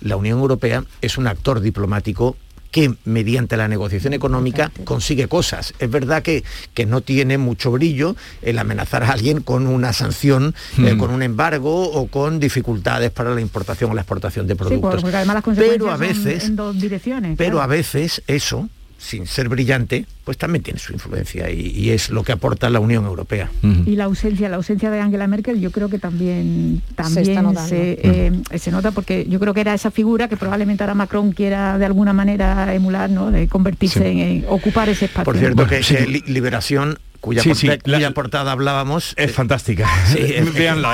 la 0.01 0.15
Unión 0.15 0.39
Europea 0.39 0.83
es 1.01 1.17
un 1.17 1.27
actor 1.27 1.61
diplomático 1.61 2.35
que 2.73 2.91
mediante 3.05 3.55
la 3.55 3.67
negociación 3.67 4.13
económica 4.13 4.71
consigue 4.83 5.27
cosas. 5.27 5.73
Es 5.77 5.89
verdad 5.91 6.23
que, 6.23 6.43
que 6.73 6.87
no 6.87 7.01
tiene 7.01 7.37
mucho 7.37 7.71
brillo 7.71 8.15
el 8.41 8.57
amenazar 8.57 9.03
a 9.03 9.11
alguien 9.11 9.41
con 9.41 9.67
una 9.67 9.93
sanción, 9.93 10.55
eh, 10.79 10.95
Mm. 10.95 10.97
con 10.97 11.11
un 11.11 11.21
embargo 11.21 11.83
o 11.91 12.07
con 12.07 12.39
dificultades 12.39 13.11
para 13.11 13.33
la 13.35 13.41
importación 13.41 13.91
o 13.91 13.93
la 13.93 14.01
exportación 14.01 14.47
de 14.47 14.55
Sí, 14.55 14.57
productos. 14.57 15.01
porque 15.03 15.17
además 15.17 15.35
las 15.35 15.43
consecuencias 15.43 15.77
Pero 15.79 15.91
a 15.91 15.97
son 15.97 16.07
veces, 16.25 16.43
en 16.45 16.55
dos 16.55 16.79
direcciones. 16.81 17.37
pero 17.37 17.51
claro. 17.57 17.61
a 17.61 17.67
veces 17.67 18.23
eso, 18.25 18.67
sin 19.03 19.27
ser 19.27 19.49
brillante, 19.49 20.05
pues 20.23 20.37
también 20.37 20.63
tiene 20.63 20.79
su 20.79 20.93
influencia 20.93 21.49
y, 21.51 21.59
y 21.67 21.89
es 21.89 22.09
lo 22.09 22.23
que 22.23 22.31
aporta 22.31 22.69
la 22.69 22.79
Unión 22.79 23.05
Europea. 23.05 23.51
y 23.61 23.95
la 23.97 24.05
ausencia 24.05 24.47
la 24.47 24.55
ausencia 24.55 24.89
de 24.89 24.99
Angela 25.01 25.27
Merkel 25.27 25.59
yo 25.59 25.71
creo 25.71 25.89
que 25.89 25.99
también 25.99 26.81
también 26.95 27.35
notando. 27.43 27.67
se, 27.67 27.99
eh, 28.01 28.31
se 28.57 28.71
nota 28.71 28.91
porque 28.91 29.25
yo 29.29 29.39
creo 29.39 29.53
que 29.53 29.61
era 29.61 29.73
esa 29.73 29.91
figura 29.91 30.27
que 30.29 30.37
probablemente 30.37 30.83
ahora 30.83 30.93
Macron 30.95 31.33
quiera 31.33 31.77
de 31.77 31.85
alguna 31.85 32.13
manera 32.13 32.73
emular 32.73 33.09
no 33.09 33.29
de 33.29 33.47
convertirse 33.47 33.99
Sí. 33.99 34.05
en, 34.05 34.19
en 34.19 34.45
ocupar 34.47 34.87
ese 34.89 35.05
espacio 35.05 35.25
Por 35.25 35.37
cierto, 35.37 35.55
Bueno, 35.65 35.69
que, 35.69 35.83
sí. 35.83 35.95
que 35.95 36.07
Li- 36.07 36.23
Liberación, 36.27 36.97
cuya, 37.19 37.41
Sí, 37.41 37.53
la- 37.85 38.11
portada 38.11 38.51
hablábamos, 38.51 39.13
Es 39.17 39.31
fantástica. 39.31 39.87
Sí, 40.11 40.17
es- 40.19 40.35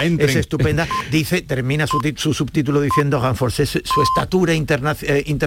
entren. 0.03 0.30
Es 0.30 0.36
estupenda. 0.36 0.88
Dice, 1.12 1.41
termina 1.41 1.88
su, 1.88 1.99
su 2.18 2.34
subtítulo 2.36 2.82
diciendo 2.82 3.20
renforcer 3.22 3.66
su, 3.66 3.80
su 3.84 4.01
estatura 4.03 4.53
interna- 4.53 4.95
eh, 5.01 5.24
internacional 5.26 5.39